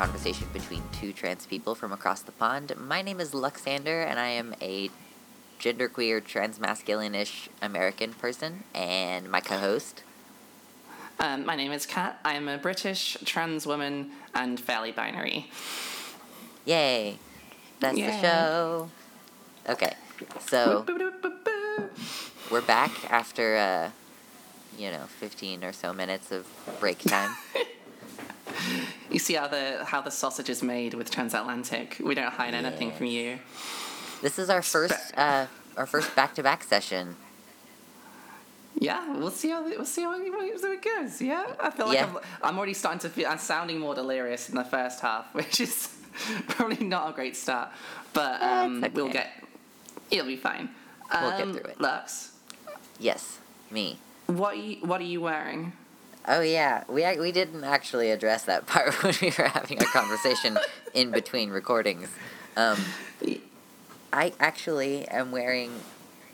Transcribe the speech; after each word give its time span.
conversation 0.00 0.48
between 0.54 0.82
two 0.92 1.12
trans 1.12 1.44
people 1.44 1.74
from 1.74 1.92
across 1.92 2.22
the 2.22 2.32
pond. 2.32 2.72
My 2.74 3.02
name 3.02 3.20
is 3.20 3.32
Luxander, 3.32 4.02
and 4.02 4.18
I 4.18 4.28
am 4.28 4.54
a 4.58 4.88
genderqueer, 5.60 6.22
transmasculine-ish 6.22 7.50
American 7.60 8.14
person, 8.14 8.64
and 8.74 9.30
my 9.30 9.40
co-host. 9.40 10.02
Um, 11.18 11.44
my 11.44 11.54
name 11.54 11.70
is 11.70 11.84
Kat. 11.84 12.18
I 12.24 12.32
am 12.32 12.48
a 12.48 12.56
British 12.56 13.18
trans 13.26 13.66
woman 13.66 14.12
and 14.34 14.58
fairly 14.58 14.90
binary. 14.90 15.50
Yay! 16.64 17.18
That's 17.80 17.98
the 17.98 18.20
show. 18.22 18.90
Okay, 19.68 19.92
so 20.40 20.86
we're 22.50 22.62
back 22.62 22.90
after, 23.12 23.58
uh, 23.58 23.90
you 24.78 24.90
know, 24.90 25.04
15 25.18 25.62
or 25.62 25.74
so 25.74 25.92
minutes 25.92 26.32
of 26.32 26.46
break 26.80 27.00
time. 27.00 27.36
You 29.10 29.18
see 29.18 29.34
how 29.34 29.48
the 29.48 29.84
how 29.84 30.00
the 30.02 30.10
sausage 30.10 30.48
is 30.48 30.62
made 30.62 30.94
with 30.94 31.10
transatlantic. 31.10 31.96
We 32.00 32.14
don't 32.14 32.32
hide 32.32 32.54
anything 32.54 32.92
from 32.92 33.06
you. 33.06 33.40
This 34.22 34.38
is 34.38 34.48
our 34.50 34.62
first, 34.62 34.94
uh, 35.16 35.46
our 35.76 35.86
first 35.86 36.14
back-to-back 36.14 36.62
session. 36.62 37.16
Yeah, 38.78 39.16
we'll 39.16 39.30
see 39.32 39.50
how 39.50 39.64
we'll 39.64 39.84
see 39.84 40.02
how 40.02 40.14
it, 40.14 40.82
goes. 40.82 41.20
Yeah, 41.20 41.44
I 41.58 41.70
feel 41.70 41.86
like 41.86 41.96
Yeah. 41.98 42.06
I'm, 42.06 42.18
I'm 42.42 42.56
already 42.56 42.74
starting 42.74 43.00
to 43.00 43.08
feel 43.08 43.28
I'm 43.28 43.38
sounding 43.38 43.78
more 43.80 43.94
delirious 43.94 44.48
in 44.48 44.54
the 44.54 44.64
first 44.64 45.00
half, 45.00 45.26
which 45.34 45.60
is 45.60 45.88
probably 46.48 46.84
not 46.86 47.10
a 47.10 47.12
great 47.12 47.36
start. 47.36 47.70
But 48.12 48.40
um, 48.42 48.84
it's 48.84 48.94
we'll 48.94 49.08
get 49.10 49.32
it'll 50.10 50.26
be 50.26 50.36
fine. 50.36 50.70
We'll 51.12 51.30
get 51.32 51.40
Um, 51.42 51.52
through 51.54 51.70
it. 51.72 51.80
Lux, 51.80 52.32
Yes, 53.00 53.38
me. 53.70 53.98
what 54.26 54.54
are 54.54 54.60
you, 54.60 54.76
what 54.86 55.00
are 55.00 55.04
you 55.04 55.20
wearing? 55.20 55.72
Oh 56.32 56.42
yeah, 56.42 56.84
we 56.88 57.04
we 57.18 57.32
didn't 57.32 57.64
actually 57.64 58.12
address 58.12 58.44
that 58.44 58.64
part 58.68 58.94
when 59.02 59.14
we 59.20 59.32
were 59.36 59.48
having 59.48 59.80
our 59.80 59.86
conversation 59.86 60.56
in 60.94 61.10
between 61.10 61.50
recordings. 61.50 62.08
Um, 62.56 62.78
I 64.12 64.32
actually 64.38 65.08
am 65.08 65.32
wearing. 65.32 65.72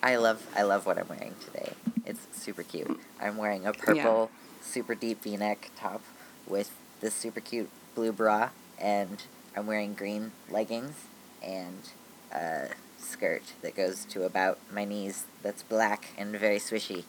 I 0.02 0.16
love 0.16 0.46
I 0.54 0.62
love 0.64 0.84
what 0.84 0.98
I'm 0.98 1.08
wearing 1.08 1.34
today. 1.42 1.72
It's 2.04 2.20
super 2.32 2.62
cute. 2.62 3.00
I'm 3.18 3.38
wearing 3.38 3.66
a 3.66 3.72
purple, 3.72 4.30
super 4.60 4.94
deep 4.94 5.22
V-neck 5.22 5.70
top 5.78 6.02
with 6.46 6.70
this 7.00 7.14
super 7.14 7.40
cute 7.40 7.70
blue 7.94 8.12
bra, 8.12 8.50
and 8.78 9.22
I'm 9.56 9.66
wearing 9.66 9.94
green 9.94 10.32
leggings 10.50 10.94
and 11.42 11.88
a 12.30 12.68
skirt 12.98 13.54
that 13.62 13.74
goes 13.74 14.04
to 14.06 14.24
about 14.24 14.58
my 14.70 14.84
knees. 14.84 15.24
That's 15.42 15.62
black 15.62 16.08
and 16.18 16.36
very 16.36 16.58
swishy. 16.58 17.04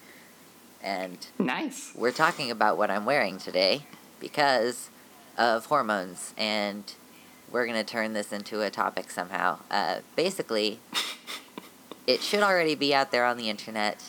And 0.87 1.27
Nice. 1.37 1.91
we're 1.95 2.13
talking 2.13 2.49
about 2.49 2.77
what 2.77 2.89
I'm 2.89 3.03
wearing 3.03 3.39
today 3.39 3.85
because 4.21 4.89
of 5.37 5.65
hormones, 5.65 6.33
and 6.37 6.93
we're 7.51 7.65
going 7.65 7.77
to 7.77 7.83
turn 7.83 8.13
this 8.13 8.31
into 8.31 8.61
a 8.61 8.69
topic 8.69 9.11
somehow. 9.11 9.59
Uh, 9.69 9.97
basically, 10.15 10.79
it 12.07 12.21
should 12.21 12.39
already 12.39 12.73
be 12.73 12.95
out 12.95 13.11
there 13.11 13.25
on 13.25 13.35
the 13.35 13.49
internet 13.49 14.01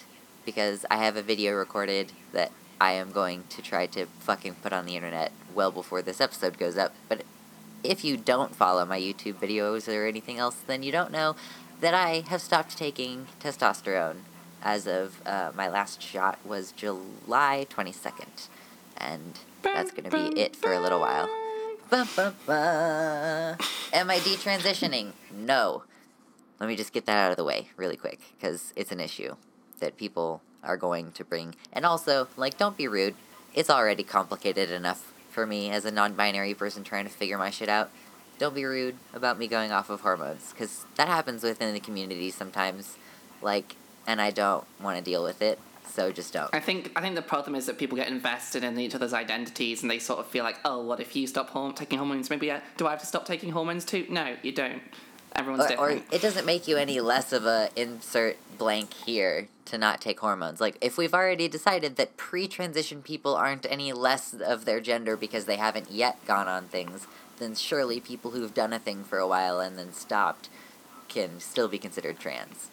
because 0.44 0.87
I 0.88 0.99
have 0.99 1.17
a 1.17 1.22
video 1.22 1.53
recorded 1.55 2.12
that 2.33 2.53
I 2.81 2.93
am 2.93 3.11
going 3.11 3.43
to 3.50 3.61
try 3.61 3.87
to 3.87 4.06
fucking 4.21 4.55
put 4.62 4.72
on 4.72 4.87
the 4.87 4.94
internet 4.94 5.33
well 5.53 5.72
before 5.72 6.00
this 6.00 6.21
episode 6.21 6.59
goes 6.59 6.78
up. 6.78 6.94
But 7.09 7.25
if 7.83 8.05
you 8.05 8.17
don't 8.17 8.55
follow 8.55 8.87
my 8.87 9.00
YouTube 9.00 9.34
videos 9.34 9.93
or 9.93 10.06
anything 10.06 10.38
else, 10.38 10.62
then 10.69 10.84
you 10.84 10.93
don't 10.93 11.11
know 11.11 11.34
that 11.81 11.94
I 11.94 12.22
have 12.28 12.41
stopped 12.41 12.78
taking 12.78 13.27
testosterone 13.41 14.19
as 14.63 14.87
of 14.87 15.21
uh, 15.27 15.53
my 15.55 15.69
last 15.69 16.03
shot 16.03 16.39
was 16.45 16.73
July 16.73 17.67
22nd. 17.71 18.49
And 18.97 19.39
that's 19.63 19.91
going 19.91 20.11
to 20.11 20.11
be 20.11 20.41
it 20.41 20.57
for 20.57 20.73
a 20.73 20.81
little 20.81 21.01
while. 21.01 21.29
Ba, 21.91 22.07
ba, 22.17 22.35
ba. 22.47 23.57
Am 23.93 24.11
I 24.11 24.19
detransitioning? 24.19 25.13
No. 25.33 25.85
Let 26.61 26.69
me 26.69 26.77
just 26.77 26.93
get 26.93 27.07
that 27.07 27.17
out 27.17 27.31
of 27.31 27.37
the 27.37 27.45
way 27.45 27.69
really 27.77 27.97
quick 27.97 28.21
because 28.37 28.73
it's 28.77 28.93
an 28.93 29.01
issue 29.01 29.37
that 29.81 29.97
people 29.97 30.43
are 30.63 30.77
going 30.77 31.13
to 31.13 31.25
bring. 31.25 31.55
And 31.73 31.87
also, 31.87 32.29
like, 32.37 32.59
don't 32.59 32.77
be 32.77 32.89
rude. 32.89 33.15
It's 33.55 33.71
already 33.71 34.03
complicated 34.03 34.71
enough 34.71 35.13
for 35.31 35.47
me 35.47 35.71
as 35.71 35.85
a 35.85 35.91
non 35.91 36.15
binary 36.15 36.55
person 36.55 36.85
trying 36.85 37.05
to 37.05 37.11
figure 37.11 37.39
my 37.39 37.51
shit 37.51 37.69
out. 37.69 37.91
Don't 38.39 38.55
be 38.55 38.65
rude 38.65 38.97
about 39.15 39.39
me 39.39 39.49
going 39.49 39.73
off 39.73 39.91
of 39.91 40.01
hormones 40.01 40.53
because 40.53 40.85
that 40.97 41.09
happens 41.09 41.43
within 41.43 41.75
the 41.75 41.81
community 41.81 42.31
sometimes. 42.31 42.97
Like, 43.41 43.77
and 44.09 44.23
I 44.23 44.31
don't 44.31 44.65
want 44.81 44.97
to 44.97 45.05
deal 45.05 45.23
with 45.23 45.43
it, 45.43 45.59
so 45.87 46.11
just 46.11 46.33
don't. 46.33 46.53
I 46.53 46.61
think 46.61 46.91
I 46.97 47.03
think 47.03 47.15
the 47.15 47.23
problem 47.23 47.55
is 47.55 47.67
that 47.67 47.79
people 47.79 47.97
get 47.97 48.09
invested 48.09 48.65
in 48.65 48.81
each 48.81 48.95
other's 48.95 49.13
identities 49.13 49.83
and 49.83 49.91
they 49.91 49.99
sort 50.01 50.19
of 50.19 50.27
feel 50.27 50.43
like, 50.43 50.57
oh, 50.65 50.83
what 50.83 50.99
if 50.99 51.15
you 51.15 51.27
stop 51.27 51.51
horm- 51.51 51.77
taking 51.77 51.99
hormones? 51.99 52.31
Maybe 52.31 52.51
I, 52.51 52.63
do 52.79 52.87
I 52.87 52.91
have 52.91 53.01
to 53.01 53.07
stop 53.07 53.27
taking 53.27 53.53
hormones 53.53 53.85
too? 53.85 54.07
No, 54.09 54.35
you 54.43 54.51
don't. 54.51 54.83
Everyone's 55.37 55.71
or, 55.71 55.77
or 55.77 55.89
different. 55.91 56.15
it 56.15 56.23
doesn't 56.23 56.47
make 56.47 56.67
you 56.67 56.79
any 56.79 57.01
less 57.01 57.33
of 57.33 57.45
a 57.45 57.69
insert 57.77 58.39
blank 58.57 58.95
here 58.95 59.49
to 59.67 59.77
not 59.77 60.01
take 60.01 60.19
hormones. 60.21 60.59
Like 60.59 60.79
if 60.81 60.97
we've 60.97 61.13
already 61.13 61.47
decided 61.47 61.97
that 61.97 62.17
pre-transition 62.17 63.03
people 63.03 63.35
aren't 63.37 63.71
any 63.71 63.93
less 63.93 64.33
of 64.33 64.65
their 64.65 64.81
gender 64.81 65.19
because 65.19 65.45
they 65.45 65.57
haven't 65.57 65.91
yet 65.91 66.25
gone 66.27 66.49
on 66.49 66.65
things, 66.65 67.07
then 67.39 67.55
surely 67.55 68.01
people 68.01 68.31
who've 68.31 68.55
done 68.55 68.73
a 68.73 68.79
thing 68.79 69.05
for 69.05 69.19
a 69.19 69.29
while 69.29 69.61
and 69.61 69.79
then 69.79 69.93
stopped 69.93 70.49
can 71.09 71.41
still 71.41 71.69
be 71.69 71.79
considered 71.79 72.19
trans. 72.19 72.71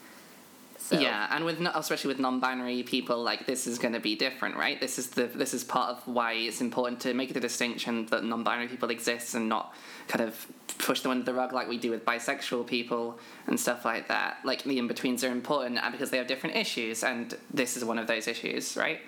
So 0.86 1.00
Yeah, 1.00 1.26
and 1.32 1.46
with 1.46 1.60
especially 1.74 2.10
with 2.10 2.20
non-binary 2.20 2.84
people, 2.84 3.24
like 3.24 3.48
this 3.48 3.66
is 3.66 3.80
going 3.80 3.96
to 3.96 4.00
be 4.00 4.16
different, 4.16 4.56
right? 4.56 4.80
This 4.80 5.00
is 5.00 5.10
the 5.10 5.24
this 5.24 5.56
is 5.56 5.64
part 5.64 5.90
of 5.90 6.08
why 6.08 6.34
it's 6.34 6.62
important 6.62 7.00
to 7.02 7.16
make 7.16 7.34
the 7.34 7.40
distinction 7.40 8.06
that 8.12 8.24
non-binary 8.24 8.68
people 8.68 8.92
exist 8.92 9.34
and 9.34 9.50
not 9.50 9.74
kind 10.08 10.24
of 10.24 10.46
push 10.78 11.02
them 11.02 11.12
under 11.12 11.24
the 11.24 11.34
rug 11.34 11.54
like 11.54 11.68
we 11.68 11.80
do 11.80 11.90
with 11.90 12.06
bisexual 12.06 12.68
people 12.68 13.18
and 13.48 13.60
stuff 13.60 13.84
like 13.84 14.08
that. 14.10 14.38
Like 14.44 14.64
the 14.64 14.78
in-betweens 14.78 15.24
are 15.24 15.32
important 15.32 15.80
and 15.82 15.92
because 15.92 16.12
they 16.12 16.20
have 16.20 16.28
different 16.28 16.56
issues, 16.56 17.04
and 17.04 17.36
this 17.52 17.76
is 17.76 17.84
one 17.84 17.98
of 17.98 18.06
those 18.06 18.28
issues, 18.28 18.78
right? 18.78 19.00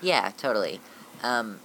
Yeah, 0.00 0.30
totally. 0.36 0.80
Um, 1.24 1.58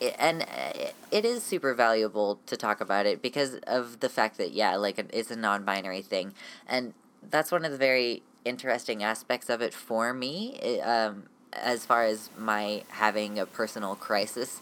it, 0.00 0.14
and 0.18 0.42
uh, 0.42 0.90
it, 1.10 1.24
is 1.24 1.42
super 1.42 1.72
valuable 1.72 2.40
to 2.44 2.58
talk 2.58 2.82
about 2.82 3.06
it 3.06 3.22
because 3.22 3.54
of 3.66 4.00
the 4.00 4.10
fact 4.10 4.36
that, 4.36 4.52
yeah, 4.52 4.76
like 4.76 4.98
it's 4.98 5.30
a 5.30 5.36
non 5.36 5.64
binary 5.64 6.02
thing. 6.02 6.34
And 6.68 6.92
that's 7.30 7.50
one 7.50 7.64
of 7.64 7.72
the 7.72 7.78
very 7.78 8.22
interesting 8.46 9.02
aspects 9.02 9.50
of 9.50 9.60
it 9.60 9.74
for 9.74 10.14
me, 10.14 10.58
i- 10.62 10.80
um, 10.80 11.24
as 11.52 11.84
far 11.84 12.04
as 12.04 12.30
my 12.38 12.82
having 12.88 13.38
a 13.38 13.46
personal 13.46 13.94
crisis 13.96 14.60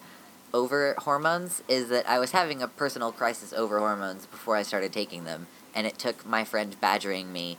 over 0.52 0.94
hormones, 0.98 1.62
is 1.68 1.88
that 1.88 2.08
I 2.08 2.18
was 2.18 2.30
having 2.30 2.62
a 2.62 2.68
personal 2.68 3.12
crisis 3.12 3.52
over 3.52 3.78
hormones 3.80 4.26
before 4.26 4.56
I 4.56 4.62
started 4.62 4.92
taking 4.92 5.24
them. 5.24 5.46
And 5.74 5.86
it 5.86 5.98
took 5.98 6.24
my 6.24 6.44
friend 6.44 6.76
badgering 6.80 7.32
me 7.32 7.58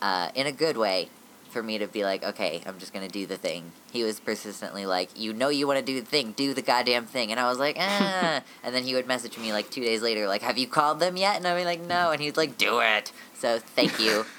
uh, 0.00 0.30
in 0.34 0.46
a 0.46 0.52
good 0.52 0.76
way 0.76 1.08
for 1.50 1.62
me 1.62 1.78
to 1.78 1.86
be 1.88 2.04
like, 2.04 2.22
okay, 2.22 2.60
I'm 2.66 2.78
just 2.78 2.92
gonna 2.92 3.08
do 3.08 3.26
the 3.26 3.36
thing. 3.36 3.72
He 3.90 4.04
was 4.04 4.20
persistently 4.20 4.86
like, 4.86 5.08
you 5.18 5.32
know, 5.32 5.48
you 5.48 5.66
want 5.66 5.78
to 5.80 5.84
do 5.84 6.00
the 6.00 6.06
thing, 6.06 6.32
do 6.32 6.54
the 6.54 6.62
goddamn 6.62 7.06
thing, 7.06 7.30
and 7.32 7.40
I 7.40 7.48
was 7.48 7.58
like, 7.58 7.76
ah. 7.80 8.42
and 8.62 8.74
then 8.74 8.84
he 8.84 8.94
would 8.94 9.06
message 9.08 9.36
me 9.38 9.52
like 9.52 9.70
two 9.70 9.80
days 9.82 10.02
later, 10.02 10.28
like, 10.28 10.42
have 10.42 10.58
you 10.58 10.68
called 10.68 11.00
them 11.00 11.16
yet? 11.16 11.36
And 11.36 11.46
I'd 11.48 11.56
be 11.58 11.64
like, 11.64 11.80
no, 11.80 12.12
and 12.12 12.20
he'd 12.20 12.36
like, 12.36 12.56
do 12.58 12.78
it. 12.80 13.10
So 13.38 13.58
thank 13.58 13.98
you. 13.98 14.24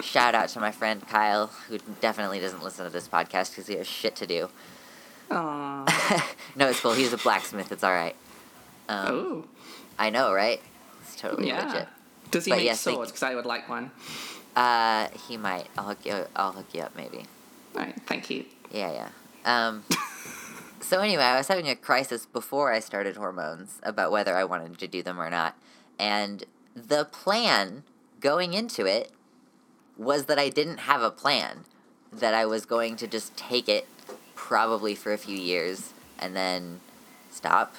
Shout 0.00 0.34
out 0.34 0.48
to 0.50 0.60
my 0.60 0.70
friend 0.70 1.06
Kyle, 1.06 1.48
who 1.68 1.78
definitely 2.00 2.40
doesn't 2.40 2.62
listen 2.62 2.84
to 2.84 2.90
this 2.90 3.08
podcast 3.08 3.50
because 3.50 3.66
he 3.66 3.74
has 3.74 3.86
shit 3.86 4.16
to 4.16 4.26
do. 4.26 4.48
Aww. 5.30 6.34
no, 6.56 6.68
it's 6.68 6.80
cool. 6.80 6.92
He's 6.92 7.12
a 7.12 7.18
blacksmith. 7.18 7.72
It's 7.72 7.82
all 7.82 7.92
right. 7.92 8.14
Um, 8.88 9.06
oh, 9.08 9.44
I 9.98 10.10
know, 10.10 10.32
right? 10.32 10.60
It's 11.02 11.16
totally 11.16 11.48
yeah. 11.48 11.66
legit. 11.66 11.88
Does 12.30 12.44
he 12.44 12.50
But 12.50 12.56
make 12.56 12.66
yes, 12.66 12.80
swords? 12.80 13.10
Because 13.10 13.22
I 13.22 13.34
would 13.34 13.46
like 13.46 13.68
one. 13.68 13.90
Uh, 14.54 15.08
he 15.26 15.36
might. 15.36 15.66
I'll 15.76 15.84
hook 15.84 16.04
you. 16.04 16.26
I'll 16.34 16.52
hook 16.52 16.66
you 16.72 16.82
up, 16.82 16.96
maybe. 16.96 17.24
All 17.74 17.82
right, 17.82 17.94
thank 18.06 18.30
you. 18.30 18.44
Yeah, 18.70 18.92
yeah. 18.92 19.08
Um, 19.44 19.84
so 20.80 21.00
anyway, 21.00 21.22
I 21.22 21.36
was 21.36 21.48
having 21.48 21.68
a 21.68 21.76
crisis 21.76 22.26
before 22.26 22.72
I 22.72 22.80
started 22.80 23.16
hormones 23.16 23.80
about 23.82 24.10
whether 24.10 24.36
I 24.36 24.44
wanted 24.44 24.78
to 24.78 24.88
do 24.88 25.02
them 25.02 25.20
or 25.20 25.30
not, 25.30 25.56
and 25.98 26.44
the 26.74 27.04
plan 27.04 27.84
going 28.20 28.54
into 28.54 28.86
it 28.86 29.12
was 29.96 30.26
that 30.26 30.38
I 30.38 30.48
didn't 30.48 30.78
have 30.80 31.02
a 31.02 31.10
plan. 31.10 31.60
That 32.12 32.34
I 32.34 32.46
was 32.46 32.64
going 32.64 32.96
to 32.96 33.06
just 33.06 33.36
take 33.36 33.68
it, 33.68 33.86
probably 34.34 34.94
for 34.94 35.12
a 35.12 35.18
few 35.18 35.36
years, 35.36 35.92
and 36.18 36.34
then 36.36 36.80
stop. 37.30 37.74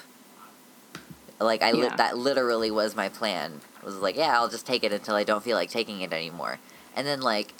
Like 1.40 1.62
I, 1.62 1.72
li- 1.72 1.82
Yeah. 1.84 1.96
that 1.96 2.16
literally 2.16 2.70
was 2.70 2.94
my 2.96 3.08
plan. 3.08 3.60
Was 3.84 3.96
like, 3.96 4.16
yeah, 4.16 4.38
I'll 4.38 4.48
just 4.48 4.66
take 4.66 4.84
it 4.84 4.92
until 4.92 5.14
I 5.14 5.24
don't 5.24 5.42
feel 5.42 5.56
like 5.56 5.70
taking 5.70 6.00
it 6.02 6.12
anymore, 6.12 6.58
and 6.96 7.06
then 7.06 7.20
like 7.20 7.54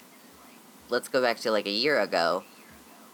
let's 0.89 1.07
go 1.07 1.21
back 1.21 1.37
to 1.39 1.51
like 1.51 1.65
a 1.65 1.71
year 1.71 1.99
ago, 1.99 2.43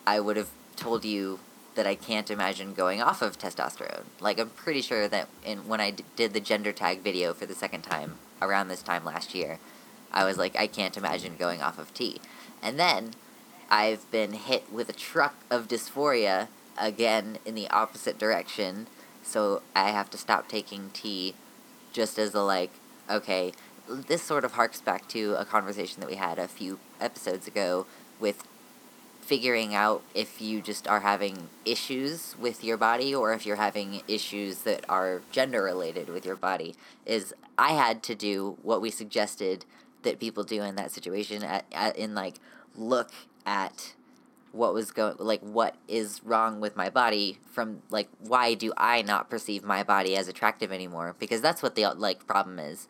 I 0.07 0.19
would 0.19 0.37
have 0.37 0.49
told 0.75 1.05
you 1.05 1.39
that 1.75 1.85
I 1.85 1.95
can't 1.95 2.29
imagine 2.31 2.73
going 2.73 3.01
off 3.01 3.21
of 3.21 3.37
testosterone. 3.37 4.03
Like 4.19 4.39
I'm 4.39 4.49
pretty 4.49 4.81
sure 4.81 5.07
that 5.07 5.27
in 5.43 5.67
when 5.67 5.81
I 5.81 5.91
d- 5.91 6.03
did 6.15 6.33
the 6.33 6.39
gender 6.39 6.71
tag 6.71 7.01
video 7.01 7.33
for 7.33 7.45
the 7.45 7.53
second 7.55 7.81
time 7.83 8.15
around 8.41 8.67
this 8.69 8.81
time 8.81 9.05
last 9.05 9.35
year, 9.35 9.59
I 10.15 10.23
was 10.23 10.37
like 10.37 10.55
I 10.55 10.65
can't 10.65 10.97
imagine 10.97 11.35
going 11.37 11.61
off 11.61 11.77
of 11.77 11.93
T. 11.93 12.19
And 12.63 12.79
then 12.79 13.11
I've 13.69 14.09
been 14.09 14.33
hit 14.33 14.71
with 14.71 14.89
a 14.89 14.93
truck 14.93 15.35
of 15.51 15.67
dysphoria 15.67 16.47
again 16.77 17.37
in 17.45 17.53
the 17.53 17.69
opposite 17.69 18.17
direction. 18.17 18.87
So 19.21 19.61
I 19.75 19.89
have 19.89 20.09
to 20.11 20.17
stop 20.17 20.47
taking 20.47 20.89
T 20.93 21.35
just 21.91 22.17
as 22.17 22.33
a 22.33 22.41
like, 22.41 22.71
okay, 23.09 23.51
this 23.87 24.21
sort 24.21 24.45
of 24.45 24.53
harks 24.53 24.81
back 24.81 25.07
to 25.09 25.35
a 25.37 25.45
conversation 25.45 25.99
that 25.99 26.09
we 26.09 26.15
had 26.15 26.39
a 26.39 26.47
few 26.47 26.79
episodes 26.99 27.47
ago 27.47 27.85
with 28.19 28.47
figuring 29.21 29.73
out 29.73 30.03
if 30.13 30.39
you 30.39 30.61
just 30.61 30.87
are 30.87 30.99
having 30.99 31.49
issues 31.65 32.35
with 32.39 32.63
your 32.63 32.77
body 32.77 33.13
or 33.13 33.33
if 33.33 33.43
you're 33.43 33.55
having 33.55 34.01
issues 34.07 34.59
that 34.59 34.85
are 34.87 35.21
gender 35.31 35.63
related 35.63 36.09
with 36.09 36.27
your 36.27 36.35
body 36.35 36.75
is 37.07 37.33
i 37.57 37.71
had 37.71 38.03
to 38.03 38.13
do 38.13 38.55
what 38.61 38.81
we 38.81 38.91
suggested 38.91 39.65
that 40.05 40.19
people 40.19 40.43
do 40.43 40.61
in 40.63 40.75
that 40.75 40.91
situation 40.91 41.43
at, 41.43 41.65
at 41.71 41.97
in 41.97 42.15
like 42.15 42.35
look 42.75 43.11
at 43.45 43.93
what 44.51 44.73
was 44.73 44.91
going 44.91 45.15
like 45.19 45.41
what 45.41 45.75
is 45.87 46.21
wrong 46.23 46.61
with 46.61 46.77
my 46.77 46.89
body 46.89 47.37
from 47.51 47.81
like 47.89 48.07
why 48.19 48.53
do 48.53 48.71
i 48.77 49.01
not 49.01 49.29
perceive 49.29 49.63
my 49.63 49.83
body 49.83 50.15
as 50.15 50.27
attractive 50.27 50.71
anymore? 50.71 51.15
Because 51.19 51.41
that's 51.41 51.61
what 51.61 51.75
the 51.75 51.85
like 51.93 52.25
problem 52.25 52.57
is. 52.57 52.87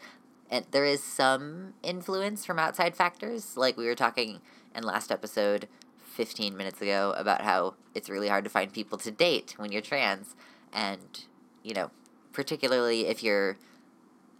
And 0.50 0.66
there 0.72 0.86
is 0.86 1.04
some 1.04 1.74
influence 1.82 2.46
from 2.46 2.60
outside 2.60 2.96
factors. 2.96 3.58
Like 3.58 3.78
we 3.78 3.88
were 3.88 3.96
talking 3.96 4.42
in 4.76 4.84
last 4.84 5.12
episode 5.12 5.68
15 6.04 6.56
minutes 6.56 6.82
ago 6.82 7.14
about 7.18 7.42
how 7.42 7.74
it's 7.96 8.10
really 8.10 8.28
hard 8.28 8.44
to 8.44 8.50
find 8.50 8.72
people 8.72 8.98
to 9.00 9.12
date 9.12 9.56
when 9.58 9.72
you're 9.72 9.82
trans. 9.82 10.36
And, 10.72 11.26
you 11.64 11.74
know, 11.74 11.90
particularly 12.32 13.08
if 13.08 13.24
you're 13.24 13.58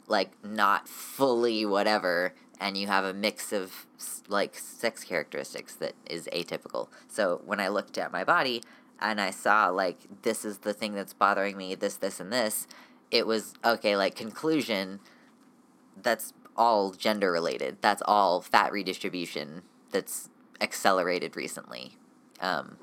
like 0.08 0.32
not 0.44 0.88
fully 0.88 1.66
whatever 1.66 2.34
and 2.60 2.78
you 2.78 2.88
have 2.88 3.06
a 3.06 3.14
mix 3.14 3.52
of 3.52 3.86
like 4.28 4.56
sex 4.56 5.04
characteristics 5.04 5.76
that 5.76 5.94
is 6.10 6.28
atypical. 6.34 6.88
So 7.08 7.42
when 7.46 7.60
I 7.60 7.68
looked 7.68 7.98
at 7.98 8.12
my 8.12 8.24
body 8.24 8.64
and 9.00 9.20
I 9.20 9.32
saw 9.32 9.68
like 9.70 9.98
this 10.24 10.46
is 10.46 10.60
the 10.60 10.74
thing 10.74 10.94
that's 10.94 11.14
bothering 11.14 11.58
me, 11.58 11.76
this, 11.76 11.96
this, 11.98 12.20
and 12.20 12.32
this, 12.32 12.68
it 13.12 13.28
was 13.28 13.54
okay, 13.64 13.96
like 13.96 14.16
conclusion, 14.16 15.00
that's 16.02 16.34
all 16.58 16.92
gender 16.92 17.32
related. 17.32 17.78
That's 17.82 18.02
all 18.06 18.42
fat 18.42 18.72
redistribution. 18.72 19.64
That's 19.92 20.30
accelerated 20.62 21.36
recently. 21.36 21.98
Um, 22.40 22.78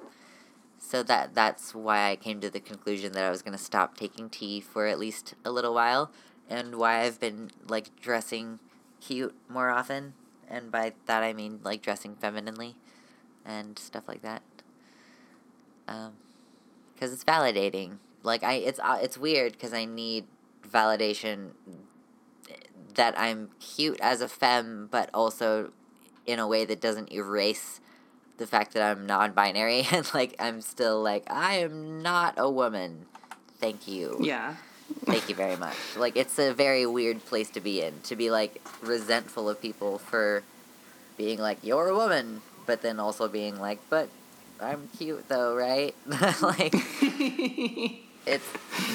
so 0.79 1.03
that 1.05 1.35
that's 1.35 1.75
why 1.75 2.11
I 2.11 2.17
came 2.17 2.41
to 2.41 2.51
the 2.51 2.61
conclusion 2.61 3.13
that 3.13 3.25
I 3.25 3.31
was 3.31 3.43
going 3.43 3.57
to 3.57 3.63
stop 3.63 3.97
taking 3.97 4.29
T 4.29 4.61
for 4.61 4.87
at 4.87 4.99
least 4.99 5.35
a 5.45 5.51
little 5.51 5.75
while, 5.75 6.11
and 6.49 6.75
why 6.75 7.01
I've 7.01 7.21
been 7.21 7.51
like 7.69 7.99
dressing 8.01 8.59
cute 9.07 9.35
more 9.49 9.71
often, 9.71 10.15
and 10.49 10.71
by 10.71 10.93
that 11.07 11.23
I 11.23 11.33
mean 11.33 11.61
like 11.63 11.83
dressing 11.83 12.15
femininely, 12.17 12.77
and 13.45 13.79
stuff 13.79 14.05
like 14.09 14.23
that. 14.23 14.43
Um, 15.89 16.13
because 16.95 17.13
it's 17.13 17.25
validating. 17.25 17.99
Like 18.23 18.45
I, 18.45 18.55
it's 18.55 18.79
uh, 18.79 18.99
it's 19.03 19.19
weird 19.19 19.53
because 19.53 19.73
I 19.73 19.85
need 19.85 20.25
validation 20.69 21.51
that 22.95 23.19
I'm 23.19 23.51
cute 23.59 24.01
as 24.01 24.21
a 24.21 24.29
femme, 24.29 24.89
but 24.91 25.11
also 25.13 25.73
in 26.27 26.39
a 26.39 26.47
way 26.47 26.65
that 26.65 26.81
doesn't 26.81 27.11
erase 27.13 27.81
the 28.37 28.47
fact 28.47 28.75
that 28.75 28.83
I'm 28.83 29.07
non-binary 29.07 29.87
and 29.93 30.09
like 30.15 30.35
I'm 30.39 30.61
still 30.61 31.03
like 31.03 31.25
I 31.31 31.55
am 31.57 32.03
not 32.03 32.35
a 32.37 32.51
woman. 32.51 33.07
Thank 33.59 33.87
you. 33.87 34.19
Yeah. 34.21 34.57
Thank 35.05 35.29
you 35.29 35.35
very 35.35 35.57
much. 35.57 35.77
Like 35.97 36.17
it's 36.17 36.39
a 36.39 36.53
very 36.53 36.87
weird 36.87 37.25
place 37.27 37.51
to 37.51 37.61
be 37.61 37.83
in 37.83 38.01
to 38.05 38.17
be 38.17 38.31
like 38.31 38.61
resentful 38.83 39.49
of 39.49 39.61
people 39.61 39.99
for 39.99 40.43
being 41.17 41.39
like 41.39 41.59
you're 41.63 41.89
a 41.89 41.95
woman, 41.95 42.43
but 42.67 42.83
then 42.83 43.01
also 43.01 43.29
being 43.29 43.61
like 43.61 43.79
but 43.91 44.09
I'm 44.61 44.89
cute 44.97 45.29
though, 45.29 45.55
right? 45.55 45.95
like 46.43 46.75
it's 48.27 48.47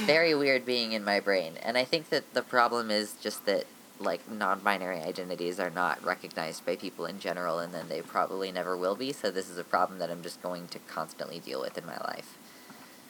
very 0.06 0.34
weird 0.34 0.66
being 0.66 0.94
in 0.94 1.04
my 1.04 1.20
brain. 1.20 1.54
And 1.64 1.78
I 1.78 1.84
think 1.84 2.10
that 2.10 2.34
the 2.34 2.42
problem 2.42 2.90
is 2.90 3.14
just 3.22 3.46
that 3.46 3.66
like 4.00 4.30
non-binary 4.30 5.00
identities 5.00 5.60
are 5.60 5.70
not 5.70 6.04
recognized 6.04 6.66
by 6.66 6.76
people 6.76 7.06
in 7.06 7.20
general 7.20 7.60
and 7.60 7.74
then 7.74 7.88
they 7.90 8.02
probably 8.02 8.52
never 8.52 8.78
will 8.78 8.96
be 8.96 9.12
so 9.12 9.32
this 9.32 9.50
is 9.50 9.58
a 9.58 9.64
problem 9.64 10.00
that 10.00 10.10
i'm 10.10 10.22
just 10.22 10.42
going 10.42 10.68
to 10.68 10.80
constantly 10.88 11.40
deal 11.40 11.62
with 11.62 11.78
in 11.78 11.86
my 11.86 11.98
life 11.98 12.38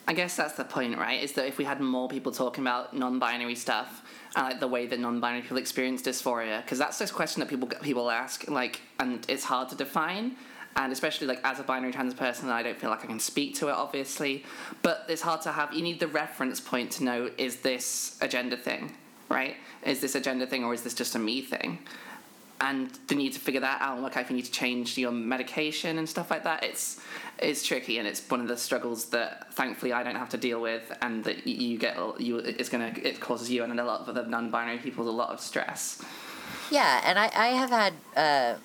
i 0.08 0.12
guess 0.12 0.36
that's 0.36 0.54
the 0.54 0.64
point 0.64 0.98
right 0.98 1.22
is 1.22 1.32
that 1.32 1.46
if 1.46 1.58
we 1.58 1.64
had 1.64 1.80
more 1.80 2.08
people 2.08 2.32
talking 2.32 2.64
about 2.64 2.94
non-binary 2.94 3.54
stuff 3.54 4.02
and 4.34 4.44
like 4.44 4.58
the 4.58 4.66
way 4.66 4.86
that 4.86 4.98
non-binary 4.98 5.42
people 5.42 5.58
experience 5.58 6.02
dysphoria 6.02 6.60
because 6.62 6.78
that's 6.78 6.98
this 6.98 7.12
question 7.12 7.40
that 7.40 7.48
people 7.48 7.68
people 7.82 8.10
ask 8.10 8.48
like 8.48 8.80
and 8.98 9.24
it's 9.28 9.44
hard 9.44 9.68
to 9.68 9.76
define 9.76 10.34
and 10.76 10.92
especially 10.92 11.26
like 11.26 11.40
as 11.44 11.60
a 11.60 11.62
binary 11.62 11.92
trans 11.92 12.14
person 12.14 12.48
i 12.48 12.62
don't 12.62 12.78
feel 12.78 12.90
like 12.90 13.04
i 13.04 13.06
can 13.06 13.20
speak 13.20 13.54
to 13.54 13.68
it 13.68 13.72
obviously 13.72 14.44
but 14.82 15.04
it's 15.08 15.22
hard 15.22 15.40
to 15.40 15.52
have 15.52 15.72
you 15.72 15.82
need 15.82 16.00
the 16.00 16.08
reference 16.08 16.58
point 16.58 16.90
to 16.90 17.04
know 17.04 17.30
is 17.38 17.56
this 17.56 18.18
a 18.20 18.26
gender 18.26 18.56
thing 18.56 18.92
right? 19.28 19.56
Is 19.84 20.00
this 20.00 20.14
a 20.14 20.20
gender 20.20 20.46
thing 20.46 20.64
or 20.64 20.74
is 20.74 20.82
this 20.82 20.94
just 20.94 21.14
a 21.14 21.18
me 21.18 21.42
thing? 21.42 21.78
And 22.60 22.90
the 23.06 23.14
need 23.14 23.34
to 23.34 23.40
figure 23.40 23.60
that 23.60 23.80
out, 23.80 24.00
like 24.00 24.16
if 24.16 24.30
you 24.30 24.36
need 24.36 24.46
to 24.46 24.50
change 24.50 24.98
your 24.98 25.12
medication 25.12 25.98
and 25.98 26.08
stuff 26.08 26.30
like 26.30 26.42
that, 26.44 26.64
it's 26.64 27.00
it's 27.38 27.64
tricky 27.64 27.98
and 27.98 28.08
it's 28.08 28.20
one 28.28 28.40
of 28.40 28.48
the 28.48 28.56
struggles 28.56 29.06
that 29.06 29.52
thankfully 29.54 29.92
I 29.92 30.02
don't 30.02 30.16
have 30.16 30.30
to 30.30 30.36
deal 30.36 30.60
with, 30.60 30.92
and 31.00 31.22
that 31.24 31.46
you 31.46 31.78
get 31.78 31.96
you 32.20 32.38
it's 32.38 32.68
gonna 32.68 32.92
it 33.02 33.20
causes 33.20 33.48
you 33.48 33.62
and 33.62 33.78
a 33.78 33.84
lot 33.84 34.00
of 34.00 34.08
other 34.08 34.26
non-binary 34.26 34.78
people 34.78 35.08
a 35.08 35.10
lot 35.10 35.30
of 35.30 35.40
stress. 35.40 36.02
Yeah, 36.70 37.00
and 37.04 37.18
I 37.18 37.30
I 37.34 37.48
have 37.48 37.70
had. 37.70 37.92
Uh, 38.16 38.58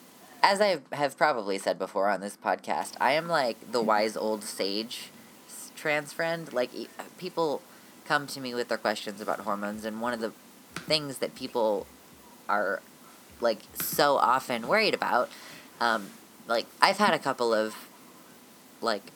as 0.43 0.59
I 0.59 0.79
have 0.91 1.17
probably 1.17 1.57
said 1.57 1.79
before 1.79 2.09
on 2.09 2.19
this 2.19 2.35
podcast, 2.35 2.95
I 2.99 3.13
am 3.13 3.29
like 3.29 3.71
the 3.71 3.81
wise 3.81 4.17
old 4.17 4.43
sage 4.43 5.09
trans 5.75 6.11
friend. 6.11 6.51
Like 6.51 6.71
people 7.17 7.61
come 8.05 8.27
to 8.27 8.41
me 8.41 8.53
with 8.53 8.67
their 8.67 8.77
questions 8.77 9.21
about 9.21 9.39
hormones, 9.41 9.85
and 9.85 10.01
one 10.01 10.13
of 10.13 10.19
the 10.19 10.33
things 10.75 11.19
that 11.19 11.33
people 11.35 11.87
are 12.49 12.81
like 13.39 13.59
so 13.73 14.17
often 14.17 14.67
worried 14.67 14.93
about. 14.93 15.29
Um, 15.79 16.09
like 16.47 16.65
I've 16.81 16.97
had 16.97 17.13
a 17.13 17.19
couple 17.19 17.53
of 17.53 17.75
like 18.81 19.11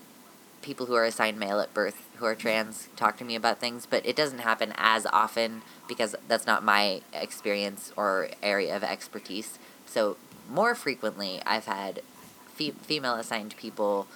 people 0.61 0.85
who 0.85 0.95
are 0.95 1.05
assigned 1.05 1.39
male 1.39 1.59
at 1.59 1.73
birth 1.73 2.07
who 2.17 2.25
are 2.25 2.35
trans 2.35 2.89
talk 2.95 3.17
to 3.17 3.23
me 3.23 3.35
about 3.35 3.59
things, 3.59 3.85
but 3.85 4.05
it 4.05 4.15
doesn't 4.15 4.39
happen 4.39 4.73
as 4.75 5.05
often 5.07 5.61
because 5.87 6.15
that's 6.27 6.45
not 6.45 6.63
my 6.63 7.01
experience 7.13 7.91
or 7.95 8.29
area 8.41 8.75
of 8.75 8.83
expertise. 8.83 9.59
So 9.85 10.17
more 10.49 10.75
frequently, 10.75 11.41
I've 11.45 11.65
had 11.65 12.01
fe- 12.53 12.71
female 12.71 13.15
assigned 13.15 13.55
people 13.57 14.07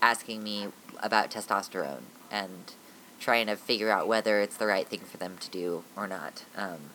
asking 0.00 0.42
me 0.42 0.68
about 1.02 1.30
testosterone 1.30 2.02
and 2.30 2.72
trying 3.18 3.46
to 3.46 3.56
figure 3.56 3.90
out 3.90 4.08
whether 4.08 4.40
it's 4.40 4.56
the 4.56 4.66
right 4.66 4.86
thing 4.86 5.00
for 5.00 5.16
them 5.18 5.36
to 5.38 5.50
do 5.50 5.84
or 5.96 6.06
not. 6.06 6.44
Um, 6.56 6.90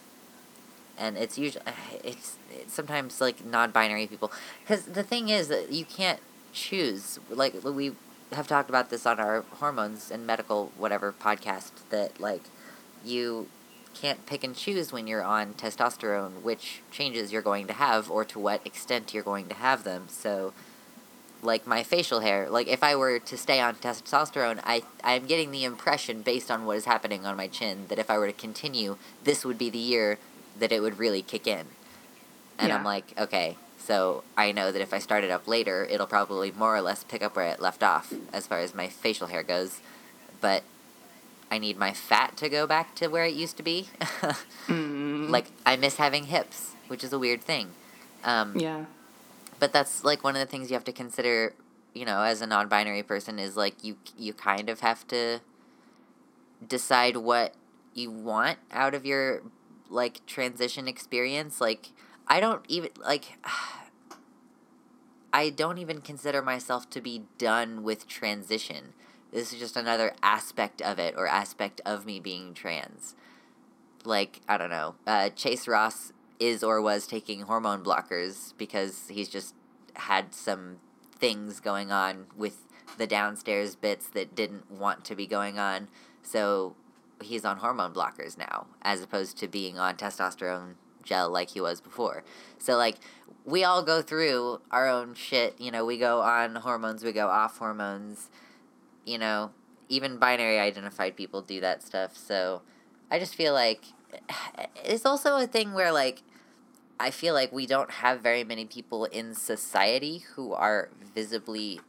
and 0.97 1.17
it's 1.17 1.37
usually 1.37 1.65
uh, 1.65 1.71
it's, 2.03 2.37
it's 2.51 2.73
sometimes 2.73 3.21
like 3.21 3.45
non-binary 3.45 4.07
people 4.07 4.31
because 4.61 4.85
the 4.85 5.03
thing 5.03 5.29
is 5.29 5.47
that 5.47 5.71
you 5.71 5.85
can't 5.85 6.19
choose 6.53 7.19
like 7.29 7.53
we 7.63 7.93
have 8.31 8.47
talked 8.47 8.69
about 8.69 8.89
this 8.89 9.05
on 9.05 9.19
our 9.19 9.41
hormones 9.59 10.09
and 10.11 10.25
medical 10.25 10.71
whatever 10.77 11.13
podcast 11.13 11.71
that 11.89 12.19
like 12.19 12.43
you 13.03 13.47
can't 13.93 14.25
pick 14.25 14.43
and 14.43 14.55
choose 14.55 14.91
when 14.91 15.07
you're 15.07 15.23
on 15.23 15.53
testosterone 15.53 16.41
which 16.41 16.81
changes 16.91 17.31
you're 17.31 17.41
going 17.41 17.67
to 17.67 17.73
have 17.73 18.09
or 18.09 18.25
to 18.25 18.39
what 18.39 18.65
extent 18.65 19.13
you're 19.13 19.23
going 19.23 19.47
to 19.47 19.55
have 19.55 19.83
them 19.83 20.05
so 20.09 20.53
like 21.45 21.67
my 21.67 21.83
facial 21.83 22.19
hair. 22.19 22.49
Like 22.49 22.67
if 22.67 22.83
I 22.83 22.95
were 22.95 23.19
to 23.19 23.37
stay 23.37 23.61
on 23.61 23.75
testosterone, 23.75 24.59
I 24.63 24.83
I'm 25.03 25.25
getting 25.25 25.51
the 25.51 25.63
impression 25.63 26.21
based 26.21 26.51
on 26.51 26.65
what 26.65 26.77
is 26.77 26.85
happening 26.85 27.25
on 27.25 27.37
my 27.37 27.47
chin 27.47 27.85
that 27.89 27.99
if 27.99 28.09
I 28.09 28.17
were 28.17 28.27
to 28.27 28.33
continue, 28.33 28.97
this 29.23 29.45
would 29.45 29.57
be 29.57 29.69
the 29.69 29.77
year 29.77 30.17
that 30.59 30.71
it 30.71 30.81
would 30.81 30.99
really 30.99 31.21
kick 31.21 31.47
in. 31.47 31.65
And 32.57 32.69
yeah. 32.69 32.77
I'm 32.77 32.83
like, 32.83 33.13
okay, 33.17 33.57
so 33.77 34.23
I 34.37 34.51
know 34.51 34.71
that 34.71 34.81
if 34.81 34.93
I 34.93 34.99
start 34.99 35.23
it 35.23 35.31
up 35.31 35.47
later, 35.47 35.85
it'll 35.85 36.07
probably 36.07 36.51
more 36.51 36.75
or 36.75 36.81
less 36.81 37.03
pick 37.03 37.21
up 37.21 37.35
where 37.35 37.47
it 37.47 37.59
left 37.59 37.83
off 37.83 38.13
as 38.31 38.47
far 38.47 38.59
as 38.59 38.73
my 38.73 38.87
facial 38.87 39.27
hair 39.27 39.43
goes. 39.43 39.81
But 40.41 40.63
I 41.51 41.57
need 41.57 41.77
my 41.77 41.93
fat 41.93 42.37
to 42.37 42.49
go 42.49 42.65
back 42.65 42.95
to 42.95 43.07
where 43.07 43.25
it 43.25 43.33
used 43.33 43.57
to 43.57 43.63
be. 43.63 43.89
mm. 44.67 45.29
Like 45.29 45.47
I 45.65 45.75
miss 45.75 45.97
having 45.97 46.25
hips, 46.25 46.71
which 46.87 47.03
is 47.03 47.11
a 47.11 47.19
weird 47.19 47.41
thing. 47.41 47.71
Um, 48.23 48.57
yeah 48.57 48.85
but 49.59 49.73
that's 49.73 50.03
like 50.03 50.23
one 50.23 50.35
of 50.35 50.39
the 50.39 50.45
things 50.45 50.69
you 50.69 50.75
have 50.75 50.83
to 50.83 50.91
consider 50.91 51.53
you 51.93 52.05
know 52.05 52.21
as 52.21 52.41
a 52.41 52.47
non-binary 52.47 53.03
person 53.03 53.39
is 53.39 53.55
like 53.55 53.83
you 53.83 53.97
you 54.17 54.33
kind 54.33 54.69
of 54.69 54.81
have 54.81 55.07
to 55.07 55.39
decide 56.67 57.17
what 57.17 57.53
you 57.93 58.11
want 58.11 58.57
out 58.71 58.93
of 58.93 59.05
your 59.05 59.41
like 59.89 60.25
transition 60.25 60.87
experience 60.87 61.61
like 61.61 61.91
i 62.27 62.39
don't 62.39 62.63
even 62.67 62.89
like 63.01 63.37
i 65.33 65.49
don't 65.49 65.77
even 65.77 66.01
consider 66.01 66.41
myself 66.41 66.89
to 66.89 67.01
be 67.01 67.23
done 67.37 67.83
with 67.83 68.07
transition 68.07 68.93
this 69.31 69.51
is 69.51 69.59
just 69.59 69.75
another 69.75 70.13
aspect 70.23 70.81
of 70.81 70.97
it 70.97 71.13
or 71.17 71.27
aspect 71.27 71.81
of 71.85 72.05
me 72.05 72.19
being 72.19 72.53
trans 72.53 73.15
like 74.03 74.41
i 74.47 74.57
don't 74.57 74.69
know 74.69 74.95
uh, 75.07 75.29
chase 75.29 75.67
ross 75.67 76.11
is 76.39 76.63
or 76.63 76.81
was 76.81 77.07
taking 77.07 77.41
hormone 77.41 77.83
blockers 77.83 78.53
because 78.57 79.07
he's 79.09 79.29
just 79.29 79.55
had 79.95 80.33
some 80.33 80.77
things 81.17 81.59
going 81.59 81.91
on 81.91 82.25
with 82.35 82.65
the 82.97 83.07
downstairs 83.07 83.75
bits 83.75 84.07
that 84.09 84.35
didn't 84.35 84.69
want 84.69 85.03
to 85.05 85.15
be 85.15 85.25
going 85.25 85.57
on. 85.57 85.87
So 86.21 86.75
he's 87.21 87.45
on 87.45 87.57
hormone 87.57 87.93
blockers 87.93 88.37
now, 88.37 88.67
as 88.81 89.01
opposed 89.01 89.37
to 89.39 89.47
being 89.47 89.77
on 89.77 89.95
testosterone 89.95 90.75
gel 91.03 91.29
like 91.29 91.49
he 91.51 91.61
was 91.61 91.79
before. 91.81 92.23
So 92.57 92.75
like 92.77 92.97
we 93.45 93.63
all 93.63 93.83
go 93.83 94.01
through 94.01 94.61
our 94.71 94.87
own 94.87 95.13
shit. 95.13 95.59
You 95.59 95.71
know, 95.71 95.85
we 95.85 95.97
go 95.97 96.21
on 96.21 96.55
hormones, 96.55 97.03
we 97.03 97.11
go 97.11 97.27
off 97.27 97.57
hormones. 97.57 98.29
You 99.05 99.19
know, 99.19 99.51
even 99.87 100.17
binary 100.17 100.59
identified 100.59 101.15
people 101.15 101.41
do 101.41 101.61
that 101.61 101.83
stuff. 101.83 102.17
So 102.17 102.63
I 103.09 103.19
just 103.19 103.35
feel 103.35 103.53
like 103.53 103.85
it's 104.83 105.05
also 105.05 105.37
a 105.37 105.47
thing 105.47 105.73
where 105.73 105.91
like 105.91 106.23
I 106.99 107.11
feel 107.11 107.33
like 107.33 107.51
we 107.51 107.65
don't 107.65 107.91
have 107.91 108.21
very 108.21 108.43
many 108.43 108.65
people 108.65 109.05
in 109.05 109.33
society 109.35 110.23
who 110.35 110.53
are 110.53 110.89
visibly 111.13 111.81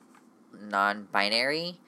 non-binary. 0.60 1.78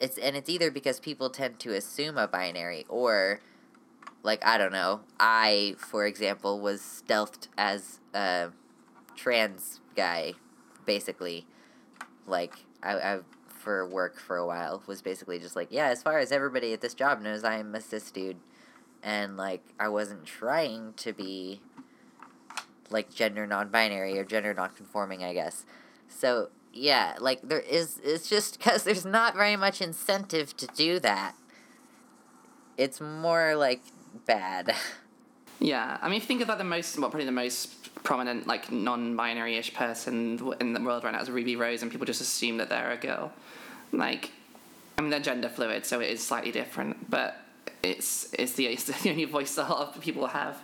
It's 0.00 0.18
and 0.18 0.36
it's 0.36 0.50
either 0.50 0.70
because 0.70 1.00
people 1.00 1.30
tend 1.30 1.58
to 1.60 1.74
assume 1.74 2.18
a 2.18 2.28
binary 2.28 2.84
or 2.88 3.40
like 4.22 4.44
I 4.44 4.58
don't 4.58 4.72
know. 4.72 5.00
I, 5.18 5.76
for 5.78 6.04
example, 6.06 6.60
was 6.60 6.80
stealthed 6.80 7.48
as 7.56 8.00
a 8.12 8.50
trans 9.14 9.80
guy, 9.94 10.34
basically. 10.84 11.46
Like 12.26 12.54
I, 12.82 12.94
I 12.94 13.20
for 13.48 13.88
work 13.88 14.18
for 14.18 14.36
a 14.36 14.46
while 14.46 14.82
was 14.86 15.02
basically 15.02 15.38
just 15.38 15.56
like, 15.56 15.68
yeah, 15.70 15.88
as 15.88 16.02
far 16.02 16.18
as 16.18 16.30
everybody 16.30 16.72
at 16.72 16.80
this 16.80 16.94
job 16.94 17.20
knows, 17.20 17.42
I'm 17.42 17.74
a 17.74 17.80
cis 17.80 18.10
dude, 18.10 18.36
and 19.02 19.36
like 19.36 19.62
I 19.80 19.88
wasn't 19.88 20.24
trying 20.24 20.92
to 20.98 21.12
be 21.12 21.60
like 22.90 23.12
gender 23.12 23.46
non-binary 23.46 24.18
or 24.18 24.24
gender 24.24 24.54
non-conforming, 24.54 25.24
I 25.24 25.32
guess. 25.32 25.64
So 26.08 26.50
yeah, 26.76 27.16
like 27.18 27.42
there 27.42 27.60
is. 27.60 27.98
It's 28.04 28.28
just 28.28 28.58
because 28.58 28.84
there's 28.84 29.04
not 29.04 29.34
very 29.34 29.56
much 29.56 29.80
incentive 29.80 30.56
to 30.58 30.66
do 30.68 30.98
that. 31.00 31.34
It's 32.76 33.00
more 33.00 33.56
like 33.56 33.80
bad. 34.26 34.74
Yeah, 35.58 35.96
I 36.02 36.08
mean, 36.08 36.18
if 36.18 36.24
you 36.24 36.26
think 36.28 36.42
about 36.42 36.58
the 36.58 36.64
most, 36.64 36.98
well, 36.98 37.08
probably 37.08 37.24
the 37.24 37.32
most 37.32 38.02
prominent, 38.04 38.46
like, 38.46 38.70
non 38.70 39.16
binary 39.16 39.56
ish 39.56 39.72
person 39.72 40.38
in 40.60 40.74
the 40.74 40.80
world 40.80 41.02
right 41.02 41.12
now 41.12 41.20
is 41.20 41.30
Ruby 41.30 41.56
Rose, 41.56 41.82
and 41.82 41.90
people 41.90 42.06
just 42.06 42.20
assume 42.20 42.58
that 42.58 42.68
they're 42.68 42.90
a 42.90 42.96
girl. 42.96 43.32
Like, 43.92 44.32
I 44.98 45.00
mean, 45.00 45.10
they're 45.10 45.20
gender 45.20 45.48
fluid, 45.48 45.86
so 45.86 46.00
it 46.00 46.10
is 46.10 46.22
slightly 46.22 46.52
different, 46.52 47.10
but 47.10 47.36
it's, 47.82 48.34
it's, 48.38 48.52
the, 48.52 48.66
it's 48.72 48.84
the 48.84 49.10
only 49.10 49.24
voice 49.24 49.56
a 49.56 49.62
lot 49.62 49.96
of 49.96 50.02
people 50.02 50.26
have. 50.26 50.58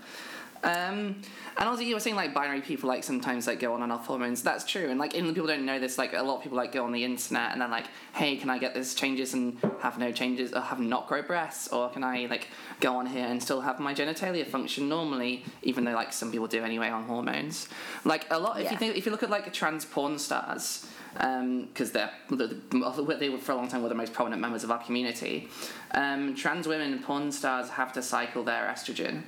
Um, 0.64 1.21
and 1.59 1.69
also, 1.69 1.83
you 1.83 1.95
were 1.95 2.00
saying 2.00 2.16
like 2.16 2.33
binary 2.33 2.61
people 2.61 2.88
like 2.88 3.02
sometimes 3.04 3.47
like 3.47 3.59
go 3.61 3.75
on 3.75 3.83
and 3.83 3.90
off 3.92 4.07
hormones. 4.07 4.42
That's 4.42 4.64
true, 4.64 4.88
and 4.90 4.99
like 4.99 5.14
even 5.14 5.35
people 5.35 5.49
don't 5.49 5.66
know 5.66 5.78
this. 5.78 5.99
Like 5.99 6.12
a 6.12 6.23
lot 6.23 6.37
of 6.37 6.42
people 6.42 6.57
like 6.57 6.73
go 6.73 6.85
on 6.85 6.92
the 6.92 7.04
internet 7.04 7.52
and 7.52 7.61
then 7.61 7.71
like, 7.71 7.87
hey, 8.14 8.37
can 8.37 8.49
I 8.49 8.59
get 8.59 8.73
this 8.75 8.95
changes 8.95 9.35
and 9.35 9.59
have 9.81 9.99
no 9.99 10.12
changes 10.12 10.52
or 10.52 10.61
have 10.61 10.81
not 10.81 11.09
grow 11.09 11.23
breasts, 11.23 11.69
or 11.69 11.90
can 11.90 12.04
I 12.04 12.26
like 12.26 12.49
go 12.81 12.95
on 12.97 13.07
here 13.07 13.26
and 13.26 13.42
still 13.42 13.61
have 13.61 13.81
my 13.81 13.92
genitalia 13.92 14.47
function 14.47 14.88
normally, 14.88 15.45
even 15.62 15.85
though 15.85 15.92
like 15.95 16.12
some 16.12 16.31
people 16.31 16.47
do 16.47 16.62
anyway 16.62 16.88
on 16.88 17.04
hormones. 17.04 17.69
Like 18.04 18.26
a 18.31 18.38
lot, 18.38 18.59
if 18.59 18.64
Yeah. 18.64 18.73
you 18.73 18.78
think 18.78 18.97
if 18.97 19.04
you 19.04 19.12
look 19.12 19.23
at 19.23 19.31
like 19.31 19.52
trans 19.52 19.85
porn 19.85 20.19
stars. 20.19 20.87
Because 21.14 21.92
they're 21.92 22.11
they 22.31 23.28
were 23.28 23.37
for 23.37 23.52
a 23.52 23.54
long 23.54 23.69
time 23.69 23.83
were 23.83 23.90
the 23.90 23.95
most 23.95 24.14
prominent 24.14 24.40
members 24.40 24.64
of 24.64 24.71
our 24.71 24.83
community. 24.83 25.50
Um, 25.90 26.35
trans 26.35 26.66
women 26.66 27.02
porn 27.02 27.31
stars 27.33 27.69
have 27.69 27.92
to 27.92 28.02
cycle 28.02 28.42
their 28.42 28.64
estrogen 28.64 29.25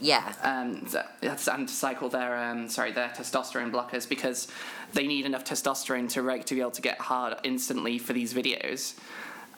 yeah. 0.00 0.32
um, 0.42 0.86
and 1.22 1.68
to 1.68 1.74
cycle 1.74 2.08
their 2.08 2.36
um, 2.36 2.68
sorry 2.68 2.92
their 2.92 3.08
testosterone 3.08 3.70
blockers 3.70 4.08
because 4.08 4.48
they 4.92 5.06
need 5.06 5.26
enough 5.26 5.44
testosterone 5.44 6.08
to 6.10 6.22
reg- 6.22 6.44
to 6.46 6.54
be 6.54 6.60
able 6.60 6.70
to 6.72 6.82
get 6.82 7.00
hard 7.00 7.36
instantly 7.44 7.98
for 7.98 8.12
these 8.12 8.34
videos. 8.34 8.98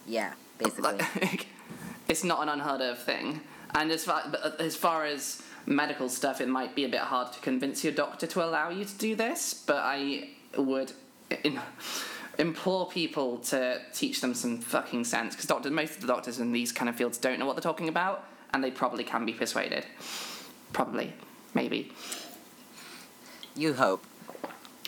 Yeah. 0.07 0.33
Basically. 0.59 0.99
Like, 1.21 1.47
it's 2.09 2.25
not 2.25 2.43
an 2.43 2.49
unheard 2.49 2.81
of 2.81 2.99
thing. 2.99 3.41
And 3.75 3.91
as 3.91 4.05
far 4.05 4.23
but 4.31 4.61
as 4.61 4.77
far 4.77 5.05
as 5.05 5.43
medical 5.67 6.09
stuff, 6.09 6.41
it 6.41 6.49
might 6.49 6.75
be 6.75 6.85
a 6.85 6.89
bit 6.89 7.01
hard 7.01 7.33
to 7.33 7.41
convince 7.41 7.85
your 7.85 7.93
doctor 7.93 8.27
to 8.27 8.45
allow 8.45 8.71
you 8.71 8.85
to 8.85 8.99
do 8.99 9.15
this. 9.15 9.55
But 9.55 9.79
I 9.79 10.31
would 10.57 10.93
in, 11.45 11.61
implore 12.39 12.89
people 12.89 13.39
to 13.39 13.81
teach 13.93 14.21
them 14.21 14.35
some 14.35 14.59
fucking 14.59 15.05
sense 15.05 15.35
because 15.35 15.47
doctors, 15.47 15.73
most 15.73 15.97
of 15.97 16.01
the 16.01 16.07
doctors 16.07 16.39
in 16.39 16.53
these 16.53 16.73
kind 16.73 16.89
of 16.89 16.97
fields 16.97 17.19
don't 17.19 17.39
know 17.39 17.47
what 17.47 17.57
they're 17.57 17.63
talking 17.63 17.89
about, 17.89 18.25
and 18.53 18.63
they 18.63 18.71
probably 18.71 19.05
can 19.05 19.25
be 19.25 19.33
persuaded. 19.33 19.85
Probably, 20.73 21.13
maybe. 21.55 21.93
you 23.55 23.75
hope. 23.75 24.05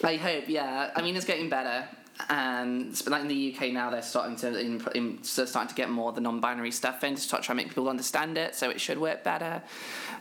I 0.02 0.16
hope, 0.16 0.44
yeah. 0.48 0.90
I 0.96 1.02
mean, 1.02 1.16
it's 1.16 1.26
getting 1.26 1.48
better. 1.48 1.88
And 2.28 2.92
but 3.04 3.08
like 3.08 3.22
in 3.22 3.28
the 3.28 3.54
UK 3.56 3.72
now, 3.72 3.88
they're 3.88 4.02
starting 4.02 4.36
to 4.36 4.58
in, 4.58 4.82
in, 4.94 5.22
so 5.22 5.46
starting 5.46 5.70
to 5.70 5.74
get 5.74 5.88
more 5.88 6.10
of 6.10 6.14
the 6.14 6.20
non-binary 6.20 6.70
stuff 6.70 7.02
in 7.02 7.14
to 7.14 7.28
try 7.28 7.40
to 7.40 7.54
make 7.54 7.68
people 7.68 7.88
understand 7.88 8.36
it. 8.36 8.54
So 8.54 8.68
it 8.68 8.80
should 8.80 8.98
work 8.98 9.24
better. 9.24 9.62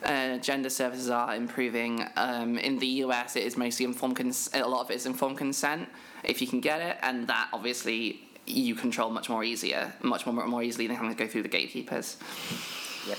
Uh, 0.03 0.37
gender 0.37 0.69
services 0.69 1.09
are 1.09 1.35
improving. 1.35 2.05
Um, 2.15 2.57
in 2.57 2.79
the 2.79 2.87
US, 3.03 3.35
it 3.35 3.43
is 3.43 3.57
mostly 3.57 3.85
informed. 3.85 4.15
Cons- 4.15 4.49
a 4.53 4.65
lot 4.65 4.81
of 4.81 4.91
it 4.91 4.95
is 4.95 5.05
informed 5.05 5.37
consent 5.37 5.89
if 6.23 6.41
you 6.41 6.47
can 6.47 6.61
get 6.61 6.79
it, 6.81 6.97
and 7.01 7.27
that 7.27 7.49
obviously 7.51 8.21
you 8.45 8.75
control 8.75 9.09
much 9.09 9.29
more 9.29 9.43
easier, 9.43 9.93
much 10.01 10.25
more 10.25 10.47
more 10.47 10.63
easily 10.63 10.87
than 10.87 10.95
having 10.95 11.13
to 11.13 11.17
go 11.17 11.29
through 11.29 11.43
the 11.43 11.49
gatekeepers. 11.49 12.17
Yep. 13.07 13.17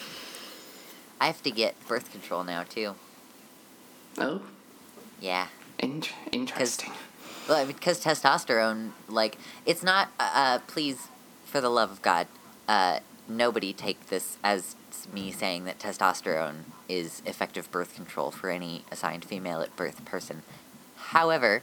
I 1.20 1.26
have 1.26 1.42
to 1.42 1.50
get 1.50 1.74
birth 1.86 2.10
control 2.10 2.44
now 2.44 2.62
too. 2.64 2.94
Oh, 4.18 4.42
Yeah. 5.20 5.48
in- 5.78 6.04
interesting. 6.32 6.92
Well, 7.48 7.66
because 7.66 8.02
testosterone, 8.04 8.92
like, 9.08 9.36
it's 9.66 9.82
not. 9.82 10.08
Uh, 10.18 10.30
uh, 10.34 10.58
please, 10.66 11.08
for 11.44 11.60
the 11.60 11.68
love 11.70 11.90
of 11.90 12.02
God, 12.02 12.26
uh, 12.68 13.00
nobody 13.28 13.72
take 13.72 14.06
this 14.08 14.36
as 14.44 14.76
me 15.12 15.32
saying 15.32 15.64
that 15.64 15.78
testosterone 15.78 16.64
is 16.88 17.22
effective 17.26 17.70
birth 17.70 17.94
control 17.94 18.30
for 18.30 18.50
any 18.50 18.84
assigned 18.90 19.24
female 19.24 19.60
at 19.62 19.74
birth 19.76 20.04
person. 20.04 20.42
However, 20.96 21.62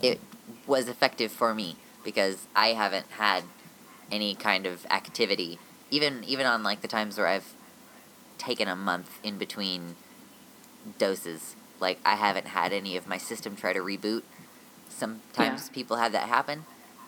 it 0.00 0.20
was 0.66 0.88
effective 0.88 1.30
for 1.30 1.54
me 1.54 1.76
because 2.04 2.46
I 2.56 2.68
haven't 2.68 3.06
had 3.12 3.44
any 4.10 4.34
kind 4.34 4.66
of 4.66 4.84
activity, 4.90 5.58
even 5.92 6.24
even 6.24 6.46
on 6.46 6.64
like 6.64 6.80
the 6.80 6.88
times 6.88 7.16
where 7.16 7.28
I've 7.28 7.54
taken 8.38 8.66
a 8.66 8.74
month 8.74 9.20
in 9.22 9.38
between 9.38 9.94
doses. 10.98 11.54
Like 11.78 12.00
I 12.04 12.16
haven't 12.16 12.48
had 12.48 12.72
any 12.72 12.96
of 12.96 13.06
my 13.06 13.18
system 13.18 13.54
try 13.54 13.72
to 13.72 13.78
reboot. 13.80 14.22
Sometimes 14.88 15.68
Yeah. 15.68 15.74
people 15.74 15.98
have 15.98 16.12
that 16.12 16.28
happen. 16.28 16.64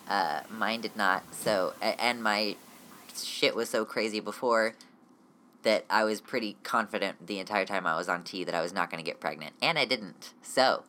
Uh, 0.09 0.41
mine 0.51 0.83
did 0.83 0.97
not. 0.97 1.23
So 1.35 1.73
and 1.83 2.23
my 2.23 2.57
shit 3.17 3.57
was 3.57 3.71
so 3.71 3.85
crazy 3.85 4.21
before 4.21 4.75
that 5.63 5.85
I 5.89 6.05
was 6.05 6.21
pretty 6.21 6.57
confident 6.63 7.27
the 7.27 7.39
entire 7.39 7.65
time 7.65 7.87
I 7.87 7.97
was 7.97 8.09
on 8.09 8.23
T 8.23 8.45
that 8.45 8.55
I 8.55 8.61
was 8.61 8.75
not 8.75 8.91
going 8.91 9.03
to 9.03 9.11
get 9.11 9.19
pregnant, 9.19 9.55
and 9.63 9.79
I 9.79 9.87
didn't. 9.87 10.35
So, 10.43 10.83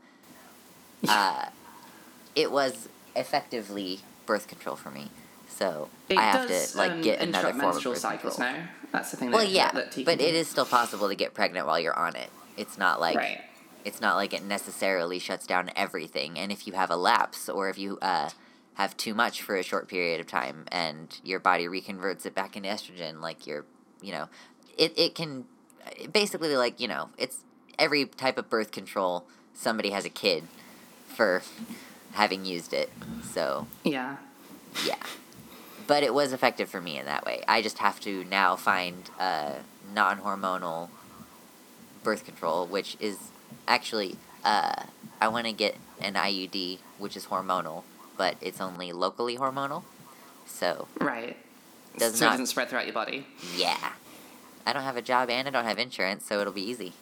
uh, 1.08 1.46
it 2.36 2.52
was 2.52 2.90
effectively 3.16 4.02
birth 4.26 4.48
control 4.50 4.76
for 4.76 4.92
me. 4.92 5.12
So 5.56 5.90
It 6.10 6.18
I 6.18 6.22
have 6.22 6.48
does 6.50 6.74
to 6.74 6.78
like 6.78 6.92
um, 6.92 7.02
get 7.02 7.22
another 7.22 7.50
form 7.50 7.62
of 7.62 7.66
menstrual 7.74 7.94
birth 7.94 8.02
cycles 8.02 8.36
control. 8.36 8.54
now. 8.62 8.68
That's 8.92 9.12
the 9.12 9.18
thing. 9.18 9.32
Well, 9.32 9.42
that, 9.46 9.50
yeah, 9.52 9.72
that 9.72 9.92
T 9.92 10.04
but 10.04 10.20
can 10.20 10.28
it 10.28 10.32
do. 10.32 10.38
is 10.38 10.48
still 10.50 10.66
possible 10.66 11.08
to 11.08 11.16
get 11.16 11.34
pregnant 11.34 11.66
while 11.66 11.80
you're 11.80 11.98
on 11.98 12.16
it. 12.16 12.30
It's 12.58 12.78
not 12.78 13.00
like 13.00 13.16
right. 13.18 13.40
it's 13.86 14.02
not 14.02 14.16
like 14.16 14.34
it 14.34 14.44
necessarily 14.44 15.18
shuts 15.20 15.48
down 15.48 15.72
everything. 15.76 16.38
And 16.38 16.52
if 16.52 16.68
you 16.68 16.74
have 16.74 16.90
a 16.92 16.96
lapse 16.98 17.48
or 17.50 17.70
if 17.70 17.78
you 17.78 17.98
uh, 18.02 18.30
have 18.76 18.98
too 18.98 19.14
much 19.14 19.42
for 19.42 19.56
a 19.56 19.64
short 19.64 19.88
period 19.88 20.20
of 20.20 20.28
time 20.28 20.66
and 20.72 21.18
your 21.24 21.40
body 21.40 21.66
reconverts 21.68 22.26
it 22.26 22.36
back 22.36 22.56
into 22.58 22.68
estrogen, 22.70 23.22
like 23.22 23.48
you're, 23.48 23.66
you 24.02 24.12
know, 24.12 24.28
it, 24.78 24.98
it 24.98 25.16
can 25.16 25.46
basically 26.12 26.56
like, 26.58 26.80
you 26.82 26.88
know, 26.88 27.10
it's 27.18 27.40
every 27.80 28.06
type 28.06 28.38
of 28.38 28.50
birth 28.50 28.72
control, 28.72 29.26
somebody 29.54 29.92
has 29.92 30.04
a 30.06 30.10
kid 30.10 30.44
for 31.08 31.42
having 32.14 32.44
used 32.46 32.74
it. 32.74 32.90
So, 33.24 33.68
Yeah. 33.84 34.18
yeah. 34.86 34.96
But 35.88 36.04
it 36.04 36.14
was 36.14 36.34
effective 36.34 36.70
for 36.70 36.82
me 36.82 36.98
in 36.98 37.06
that 37.06 37.26
way. 37.26 37.44
I 37.48 37.62
just 37.62 37.78
have 37.80 38.00
to 38.02 38.24
now 38.26 38.56
find 38.56 39.10
uh, 39.20 39.54
non 39.94 40.20
hormonal 40.20 40.90
birth 42.04 42.26
control, 42.26 42.66
which 42.66 42.98
is 43.00 43.18
actually, 43.68 44.18
uh, 44.44 44.84
I 45.22 45.28
want 45.28 45.46
to 45.48 45.54
get 45.54 45.76
an 46.02 46.14
IUD, 46.16 46.80
which 46.98 47.16
is 47.16 47.26
hormonal, 47.28 47.84
but 48.18 48.36
it's 48.42 48.60
only 48.62 48.92
locally 48.92 49.38
hormonal. 49.38 49.84
So, 50.48 50.88
Right. 51.00 51.38
Does 51.98 52.16
so 52.18 52.26
not- 52.26 52.30
it 52.30 52.34
doesn't 52.34 52.48
spread 52.48 52.70
throughout 52.70 52.86
your 52.86 52.94
body. 52.94 53.26
yeah. 53.56 53.94
I 54.68 54.74
don't 54.74 54.84
have 54.84 54.98
a 54.98 55.02
job 55.02 55.30
and 55.30 55.48
I 55.48 55.52
don't 55.52 55.66
have 55.66 55.78
insurance, 55.78 56.26
so 56.26 56.40
it'll 56.42 56.52
be 56.54 56.64
easy. 56.68 56.94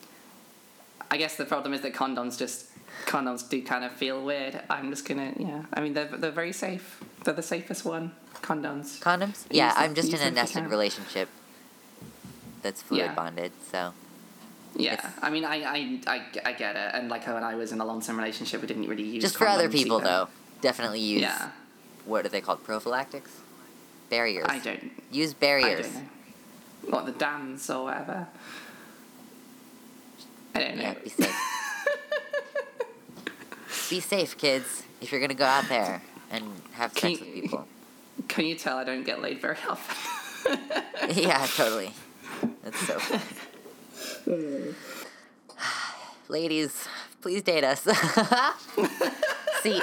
I 1.10 1.16
guess 1.18 1.36
the 1.38 1.46
problem 1.46 1.74
is 1.74 1.82
that 1.82 1.94
condoms 1.94 2.38
just 2.38 2.66
condoms 3.06 3.48
do 3.48 3.62
kind 3.64 3.86
of 3.86 3.92
feel 3.94 4.22
weird. 4.24 4.62
I'm 4.70 4.90
just 4.90 5.08
gonna 5.08 5.32
yeah. 5.38 5.64
I 5.74 5.80
mean 5.80 5.94
they're 5.94 6.08
they're 6.08 6.32
very 6.32 6.52
safe. 6.52 7.02
They're 7.24 7.34
the 7.34 7.42
safest 7.42 7.86
one. 7.86 8.12
Condoms. 8.42 9.00
Condoms? 9.00 9.46
Yeah, 9.50 9.68
Use 9.68 9.76
them- 9.76 9.84
I'm 9.84 9.96
just 9.96 10.12
use 10.12 10.22
in 10.22 10.28
a 10.28 10.32
them 10.32 10.34
if 10.34 10.38
you 10.38 10.42
nested 10.42 10.62
can. 10.64 10.70
relationship 10.70 11.30
that's 12.62 12.82
fluid 12.82 13.06
Yeah. 13.06 13.14
bonded, 13.16 13.52
so. 13.72 13.94
Yeah. 14.76 14.94
It's- 14.94 15.14
I 15.22 15.30
mean 15.30 15.46
I, 15.46 15.56
I 15.64 16.00
I 16.08 16.22
I 16.46 16.52
get 16.54 16.76
it. 16.76 16.92
And 16.96 17.10
like 17.10 17.24
how 17.24 17.36
when 17.36 17.44
I 17.44 17.56
was 17.56 17.72
in 17.72 17.80
a 17.80 17.86
long 17.86 18.02
term 18.02 18.18
relationship, 18.18 18.62
we 18.62 18.68
didn't 18.68 18.88
really 18.88 19.04
use 19.04 19.24
Just 19.24 19.38
for 19.38 19.48
other 19.48 19.70
condoms 19.70 19.74
people, 19.74 19.98
either. 19.98 20.06
though. 20.08 20.28
Definitely 20.62 21.00
use 21.00 21.22
Yeah. 21.22 21.50
what 22.06 22.26
are 22.26 22.30
they 22.30 22.42
called? 22.42 22.64
Prophylactics? 22.64 23.32
Barriers. 24.10 24.46
I 24.50 24.60
don't. 24.60 24.92
Use 25.12 25.32
I 25.32 25.36
barriers. 25.40 25.86
don't 25.88 25.96
know. 25.96 26.10
What 26.90 27.06
the 27.06 27.12
dams 27.14 27.70
or 27.70 27.86
whatever. 27.86 28.28
I 30.56 30.60
don't 30.60 30.76
know. 30.78 30.84
Yeah, 30.84 30.94
be 30.96 31.10
safe. 31.10 31.36
be 33.90 34.00
safe, 34.00 34.38
kids. 34.38 34.84
If 35.02 35.12
you're 35.12 35.22
gonna 35.22 35.34
go 35.34 35.46
out 35.46 35.68
there 35.70 36.02
and 36.34 36.62
have 36.74 36.94
Can 36.94 37.16
sex 37.16 37.22
you- 37.22 37.34
with 37.34 37.44
people. 37.44 37.68
Can 38.28 38.46
you 38.46 38.56
tell 38.56 38.78
I 38.78 38.84
don't 38.84 39.04
get 39.04 39.22
laid 39.22 39.40
very 39.40 39.58
often? 39.68 40.58
yeah, 41.16 41.46
totally. 41.56 41.94
That's 42.64 42.80
so 42.88 43.00
funny. 43.00 44.74
Ladies, 46.30 46.88
please 47.22 47.42
date 47.42 47.64
us. 47.64 47.82
See, 49.62 49.82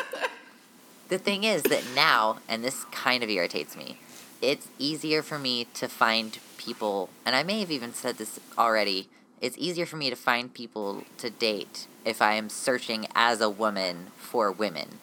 the 1.09 1.19
thing 1.19 1.45
is 1.45 1.63
that 1.65 1.83
now, 1.95 2.39
and 2.49 2.63
this 2.63 2.85
kind 2.85 3.23
of 3.23 3.31
irritates 3.31 3.77
me, 3.77 3.99
it's 4.41 4.69
easier 4.79 5.23
for 5.23 5.39
me 5.39 5.67
to 5.75 5.89
find 5.89 6.39
people, 6.57 7.11
and 7.27 7.35
I 7.35 7.43
may 7.43 7.61
have 7.61 7.71
even 7.71 7.93
said 7.95 8.17
this 8.19 8.39
already. 8.57 9.09
It's 9.41 9.57
easier 9.59 9.87
for 9.87 9.97
me 9.97 10.11
to 10.11 10.17
find 10.17 10.53
people 10.53 11.05
to 11.19 11.31
date 11.31 11.87
if 12.05 12.21
I 12.23 12.35
am 12.35 12.49
searching 12.49 13.07
as 13.15 13.41
a 13.41 13.49
woman 13.51 14.09
for 14.19 14.53
women 14.53 14.99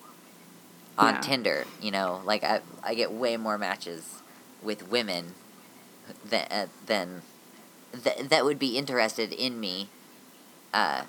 on 0.98 1.16
Yeah. 1.16 1.22
Tinder. 1.22 1.66
You 1.82 1.92
know, 1.92 2.22
like 2.26 2.44
I, 2.44 2.62
I 2.84 2.94
get 2.96 3.12
way 3.12 3.38
more 3.38 3.58
matches 3.58 4.22
with 4.62 4.88
women 4.90 5.34
that 6.26 6.52
uh, 6.52 6.66
than 6.86 7.22
th- 8.04 8.30
that 8.30 8.46
would 8.46 8.60
be 8.60 8.78
interested 8.78 9.32
in 9.34 9.60
me. 9.60 9.90
Uh, 10.74 11.04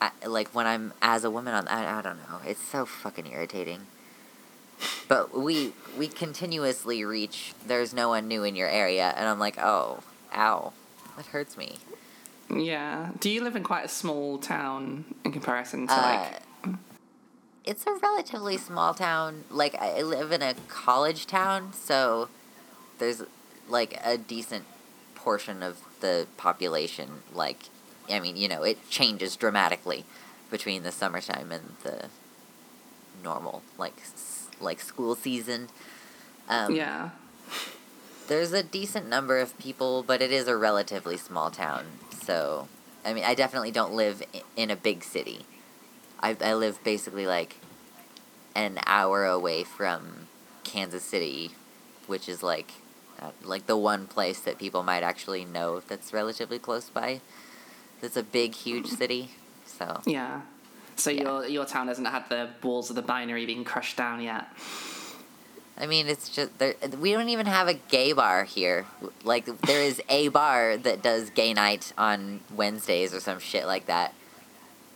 I, 0.00 0.10
like 0.26 0.48
when 0.54 0.66
I'm 0.66 0.92
as 1.00 1.24
a 1.24 1.30
woman 1.30 1.54
on, 1.54 1.66
I, 1.68 1.98
I 1.98 2.02
don't 2.02 2.18
know. 2.18 2.40
It's 2.46 2.62
so 2.62 2.84
fucking 2.84 3.26
irritating. 3.26 3.86
But 5.08 5.36
we 5.38 5.72
we 5.96 6.08
continuously 6.08 7.04
reach. 7.04 7.54
There's 7.66 7.94
no 7.94 8.08
one 8.08 8.26
new 8.28 8.42
in 8.42 8.54
your 8.56 8.68
area, 8.68 9.14
and 9.16 9.28
I'm 9.28 9.38
like, 9.38 9.56
oh, 9.58 10.00
ow, 10.34 10.72
that 11.16 11.26
hurts 11.26 11.56
me. 11.56 11.76
yeah. 12.50 13.10
Do 13.20 13.30
you 13.30 13.42
live 13.42 13.54
in 13.56 13.62
quite 13.62 13.84
a 13.84 13.88
small 13.88 14.38
town 14.38 15.04
in 15.24 15.32
comparison 15.32 15.86
to 15.86 15.92
Uh, 15.92 16.02
like? 16.02 16.42
It's 17.64 17.86
a 17.86 17.94
relatively 17.94 18.56
small 18.56 18.94
town. 18.94 19.44
Like 19.50 19.74
I 19.80 20.02
live 20.02 20.32
in 20.32 20.42
a 20.42 20.54
college 20.68 21.26
town, 21.26 21.72
so 21.72 22.28
there's 22.98 23.22
like 23.68 23.98
a 24.04 24.18
decent 24.18 24.64
portion 25.14 25.62
of 25.62 25.78
the 26.00 26.26
population. 26.36 27.22
Like, 27.32 27.58
I 28.10 28.20
mean, 28.20 28.36
you 28.36 28.48
know, 28.48 28.62
it 28.62 28.78
changes 28.90 29.36
dramatically 29.36 30.04
between 30.50 30.82
the 30.82 30.92
summertime 30.92 31.50
and 31.50 31.74
the 31.82 32.06
normal, 33.22 33.62
like, 33.78 33.94
like 34.60 34.80
school 34.80 35.14
season. 35.14 35.68
Um, 36.48 36.74
Yeah. 36.74 37.10
there's 38.28 38.52
a 38.52 38.62
decent 38.62 39.08
number 39.08 39.38
of 39.38 39.58
people, 39.58 40.02
but 40.02 40.20
it 40.20 40.30
is 40.30 40.46
a 40.46 40.56
relatively 40.56 41.16
small 41.16 41.50
town. 41.50 41.86
So, 42.22 42.68
I 43.04 43.14
mean, 43.14 43.24
I 43.24 43.34
definitely 43.34 43.70
don't 43.70 43.94
live 43.94 44.22
in 44.56 44.70
a 44.70 44.76
big 44.76 45.02
city. 45.02 45.46
I, 46.20 46.36
I 46.40 46.54
live 46.54 46.82
basically 46.84 47.26
like 47.26 47.56
an 48.54 48.78
hour 48.86 49.24
away 49.26 49.64
from 49.64 50.28
Kansas 50.62 51.02
City, 51.02 51.50
which 52.06 52.28
is 52.28 52.42
like 52.42 52.72
uh, 53.20 53.30
like 53.42 53.66
the 53.66 53.76
one 53.76 54.06
place 54.06 54.40
that 54.40 54.58
people 54.58 54.82
might 54.82 55.02
actually 55.02 55.44
know 55.44 55.80
that's 55.80 56.12
relatively 56.12 56.58
close 56.58 56.90
by. 56.90 57.20
It's 58.02 58.16
a 58.16 58.22
big, 58.22 58.54
huge 58.54 58.86
city. 58.86 59.30
So, 59.66 60.00
Yeah. 60.04 60.42
So 60.96 61.10
Yeah. 61.10 61.22
your 61.22 61.46
your 61.46 61.64
town 61.64 61.88
hasn't 61.88 62.08
had 62.08 62.28
the 62.28 62.50
walls 62.62 62.90
of 62.90 62.96
the 62.96 63.02
binary 63.02 63.46
being 63.46 63.64
crushed 63.64 63.96
down 63.96 64.20
yet. 64.20 64.48
I 65.76 65.86
mean, 65.86 66.06
it's 66.06 66.28
just 66.28 66.56
there. 66.58 66.74
We 67.00 67.12
don't 67.12 67.30
even 67.30 67.46
have 67.46 67.66
a 67.66 67.74
gay 67.74 68.12
bar 68.12 68.44
here. 68.44 68.86
Like 69.24 69.46
there 69.62 69.82
is 69.82 70.00
a 70.08 70.28
bar 70.28 70.76
that 70.76 71.02
does 71.02 71.30
gay 71.30 71.52
night 71.52 71.92
on 71.98 72.40
Wednesdays 72.54 73.12
or 73.12 73.20
some 73.20 73.40
shit 73.40 73.66
like 73.66 73.86
that. 73.86 74.14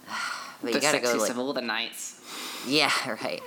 But 0.63 0.75
you 0.75 0.81
gotta 0.81 1.01
go 1.01 1.15
like 1.15 1.31
of 1.31 1.39
all 1.39 1.53
the 1.53 1.61
nights. 1.61 2.21
yeah, 2.67 2.91
right. 3.23 3.43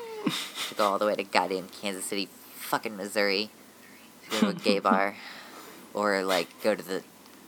go 0.77 0.85
all 0.85 0.99
the 0.99 1.05
way 1.05 1.15
to 1.15 1.23
goddamn 1.23 1.67
Kansas 1.67 2.05
City, 2.05 2.29
fucking 2.55 2.95
Missouri, 2.95 3.49
to 4.25 4.31
go 4.31 4.39
to 4.39 4.47
a 4.49 4.53
gay 4.53 4.79
bar, 4.89 5.15
or 5.93 6.23
like 6.23 6.47
go 6.63 6.75
to 6.75 6.83
the 6.83 7.03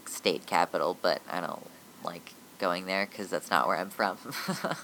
state 0.06 0.46
capital. 0.46 0.96
But 1.00 1.22
I 1.30 1.40
don't 1.40 1.66
like 2.04 2.34
going 2.58 2.86
there 2.86 3.06
because 3.06 3.30
that's 3.30 3.50
not 3.50 3.66
where 3.66 3.76
I'm 3.76 3.90
from. 3.90 4.18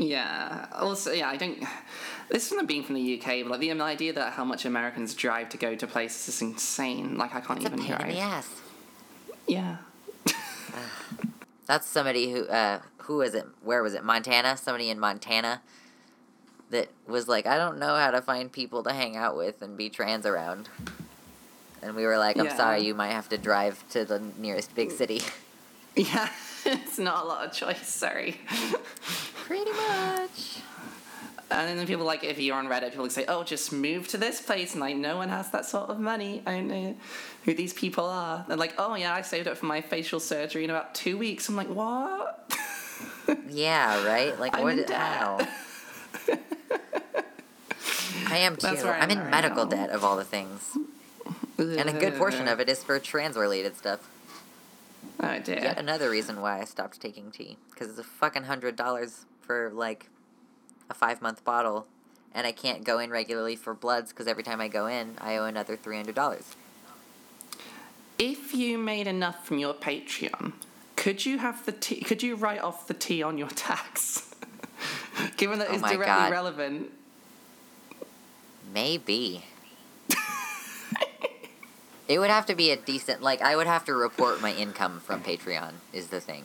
Yeah. 0.00 0.66
Also, 0.74 1.10
yeah, 1.12 1.28
I 1.28 1.36
don't. 1.36 1.58
This 2.30 2.52
isn't 2.52 2.66
being 2.66 2.84
from 2.84 2.94
the 2.94 3.18
UK, 3.20 3.42
but 3.42 3.50
like 3.50 3.60
the 3.60 3.72
idea 3.72 4.12
that 4.12 4.32
how 4.34 4.44
much 4.44 4.64
Americans 4.64 5.12
drive 5.12 5.48
to 5.48 5.56
go 5.58 5.74
to 5.74 5.86
places 5.88 6.36
is 6.36 6.40
insane. 6.40 7.18
Like 7.18 7.34
I 7.34 7.40
can't 7.40 7.58
it's 7.58 7.68
a 7.68 7.72
even 7.72 7.80
pain 7.80 7.96
drive. 7.96 8.08
in 8.08 8.14
the 8.14 8.20
ass. 8.20 8.48
Yeah. 9.48 9.76
That's 11.66 11.86
somebody 11.86 12.30
who 12.30 12.46
uh 12.46 12.80
who 13.08 13.16
was 13.16 13.34
it? 13.34 13.46
Where 13.64 13.82
was 13.82 13.94
it? 13.94 14.04
Montana? 14.04 14.56
Somebody 14.58 14.90
in 14.90 15.00
Montana 15.00 15.62
that 16.70 16.88
was 17.06 17.26
like, 17.26 17.46
I 17.46 17.56
don't 17.56 17.78
know 17.78 17.96
how 17.96 18.10
to 18.10 18.20
find 18.20 18.52
people 18.52 18.82
to 18.82 18.92
hang 18.92 19.16
out 19.16 19.34
with 19.34 19.62
and 19.62 19.76
be 19.78 19.88
trans 19.88 20.26
around. 20.26 20.68
And 21.82 21.96
we 21.96 22.04
were 22.04 22.18
like, 22.18 22.36
I'm 22.36 22.44
Yeah. 22.44 22.56
sorry, 22.56 22.82
you 22.84 22.94
might 22.94 23.12
have 23.12 23.30
to 23.30 23.38
drive 23.38 23.82
to 23.90 24.04
the 24.04 24.20
nearest 24.38 24.74
big 24.76 24.92
city. 24.92 25.22
Yeah. 25.96 26.28
it's 26.64 26.98
not 26.98 27.24
a 27.24 27.26
lot 27.26 27.44
of 27.46 27.52
choice. 27.52 27.88
Sorry. 27.88 28.40
Pretty 29.46 29.72
much. 29.72 30.58
And 31.50 31.76
then 31.78 31.86
people 31.88 32.04
like, 32.04 32.22
if 32.22 32.38
you're 32.38 32.54
on 32.56 32.68
Reddit, 32.68 32.90
people 32.90 33.08
say, 33.10 33.24
"Oh, 33.26 33.42
just 33.42 33.72
move 33.72 34.06
to 34.08 34.18
this 34.18 34.40
place," 34.40 34.72
and 34.74 34.80
like, 34.80 34.94
no 34.96 35.16
one 35.16 35.28
has 35.30 35.50
that 35.50 35.64
sort 35.64 35.88
of 35.90 35.98
money. 35.98 36.40
I 36.46 36.52
don't 36.52 36.68
know 36.68 36.94
who 37.44 37.54
these 37.54 37.72
people 37.72 38.04
are. 38.04 38.44
They're 38.46 38.56
like, 38.56 38.74
"Oh 38.78 38.94
yeah, 38.94 39.12
I 39.14 39.22
saved 39.22 39.48
up 39.48 39.56
for 39.56 39.66
my 39.66 39.80
facial 39.80 40.20
surgery 40.20 40.62
in 40.62 40.70
about 40.70 40.94
two 40.94 41.16
weeks." 41.18 41.48
I'm 41.48 41.56
like, 41.56 41.68
"What?" 41.70 42.44
Yeah, 43.48 44.04
right? 44.06 44.38
Like, 44.38 44.56
I'm 44.56 44.62
what? 44.62 44.78
in 44.78 44.84
debt. 44.86 45.48
I 48.30 48.38
am 48.38 48.56
too. 48.56 48.66
I 48.66 48.98
I'm 48.98 49.04
am 49.04 49.10
in 49.10 49.18
right 49.18 49.30
medical 49.30 49.64
now. 49.64 49.70
debt 49.70 49.90
of 49.90 50.04
all 50.04 50.16
the 50.16 50.24
things. 50.24 50.76
And 51.58 51.88
a 51.88 51.92
good 51.92 52.14
portion 52.16 52.46
of 52.46 52.60
it 52.60 52.68
is 52.68 52.84
for 52.84 52.98
trans 52.98 53.36
related 53.36 53.76
stuff. 53.76 54.08
Oh 55.20 55.38
dear. 55.40 55.58
Yet 55.60 55.78
another 55.78 56.10
reason 56.10 56.40
why 56.40 56.60
I 56.60 56.64
stopped 56.64 57.00
taking 57.00 57.30
T. 57.30 57.56
Because 57.70 57.88
it's 57.88 57.98
a 57.98 58.04
fucking 58.04 58.44
hundred 58.44 58.76
dollars 58.76 59.24
for 59.40 59.70
like 59.74 60.08
a 60.90 60.94
five 60.94 61.20
month 61.22 61.44
bottle. 61.44 61.86
And 62.34 62.46
I 62.46 62.52
can't 62.52 62.84
go 62.84 62.98
in 62.98 63.10
regularly 63.10 63.56
for 63.56 63.74
bloods 63.74 64.12
because 64.12 64.26
every 64.28 64.42
time 64.42 64.60
I 64.60 64.68
go 64.68 64.86
in, 64.86 65.16
I 65.20 65.36
owe 65.36 65.46
another 65.46 65.76
three 65.76 65.96
hundred 65.96 66.14
dollars. 66.14 66.54
If 68.18 68.54
you 68.54 68.78
made 68.78 69.06
enough 69.06 69.46
from 69.46 69.58
your 69.58 69.74
Patreon, 69.74 70.52
could 70.98 71.24
you 71.24 71.38
have 71.38 71.64
the 71.64 71.70
T? 71.72 72.00
Could 72.00 72.24
you 72.24 72.34
write 72.34 72.60
off 72.60 72.88
the 72.88 72.94
T 72.94 73.22
on 73.22 73.38
your 73.38 73.48
tax? 73.48 74.34
Given 75.36 75.60
that 75.60 75.68
Oh 75.70 75.74
it's 75.74 75.82
directly 75.82 76.04
God. 76.04 76.32
relevant. 76.32 76.90
Maybe. 78.74 79.44
it 82.08 82.18
would 82.18 82.30
have 82.30 82.46
to 82.46 82.56
be 82.56 82.72
a 82.72 82.76
decent 82.76 83.22
like 83.22 83.40
I 83.40 83.54
would 83.54 83.68
have 83.68 83.84
to 83.84 83.94
report 83.94 84.42
my 84.42 84.52
income 84.52 84.98
from 84.98 85.22
Patreon 85.22 85.74
is 85.92 86.08
the 86.08 86.20
thing. 86.20 86.44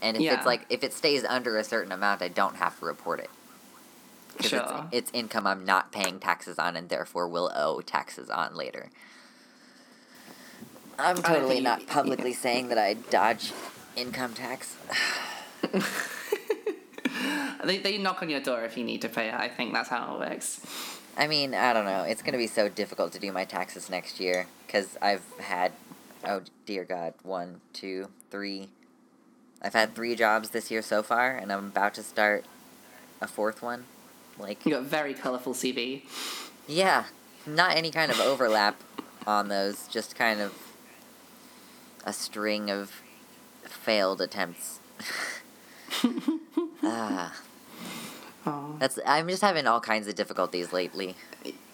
And 0.00 0.16
if 0.16 0.22
Yeah. 0.22 0.34
it's 0.34 0.46
like 0.46 0.64
if 0.70 0.84
it 0.84 0.92
stays 0.92 1.24
under 1.24 1.58
a 1.58 1.64
certain 1.64 1.90
amount, 1.90 2.22
I 2.22 2.28
don't 2.28 2.56
have 2.56 2.78
to 2.78 2.86
report 2.86 3.18
it. 3.18 3.30
Because 4.36 4.50
Sure. 4.50 4.86
it's, 4.92 5.08
it's 5.08 5.10
income 5.12 5.44
I'm 5.46 5.64
not 5.64 5.90
paying 5.90 6.20
taxes 6.20 6.58
on 6.58 6.76
and 6.76 6.88
therefore 6.88 7.26
will 7.26 7.50
owe 7.54 7.80
taxes 7.80 8.30
on 8.30 8.54
later. 8.54 8.90
I'm 10.98 11.16
totally 11.16 11.60
not 11.60 11.86
publicly 11.86 12.32
saying 12.32 12.68
that 12.68 12.78
I 12.78 12.94
dodge 12.94 13.52
income 13.96 14.34
tax. 14.34 14.76
They, 17.64 17.78
they 17.78 17.98
knock 17.98 18.22
on 18.22 18.30
your 18.30 18.40
door 18.40 18.64
if 18.64 18.76
you 18.76 18.84
need 18.84 19.02
to 19.02 19.08
pay 19.08 19.28
it. 19.28 19.34
I 19.34 19.48
think 19.48 19.72
that's 19.72 19.88
how 19.88 20.14
it 20.14 20.30
works. 20.30 20.60
I 21.16 21.26
mean, 21.26 21.54
I 21.54 21.72
don't 21.72 21.84
know. 21.84 22.02
It's 22.02 22.22
going 22.22 22.32
to 22.32 22.38
be 22.38 22.46
so 22.46 22.68
difficult 22.68 23.12
to 23.12 23.18
do 23.18 23.32
my 23.32 23.44
taxes 23.44 23.90
next 23.90 24.20
year 24.20 24.46
because 24.66 24.96
I've 25.00 25.24
had, 25.40 25.72
oh 26.24 26.42
dear 26.64 26.84
God, 26.84 27.14
one, 27.22 27.60
two, 27.72 28.08
three. 28.30 28.68
I've 29.62 29.72
had 29.72 29.94
three 29.94 30.14
jobs 30.14 30.50
this 30.50 30.70
year 30.70 30.82
so 30.82 31.02
far, 31.02 31.34
and 31.36 31.50
I'm 31.50 31.66
about 31.66 31.94
to 31.94 32.02
start 32.02 32.44
a 33.20 33.26
fourth 33.26 33.62
one. 33.62 33.84
Like, 34.38 34.64
You 34.66 34.72
got 34.72 34.82
a 34.82 34.84
very 34.84 35.14
colourful 35.14 35.54
CV. 35.54 36.02
yeah, 36.68 37.04
not 37.46 37.74
any 37.74 37.90
kind 37.90 38.12
of 38.12 38.20
overlap 38.20 38.80
on 39.26 39.48
those, 39.48 39.88
just 39.88 40.14
kind 40.14 40.40
of 40.40 40.52
a 42.06 42.12
string 42.14 42.70
of 42.70 43.02
failed 43.64 44.20
attempts. 44.22 44.80
ah, 46.82 47.34
Oh. 48.48 48.76
that's. 48.78 48.96
I'm 49.04 49.26
just 49.28 49.42
having 49.42 49.66
all 49.66 49.80
kinds 49.80 50.06
of 50.06 50.14
difficulties 50.14 50.72
lately. 50.72 51.16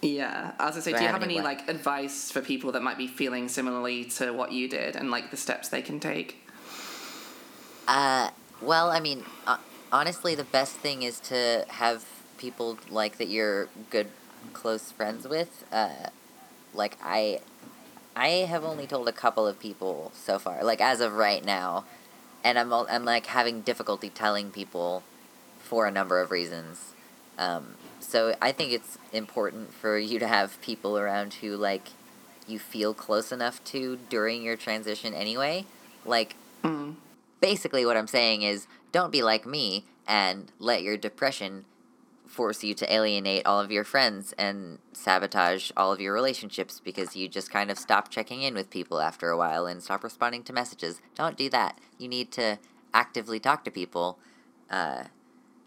Yeah. 0.01 0.53
As 0.59 0.75
I 0.79 0.81
say, 0.81 0.92
Do 0.92 0.97
do 0.99 1.03
you 1.05 1.09
have 1.11 1.23
any 1.23 1.35
any 1.35 1.40
way? 1.40 1.45
like 1.45 1.68
advice 1.68 2.31
for 2.33 2.40
people 2.40 2.73
that 2.73 2.83
might 2.83 2.97
be 2.97 3.07
feeling 3.07 3.49
similarly 3.49 4.07
to 4.16 4.33
what 4.33 4.53
you 4.53 4.68
did 4.71 4.97
and 4.97 5.11
like 5.11 5.31
the 5.31 5.37
steps 5.37 5.68
they 5.68 5.83
can 5.83 6.01
take? 6.01 6.49
Uh, 7.87 8.31
well, 8.62 8.90
I 8.90 9.01
mean, 9.01 9.25
uh, 9.47 9.59
honestly, 9.92 10.35
the 10.35 10.45
best 10.45 10.77
thing 10.77 11.03
is 11.03 11.21
to 11.21 11.66
have 11.68 12.07
people 12.38 12.79
like 12.88 13.18
that 13.18 13.29
you're 13.29 13.68
good 13.90 14.09
close 14.55 14.90
friends 14.92 15.29
with, 15.29 15.64
uh, 15.73 16.09
like 16.73 16.97
I, 17.03 17.40
I 18.14 18.29
have 18.48 18.64
only 18.64 18.87
told 18.87 19.09
a 19.09 19.12
couple 19.12 19.46
of 19.46 19.59
people 19.59 20.12
so 20.14 20.38
far. 20.38 20.62
Like 20.64 20.81
as 20.81 21.01
of 21.01 21.14
right 21.14 21.44
now, 21.44 21.85
and 22.44 22.59
I'm 22.59 22.72
I'm 22.72 23.05
like 23.05 23.27
having 23.27 23.62
difficulty 23.62 24.11
telling 24.11 24.51
people 24.51 25.03
for 25.59 25.87
a 25.87 25.90
number 25.90 26.20
of 26.20 26.31
reasons. 26.31 26.92
Um, 27.38 27.75
so 28.01 28.35
I 28.42 28.53
think 28.53 28.72
it's 28.72 28.98
important 29.12 29.72
for 29.72 29.98
you 29.98 30.18
to 30.18 30.27
have 30.27 30.61
people 30.61 30.98
around 30.98 31.35
who 31.35 31.57
like 31.57 31.88
you 32.46 32.59
feel 32.59 32.92
close 32.92 33.33
enough 33.33 33.62
to 33.64 33.98
during 34.09 34.42
your 34.42 34.57
transition 34.57 35.14
anyway. 35.14 35.64
Like 36.05 36.37
Mm. 36.62 36.94
basically 37.40 37.85
what 37.85 37.96
I'm 37.96 38.07
saying 38.07 38.42
is 38.42 38.68
don't 38.92 39.11
be 39.11 39.20
like 39.20 39.44
me 39.44 39.85
and 40.07 40.53
let 40.61 40.83
your 40.83 40.96
depression 40.96 41.64
force 42.33 42.64
you 42.64 42.73
to 42.73 42.90
alienate 42.90 43.47
all 43.47 43.61
of 43.61 43.71
your 43.71 43.85
friends 43.85 44.33
and 44.38 44.79
sabotage 44.92 45.71
all 45.77 45.92
of 45.92 46.01
your 46.01 46.14
relationships 46.14 46.81
because 46.83 47.14
you 47.14 47.29
just 47.29 47.51
kind 47.51 47.71
of 47.71 47.79
stop 47.79 48.09
checking 48.09 48.40
in 48.40 48.55
with 48.55 48.71
people 48.71 49.01
after 49.01 49.29
a 49.29 49.37
while 49.37 49.66
and 49.66 49.83
stop 49.83 50.03
responding 50.03 50.42
to 50.42 50.53
messages. 50.53 51.03
Don't 51.14 51.37
do 51.37 51.51
that. 51.51 51.79
You 51.99 52.09
need 52.09 52.33
to 52.33 52.59
actively 52.95 53.38
talk 53.38 53.64
to 53.64 53.71
people 53.71 54.18
uh, 54.71 55.05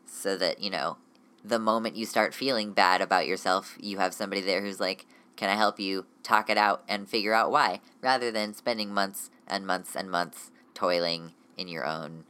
so 0.07 0.35
that, 0.37 0.59
you 0.59 0.71
know, 0.71 0.97
the 1.43 1.59
moment 1.59 1.95
you 1.95 2.07
start 2.07 2.33
feeling 2.33 2.73
bad 2.73 2.99
about 2.99 3.27
yourself, 3.27 3.77
you 3.79 3.99
have 3.99 4.15
somebody 4.15 4.41
there 4.41 4.61
who's 4.61 4.79
like, 4.79 5.05
Can 5.35 5.51
I 5.51 5.55
help 5.55 5.79
you 5.79 6.07
talk 6.23 6.49
it 6.49 6.57
out 6.57 6.83
and 6.87 7.07
figure 7.07 7.33
out 7.33 7.51
why? 7.51 7.79
Rather 8.01 8.31
than 8.31 8.55
spending 8.55 8.91
months 8.91 9.29
and 9.47 9.67
months 9.67 9.95
and 9.95 10.09
months 10.09 10.49
toiling 10.73 11.33
in 11.57 11.67
your 11.67 11.85
own 11.85 12.25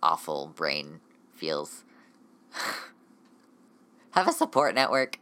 awful 0.00 0.52
brain 0.54 1.00
feels. 1.34 1.84
have 4.12 4.28
a 4.28 4.32
support 4.32 4.74
network. 4.74 5.18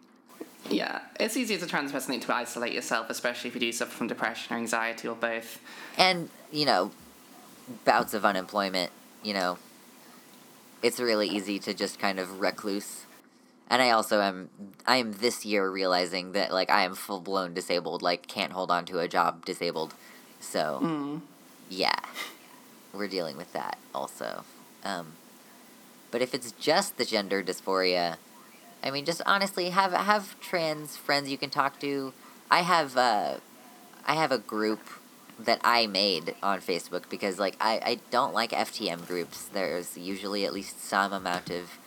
Yeah, 0.70 1.00
it's 1.18 1.36
easy 1.36 1.54
as 1.54 1.62
a 1.62 1.66
trans 1.66 1.92
person 1.92 2.18
to 2.20 2.34
isolate 2.34 2.72
yourself, 2.72 3.08
especially 3.10 3.48
if 3.48 3.54
you 3.54 3.60
do 3.60 3.72
suffer 3.72 3.90
from 3.92 4.06
depression 4.08 4.54
or 4.54 4.58
anxiety 4.58 5.08
or 5.08 5.14
both. 5.16 5.60
and 5.96 6.28
you 6.52 6.64
know 6.66 6.90
bouts 7.84 8.14
of 8.14 8.24
unemployment 8.24 8.90
you 9.22 9.34
know 9.34 9.58
it's 10.82 10.98
really 10.98 11.28
easy 11.28 11.58
to 11.58 11.74
just 11.74 11.98
kind 11.98 12.18
of 12.18 12.40
recluse 12.40 13.04
and 13.68 13.82
i 13.82 13.90
also 13.90 14.22
am 14.22 14.48
i 14.86 14.96
am 14.96 15.12
this 15.14 15.44
year 15.44 15.70
realizing 15.70 16.32
that 16.32 16.50
like 16.50 16.70
i 16.70 16.82
am 16.84 16.94
full 16.94 17.20
blown 17.20 17.52
disabled 17.52 18.00
like 18.00 18.26
can't 18.26 18.52
hold 18.52 18.70
on 18.70 18.86
to 18.86 18.98
a 19.00 19.06
job 19.08 19.44
disabled 19.44 19.92
so 20.40 20.78
Mm. 20.82 21.20
yeah 21.68 21.98
we're 22.94 23.06
dealing 23.08 23.36
with 23.36 23.52
that 23.52 23.76
also 23.94 24.44
um, 24.84 25.08
but 26.10 26.22
if 26.22 26.32
it's 26.32 26.52
just 26.52 26.96
the 26.96 27.04
gender 27.04 27.42
dysphoria 27.42 28.16
i 28.88 28.90
mean 28.90 29.04
just 29.04 29.22
honestly 29.26 29.70
have 29.70 29.92
have 29.92 30.38
trans 30.40 30.96
friends 30.96 31.28
you 31.30 31.38
can 31.38 31.50
talk 31.50 31.78
to. 31.80 32.12
I 32.50 32.60
have 32.62 32.96
uh, 32.96 33.34
i 34.06 34.14
have 34.14 34.32
a 34.32 34.38
group 34.38 34.80
that 35.38 35.60
i 35.62 35.86
made 35.86 36.34
on 36.42 36.60
facebook 36.60 37.08
because 37.08 37.38
like 37.38 37.56
I, 37.60 37.80
I 37.84 38.00
don't 38.10 38.34
like 38.34 38.50
ftm 38.52 39.06
groups. 39.06 39.44
There's 39.44 39.96
usually 39.96 40.44
at 40.44 40.52
least 40.52 40.82
some 40.82 41.12
amount 41.12 41.50
of 41.50 41.78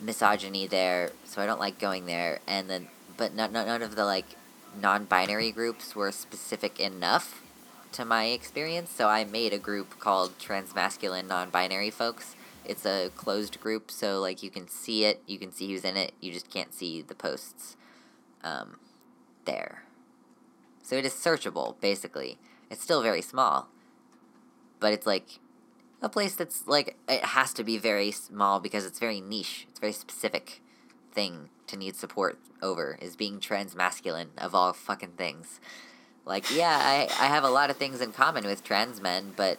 misogyny 0.00 0.66
there 0.66 1.12
so 1.24 1.40
i 1.40 1.46
don't 1.46 1.60
like 1.60 1.78
going 1.78 2.06
there. 2.06 2.40
And 2.46 2.68
then 2.68 2.88
but 3.16 3.34
none, 3.34 3.52
none 3.52 3.82
of 3.82 3.94
the 3.94 4.04
like 4.04 4.36
non-binary 4.80 5.52
groups 5.52 5.94
were 5.94 6.10
specific 6.10 6.80
enough 6.80 7.42
to 7.92 8.04
my 8.06 8.24
experience, 8.26 8.90
so 8.90 9.08
I 9.08 9.24
made 9.24 9.52
a 9.52 9.58
group 9.58 9.98
called 9.98 10.38
Transmasculine 10.38 11.28
Non-Binary 11.28 11.90
Folks. 11.90 12.34
It's 12.64 12.86
a 12.86 13.10
closed 13.16 13.60
group, 13.60 13.90
so 13.90 14.20
like 14.20 14.42
you 14.42 14.50
can 14.50 14.68
see 14.68 15.04
it, 15.04 15.22
you 15.26 15.38
can 15.38 15.52
see 15.52 15.68
who's 15.70 15.84
in 15.84 15.96
it, 15.96 16.12
you 16.20 16.32
just 16.32 16.50
can't 16.50 16.72
see 16.72 17.02
the 17.02 17.14
posts 17.14 17.76
um, 18.44 18.78
there. 19.44 19.84
So 20.82 20.96
it 20.96 21.04
is 21.04 21.12
searchable, 21.12 21.80
basically. 21.80 22.38
It's 22.70 22.82
still 22.82 23.02
very 23.02 23.22
small, 23.22 23.68
but 24.80 24.92
it's 24.92 25.06
like 25.06 25.40
a 26.00 26.08
place 26.08 26.34
that's 26.34 26.66
like 26.66 26.96
it 27.08 27.24
has 27.24 27.52
to 27.54 27.64
be 27.64 27.78
very 27.78 28.10
small 28.10 28.60
because 28.60 28.84
it's 28.84 28.98
very 28.98 29.20
niche. 29.20 29.66
It's 29.70 29.80
very 29.80 29.92
specific 29.92 30.60
thing 31.12 31.50
to 31.66 31.76
need 31.76 31.96
support 31.96 32.38
over 32.60 32.98
is 33.00 33.16
being 33.16 33.40
trans 33.40 33.74
masculine 33.74 34.30
of 34.38 34.54
all 34.54 34.72
fucking 34.72 35.12
things. 35.12 35.60
Like, 36.24 36.54
yeah, 36.54 36.78
I, 36.80 37.08
I 37.20 37.26
have 37.26 37.44
a 37.44 37.50
lot 37.50 37.70
of 37.70 37.76
things 37.76 38.00
in 38.00 38.12
common 38.12 38.44
with 38.44 38.62
trans 38.62 39.00
men, 39.00 39.32
but 39.36 39.58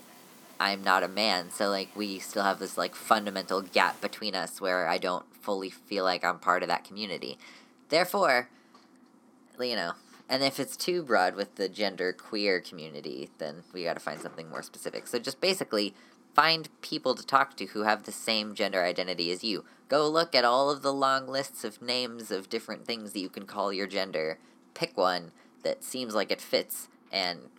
I'm 0.59 0.83
not 0.83 1.03
a 1.03 1.07
man, 1.07 1.49
so 1.51 1.69
like 1.69 1.89
we 1.95 2.19
still 2.19 2.43
have 2.43 2.59
this 2.59 2.77
like 2.77 2.95
fundamental 2.95 3.61
gap 3.61 3.99
between 4.01 4.35
us 4.35 4.61
where 4.61 4.87
I 4.87 4.97
don't 4.97 5.25
fully 5.35 5.69
feel 5.69 6.03
like 6.03 6.23
I'm 6.23 6.39
part 6.39 6.63
of 6.63 6.69
that 6.69 6.85
community. 6.85 7.37
Therefore, 7.89 8.49
you 9.59 9.75
know, 9.75 9.93
and 10.29 10.41
if 10.43 10.59
it's 10.59 10.77
too 10.77 11.03
broad 11.03 11.35
with 11.35 11.55
the 11.55 11.69
gender 11.69 12.13
queer 12.13 12.59
community, 12.59 13.29
then 13.37 13.63
we 13.73 13.83
got 13.83 13.95
to 13.95 13.99
find 13.99 14.19
something 14.19 14.49
more 14.49 14.63
specific. 14.63 15.07
So 15.07 15.19
just 15.19 15.41
basically 15.41 15.93
find 16.33 16.69
people 16.81 17.13
to 17.15 17.25
talk 17.25 17.55
to 17.57 17.67
who 17.67 17.83
have 17.83 18.03
the 18.03 18.11
same 18.11 18.55
gender 18.55 18.83
identity 18.83 19.31
as 19.31 19.43
you. 19.43 19.65
Go 19.89 20.07
look 20.09 20.33
at 20.33 20.45
all 20.45 20.71
of 20.71 20.81
the 20.81 20.93
long 20.93 21.27
lists 21.27 21.63
of 21.63 21.81
names 21.81 22.31
of 22.31 22.49
different 22.49 22.85
things 22.85 23.11
that 23.11 23.19
you 23.19 23.29
can 23.29 23.45
call 23.45 23.71
your 23.71 23.85
gender. 23.85 24.39
Pick 24.73 24.97
one 24.97 25.31
that 25.63 25.83
seems 25.83 26.15
like 26.15 26.31
it 26.31 26.41
fits 26.41 26.87
and 27.11 27.49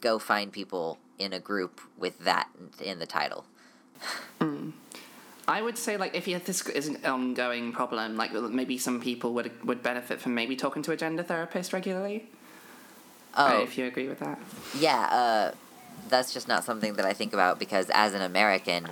go 0.00 0.18
find 0.18 0.52
people 0.52 0.98
in 1.18 1.32
a 1.32 1.40
group 1.40 1.80
with 1.96 2.18
that 2.20 2.48
in 2.82 2.98
the 2.98 3.06
title. 3.06 3.44
I 5.48 5.62
would 5.62 5.78
say, 5.78 5.96
like, 5.96 6.14
if 6.14 6.26
you, 6.26 6.38
this 6.40 6.66
is 6.68 6.88
an 6.88 7.04
ongoing 7.04 7.72
problem, 7.72 8.16
like 8.16 8.32
maybe 8.32 8.78
some 8.78 9.00
people 9.00 9.32
would 9.34 9.52
would 9.64 9.82
benefit 9.82 10.20
from 10.20 10.34
maybe 10.34 10.56
talking 10.56 10.82
to 10.82 10.92
a 10.92 10.96
gender 10.96 11.22
therapist 11.22 11.72
regularly. 11.72 12.28
Oh, 13.36 13.46
Right, 13.46 13.62
if 13.62 13.78
you 13.78 13.84
agree 13.86 14.08
with 14.08 14.18
that. 14.20 14.40
Yeah, 14.78 14.98
uh, 15.04 15.54
that's 16.08 16.32
just 16.32 16.48
not 16.48 16.64
something 16.64 16.94
that 16.94 17.04
I 17.06 17.12
think 17.12 17.32
about 17.32 17.58
because 17.60 17.90
as 17.94 18.12
an 18.12 18.22
American, 18.22 18.88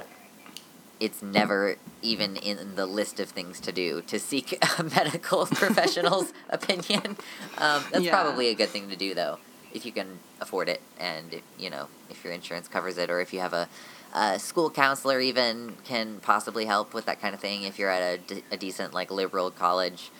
it's 1.00 1.22
never 1.22 1.76
even 2.02 2.36
in 2.36 2.76
the 2.76 2.86
list 2.86 3.18
of 3.18 3.30
things 3.30 3.58
to 3.60 3.72
do 3.72 4.02
to 4.02 4.20
seek 4.20 4.56
a 4.78 4.84
medical 4.84 5.46
professional's 5.62 6.32
opinion. 6.50 7.16
Um, 7.58 7.82
that's 7.90 8.04
Yeah. 8.04 8.10
probably 8.22 8.48
a 8.48 8.54
good 8.54 8.68
thing 8.68 8.90
to 8.90 8.96
do 8.96 9.12
though, 9.14 9.38
if 9.74 9.84
you 9.84 9.92
can 9.92 10.18
afford 10.40 10.68
it 10.68 10.80
and 10.98 11.34
if, 11.34 11.42
you 11.58 11.68
know 11.68 11.88
if 12.08 12.24
your 12.24 12.32
insurance 12.32 12.68
covers 12.68 12.96
it 12.96 13.10
or 13.10 13.20
if 13.20 13.32
you 13.32 13.40
have 13.40 13.52
a, 13.52 13.68
a 14.14 14.38
school 14.38 14.70
counselor 14.70 15.20
even 15.20 15.74
can 15.84 16.20
possibly 16.20 16.64
help 16.64 16.94
with 16.94 17.04
that 17.06 17.20
kind 17.20 17.34
of 17.34 17.40
thing 17.40 17.64
if 17.64 17.78
you're 17.78 17.90
at 17.90 18.20
a, 18.30 18.42
a 18.52 18.56
decent 18.56 18.94
like 18.94 19.10
liberal 19.10 19.50
college. 19.50 20.10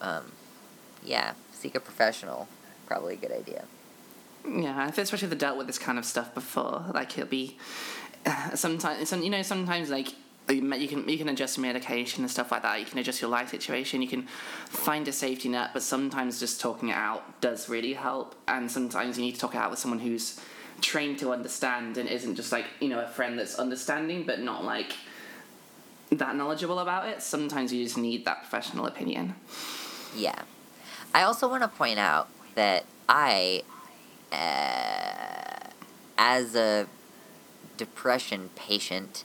Um, 0.00 0.32
yeah, 1.04 1.34
seek 1.52 1.74
a 1.74 1.80
professional. 1.80 2.48
Probably 2.86 3.14
a 3.14 3.16
good 3.16 3.32
idea. 3.32 3.64
Yeah, 4.48 4.88
especially 4.88 5.26
if 5.26 5.30
they've 5.30 5.38
dealt 5.38 5.58
with 5.58 5.66
this 5.66 5.78
kind 5.78 5.98
of 5.98 6.04
stuff 6.04 6.32
before, 6.32 6.84
like 6.94 7.18
it'll 7.18 7.28
be 7.28 7.56
sometimes. 8.54 9.08
Some 9.08 9.22
you 9.22 9.30
know 9.30 9.42
sometimes 9.42 9.90
like 9.90 10.14
you 10.48 10.88
can 10.88 11.08
you 11.08 11.18
can 11.18 11.28
adjust 11.28 11.58
medication 11.58 12.22
and 12.22 12.30
stuff 12.30 12.52
like 12.52 12.62
that. 12.62 12.78
You 12.78 12.86
can 12.86 12.98
adjust 12.98 13.20
your 13.20 13.30
life 13.30 13.50
situation. 13.50 14.02
You 14.02 14.08
can 14.08 14.22
find 14.68 15.06
a 15.08 15.12
safety 15.12 15.48
net, 15.48 15.70
but 15.72 15.82
sometimes 15.82 16.38
just 16.38 16.60
talking 16.60 16.90
it 16.90 16.96
out 16.96 17.40
does 17.40 17.68
really 17.68 17.94
help. 17.94 18.34
And 18.46 18.70
sometimes 18.70 19.18
you 19.18 19.24
need 19.24 19.34
to 19.34 19.40
talk 19.40 19.54
it 19.54 19.58
out 19.58 19.70
with 19.70 19.78
someone 19.78 20.00
who's 20.00 20.40
trained 20.80 21.18
to 21.18 21.32
understand 21.32 21.96
and 21.96 22.08
isn't 22.08 22.36
just 22.36 22.52
like 22.52 22.66
you 22.80 22.88
know 22.88 23.00
a 23.00 23.08
friend 23.08 23.38
that's 23.38 23.54
understanding 23.54 24.24
but 24.24 24.40
not 24.40 24.62
like 24.62 24.92
that 26.10 26.36
knowledgeable 26.36 26.78
about 26.78 27.08
it. 27.08 27.22
Sometimes 27.22 27.72
you 27.72 27.82
just 27.84 27.98
need 27.98 28.24
that 28.24 28.38
professional 28.40 28.86
opinion. 28.86 29.34
Yeah. 30.14 30.42
I 31.14 31.22
also 31.22 31.48
want 31.48 31.62
to 31.62 31.68
point 31.68 31.98
out 31.98 32.28
that 32.54 32.84
I, 33.08 33.62
uh, 34.32 35.70
as 36.18 36.54
a 36.54 36.86
depression 37.76 38.50
patient, 38.54 39.24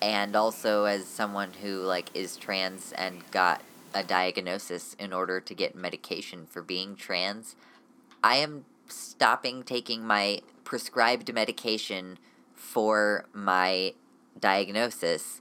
and 0.00 0.34
also 0.34 0.84
as 0.84 1.06
someone 1.06 1.52
who 1.62 1.82
like 1.82 2.10
is 2.14 2.36
trans 2.36 2.92
and 2.92 3.28
got 3.30 3.62
a 3.92 4.02
diagnosis 4.02 4.94
in 4.98 5.12
order 5.12 5.40
to 5.40 5.54
get 5.54 5.74
medication 5.74 6.46
for 6.46 6.62
being 6.62 6.96
trans, 6.96 7.56
I 8.22 8.36
am 8.36 8.64
stopping 8.88 9.62
taking 9.62 10.06
my 10.06 10.40
prescribed 10.64 11.32
medication 11.32 12.18
for 12.54 13.26
my 13.32 13.94
diagnosis 14.38 15.40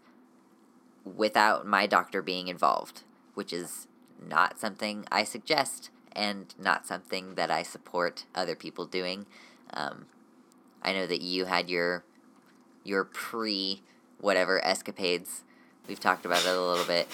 without 1.03 1.65
my 1.65 1.85
doctor 1.85 2.21
being 2.21 2.47
involved, 2.47 3.03
which 3.33 3.53
is 3.53 3.87
not 4.27 4.59
something 4.59 5.05
I 5.11 5.23
suggest 5.23 5.89
and 6.13 6.53
not 6.59 6.85
something 6.85 7.35
that 7.35 7.51
I 7.51 7.63
support 7.63 8.25
other 8.35 8.55
people 8.55 8.85
doing. 8.85 9.25
Um, 9.73 10.07
I 10.81 10.93
know 10.93 11.07
that 11.07 11.21
you 11.21 11.45
had 11.45 11.69
your 11.69 12.03
your 12.83 13.03
pre 13.03 13.83
whatever 14.19 14.63
escapades. 14.63 15.41
We've 15.87 15.99
talked 15.99 16.25
about 16.25 16.45
it 16.45 16.49
a 16.49 16.61
little 16.61 16.85
bit. 16.85 17.07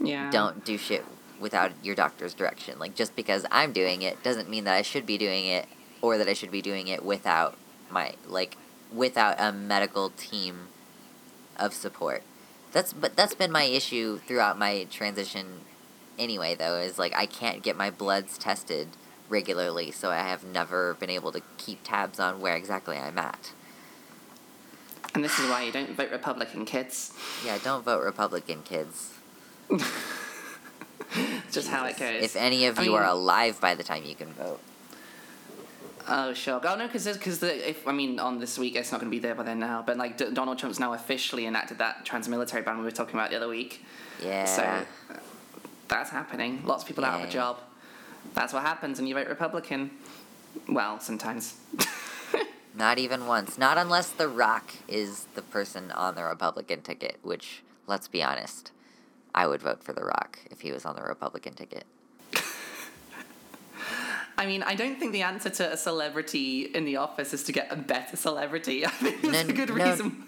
Yeah. 0.00 0.30
Don't 0.30 0.64
do 0.64 0.76
shit 0.78 1.04
without 1.38 1.72
your 1.82 1.94
doctor's 1.94 2.34
direction. 2.34 2.78
Like 2.78 2.94
just 2.94 3.16
because 3.16 3.46
I'm 3.50 3.72
doing 3.72 4.02
it 4.02 4.22
doesn't 4.22 4.48
mean 4.48 4.64
that 4.64 4.74
I 4.74 4.82
should 4.82 5.06
be 5.06 5.18
doing 5.18 5.46
it 5.46 5.66
or 6.02 6.18
that 6.18 6.28
I 6.28 6.32
should 6.32 6.50
be 6.50 6.62
doing 6.62 6.88
it 6.88 7.04
without 7.04 7.56
my 7.90 8.14
like 8.26 8.56
without 8.92 9.36
a 9.38 9.52
medical 9.52 10.10
team 10.10 10.68
of 11.56 11.74
support. 11.74 12.22
That's 12.72 12.92
but 12.92 13.16
that's 13.16 13.34
been 13.34 13.52
my 13.52 13.64
issue 13.64 14.18
throughout 14.18 14.58
my 14.58 14.86
transition 14.90 15.60
anyway 16.18 16.54
though 16.54 16.76
is 16.76 16.98
like 16.98 17.14
I 17.16 17.26
can't 17.26 17.62
get 17.62 17.76
my 17.76 17.90
bloods 17.90 18.38
tested 18.38 18.88
regularly, 19.28 19.90
so 19.90 20.10
I 20.10 20.18
have 20.18 20.44
never 20.44 20.94
been 20.94 21.10
able 21.10 21.32
to 21.32 21.40
keep 21.56 21.80
tabs 21.84 22.18
on 22.18 22.40
where 22.40 22.56
exactly 22.56 22.96
I'm 22.96 23.18
at. 23.18 23.52
And 25.14 25.24
this 25.24 25.38
is 25.38 25.48
why 25.50 25.64
you 25.64 25.72
don't 25.72 25.90
vote 25.90 26.10
Republican, 26.12 26.64
kids. 26.64 27.12
Yeah, 27.44 27.58
don't 27.64 27.84
vote 27.84 28.02
Republican, 28.04 28.62
kids. 28.62 29.12
Just 31.50 31.68
how 31.68 31.84
it 31.86 31.98
goes. 31.98 32.22
If 32.22 32.36
any 32.36 32.66
of 32.66 32.78
I 32.78 32.82
you 32.82 32.90
mean- 32.92 33.00
are 33.00 33.06
alive 33.06 33.60
by 33.60 33.74
the 33.74 33.82
time 33.82 34.04
you 34.04 34.14
can 34.14 34.32
vote. 34.32 34.60
Oh 36.08 36.32
sure. 36.32 36.60
Oh 36.64 36.76
no, 36.76 36.86
because 36.86 37.06
because 37.06 37.42
if 37.42 37.86
I 37.86 37.92
mean 37.92 38.18
on 38.18 38.38
this 38.40 38.58
week 38.58 38.74
it's 38.74 38.90
not 38.90 39.00
going 39.00 39.10
to 39.10 39.14
be 39.14 39.20
there 39.20 39.34
by 39.34 39.42
then 39.42 39.58
now. 39.58 39.82
But 39.86 39.96
like 39.96 40.16
D- 40.16 40.30
Donald 40.32 40.58
Trump's 40.58 40.80
now 40.80 40.94
officially 40.94 41.46
enacted 41.46 41.78
that 41.78 42.04
trans-military 42.04 42.62
ban 42.62 42.78
we 42.78 42.84
were 42.84 42.90
talking 42.90 43.14
about 43.14 43.30
the 43.30 43.36
other 43.36 43.48
week. 43.48 43.84
Yeah. 44.22 44.44
So 44.44 44.62
uh, 44.62 44.84
that's 45.88 46.10
happening. 46.10 46.62
Lots 46.64 46.82
of 46.84 46.88
people 46.88 47.04
out 47.04 47.20
of 47.22 47.28
a 47.28 47.30
job. 47.30 47.58
That's 48.34 48.52
what 48.52 48.62
happens 48.62 48.98
when 48.98 49.06
you 49.08 49.14
vote 49.14 49.28
Republican. 49.28 49.90
Well, 50.68 50.98
sometimes. 51.00 51.54
Not 52.74 52.98
even 52.98 53.26
once. 53.26 53.58
Not 53.58 53.78
unless 53.78 54.10
The 54.10 54.28
Rock 54.28 54.72
is 54.88 55.26
the 55.34 55.42
person 55.42 55.90
on 55.90 56.14
the 56.14 56.24
Republican 56.24 56.82
ticket, 56.82 57.18
which, 57.22 57.62
let's 57.86 58.08
be 58.08 58.22
honest, 58.22 58.70
I 59.34 59.46
would 59.46 59.60
vote 59.60 59.82
for 59.82 59.92
The 59.92 60.04
Rock 60.04 60.38
if 60.50 60.60
he 60.60 60.70
was 60.72 60.84
on 60.84 60.94
the 60.96 61.02
Republican 61.02 61.54
ticket. 61.54 61.84
I 64.38 64.46
mean, 64.46 64.62
I 64.62 64.74
don't 64.74 64.98
think 64.98 65.12
the 65.12 65.22
answer 65.22 65.50
to 65.50 65.72
a 65.72 65.76
celebrity 65.76 66.62
in 66.62 66.84
the 66.84 66.96
office 66.96 67.34
is 67.34 67.42
to 67.44 67.52
get 67.52 67.68
a 67.70 67.76
better 67.76 68.16
celebrity. 68.16 68.86
I 68.86 68.90
think 68.90 69.20
that's 69.22 69.44
No, 69.44 69.50
a 69.50 69.52
good 69.52 69.68
no. 69.70 69.90
reason. 69.90 70.24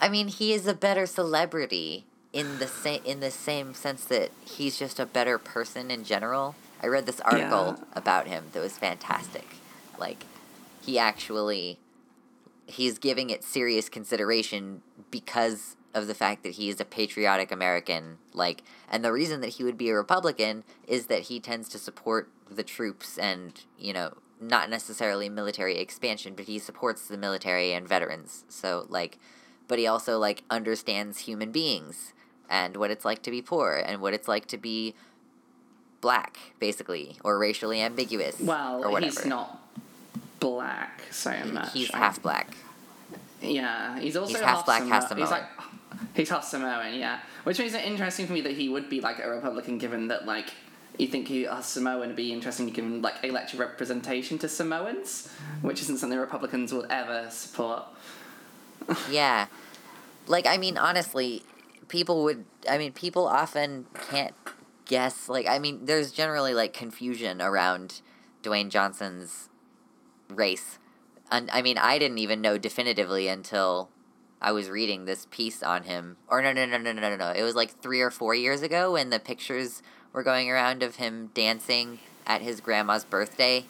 I 0.00 0.08
mean, 0.08 0.28
he 0.28 0.52
is 0.52 0.66
a 0.66 0.74
better 0.74 1.06
celebrity 1.06 2.04
in 2.32 2.58
the 2.58 2.66
same 2.66 3.00
in 3.04 3.20
the 3.20 3.30
same 3.30 3.74
sense 3.74 4.04
that 4.06 4.30
he's 4.44 4.78
just 4.78 4.98
a 5.00 5.06
better 5.06 5.38
person 5.38 5.90
in 5.90 6.04
general. 6.04 6.54
I 6.82 6.86
read 6.88 7.06
this 7.06 7.20
article 7.20 7.76
Yeah. 7.78 7.84
about 7.94 8.26
him 8.26 8.46
that 8.52 8.60
was 8.60 8.76
fantastic. 8.78 9.46
Like 9.98 10.24
he 10.88 10.98
actually 10.98 11.78
he's 12.66 12.98
giving 12.98 13.30
it 13.30 13.44
serious 13.44 13.88
consideration 13.88 14.82
because 15.10 15.76
of 15.94 16.06
the 16.06 16.14
fact 16.14 16.42
that 16.42 16.52
he 16.54 16.68
is 16.68 16.80
a 16.80 16.84
patriotic 16.84 17.52
American. 17.52 18.18
Like 18.32 18.62
and 18.90 19.04
the 19.04 19.12
reason 19.12 19.42
that 19.42 19.48
he 19.48 19.64
would 19.64 19.76
be 19.76 19.90
a 19.90 19.94
Republican 19.94 20.64
is 20.86 21.06
that 21.06 21.22
he 21.22 21.40
tends 21.40 21.68
to 21.70 21.78
support 21.78 22.30
the 22.50 22.62
troops 22.62 23.18
and, 23.18 23.60
you 23.78 23.92
know, 23.92 24.14
not 24.40 24.70
necessarily 24.70 25.28
military 25.28 25.76
expansion, 25.76 26.34
but 26.34 26.46
he 26.46 26.58
supports 26.58 27.06
the 27.06 27.18
military 27.18 27.72
and 27.74 27.86
veterans. 27.86 28.44
So 28.48 28.86
like 28.88 29.18
but 29.66 29.78
he 29.78 29.86
also 29.86 30.18
like 30.18 30.42
understands 30.48 31.18
human 31.20 31.52
beings 31.52 32.14
and 32.48 32.78
what 32.78 32.90
it's 32.90 33.04
like 33.04 33.22
to 33.24 33.30
be 33.30 33.42
poor 33.42 33.82
and 33.84 34.00
what 34.00 34.14
it's 34.14 34.26
like 34.28 34.46
to 34.46 34.56
be 34.56 34.94
black 36.00 36.38
basically 36.58 37.18
or 37.22 37.38
racially 37.38 37.82
ambiguous 37.82 38.40
Well, 38.40 38.82
or 38.82 38.90
whatever 38.90 39.20
he's 39.20 39.26
not 39.26 39.67
black 40.40 41.02
so 41.10 41.32
much. 41.52 41.72
he's 41.72 41.90
I- 41.90 41.98
half 41.98 42.22
black 42.22 42.56
Yeah, 43.40 43.98
he's 43.98 44.16
also 44.16 44.34
He's 44.34 44.42
half 44.42 44.64
black, 44.66 44.82
Samo- 44.82 44.88
half 44.88 45.16
He's 45.16 45.30
like 45.30 45.44
he's 46.14 46.28
half 46.28 46.44
Samoan, 46.44 46.94
yeah. 46.94 47.20
Which 47.44 47.58
makes 47.58 47.74
it 47.74 47.84
interesting 47.84 48.26
for 48.26 48.32
me 48.32 48.40
that 48.42 48.52
he 48.52 48.68
would 48.68 48.88
be 48.90 49.00
like 49.00 49.18
a 49.22 49.28
Republican, 49.28 49.78
given 49.78 50.08
that 50.08 50.26
like 50.26 50.52
you 50.98 51.06
think 51.06 51.28
he 51.28 51.44
a 51.44 51.62
Samoan 51.62 52.08
would 52.08 52.16
be 52.16 52.32
interesting 52.32 52.68
given 52.68 53.00
like 53.00 53.14
elected 53.22 53.60
representation 53.60 54.38
to 54.38 54.48
Samoans, 54.48 55.28
which 55.62 55.80
isn't 55.82 55.98
something 55.98 56.18
Republicans 56.18 56.72
will 56.72 56.86
ever 56.90 57.28
support. 57.30 57.84
yeah 59.10 59.46
like 60.26 60.46
i 60.46 60.56
mean 60.56 60.78
honestly 60.78 61.42
people 61.88 62.24
would 62.24 62.44
i 62.68 62.78
mean 62.78 62.92
people 62.92 63.26
often 63.26 63.86
can't 64.10 64.34
guess 64.86 65.28
like 65.28 65.46
i 65.46 65.58
mean 65.58 65.84
there's 65.84 66.10
generally 66.10 66.54
like 66.54 66.72
confusion 66.72 67.42
around 67.42 68.00
dwayne 68.42 68.68
johnson's 68.70 69.48
race. 70.28 70.78
And 71.30 71.50
i 71.50 71.60
mean 71.62 71.78
i 71.78 71.98
didn't 71.98 72.18
even 72.18 72.40
know 72.40 72.56
definitively 72.58 73.28
until 73.28 73.90
i 74.40 74.50
was 74.52 74.68
reading 74.70 75.04
this 75.04 75.26
piece 75.30 75.62
on 75.62 75.84
him. 75.84 76.16
Or 76.28 76.40
no 76.42 76.52
no 76.52 76.64
no 76.66 76.78
no 76.78 76.92
no 76.92 77.00
no 77.00 77.16
no. 77.16 77.30
It 77.32 77.42
was 77.42 77.54
like 77.54 77.80
three 77.82 78.00
or 78.00 78.10
four 78.10 78.34
years 78.34 78.62
ago 78.62 78.92
when 78.92 79.10
the 79.10 79.18
pictures 79.18 79.82
were 80.12 80.22
going 80.22 80.50
around 80.50 80.82
of 80.82 80.96
him 80.96 81.30
dancing 81.34 81.98
at 82.26 82.40
his 82.42 82.60
grandma's 82.60 83.04
birthday 83.04 83.64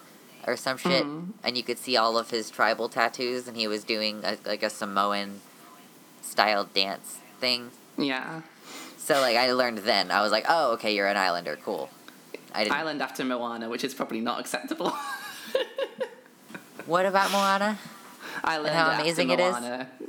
or 0.46 0.56
some 0.56 0.76
shit. 0.78 1.04
Mhm. 1.04 1.32
and 1.44 1.56
you 1.56 1.62
could 1.62 1.78
see 1.78 1.96
all 1.96 2.16
of 2.16 2.30
his 2.30 2.48
tribal 2.50 2.88
tattoos 2.88 3.46
and 3.48 3.56
he 3.56 3.66
was 3.66 3.84
doing 3.84 4.20
a, 4.24 4.36
like 4.46 4.62
a 4.62 4.70
samoan 4.70 5.40
style 6.22 6.64
dance 6.64 7.18
thing. 7.40 7.70
Yeah, 7.96 8.42
so 8.96 9.20
like 9.20 9.36
i 9.36 9.50
learned 9.52 9.78
then. 9.78 10.10
I 10.10 10.22
was 10.22 10.30
like 10.32 10.44
oh 10.48 10.72
okay 10.74 10.94
you're 10.94 11.08
an 11.08 11.16
islander. 11.16 11.56
Cool. 11.64 11.90
I 12.54 12.64
didn't 12.64 12.76
island 12.76 13.02
after 13.02 13.24
Moana, 13.24 13.68
which 13.68 13.84
is 13.84 13.94
probably 13.94 14.20
not 14.20 14.38
acceptable. 14.40 14.92
what 16.88 17.04
about 17.06 17.30
moana 17.30 17.78
I 18.44 18.58
learned 18.58 18.74
how 18.76 18.90
amazing 19.00 19.30
it 19.30 19.40
is? 19.40 19.54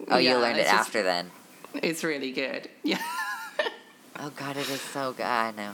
Oh 0.10 0.18
you 0.18 0.36
learned 0.38 0.58
it 0.60 0.63
just- 0.63 0.74
after 0.74 1.02
then 1.04 1.32
It's 1.76 2.04
really 2.04 2.32
good. 2.32 2.70
Yeah. 2.84 3.02
oh 4.20 4.32
god 4.36 4.58
it 4.58 4.70
is 4.70 4.82
so 4.82 5.13
good 5.13 5.26
i 5.26 5.52
know 5.52 5.74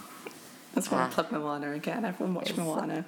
That's 0.73 0.91
why 0.91 0.99
I 0.99 1.03
Ah. 1.03 1.09
plug 1.09 1.31
Moana 1.31 1.71
again. 1.71 2.03
Everyone 2.03 2.33
watch 2.35 2.55
Moana. 2.57 3.05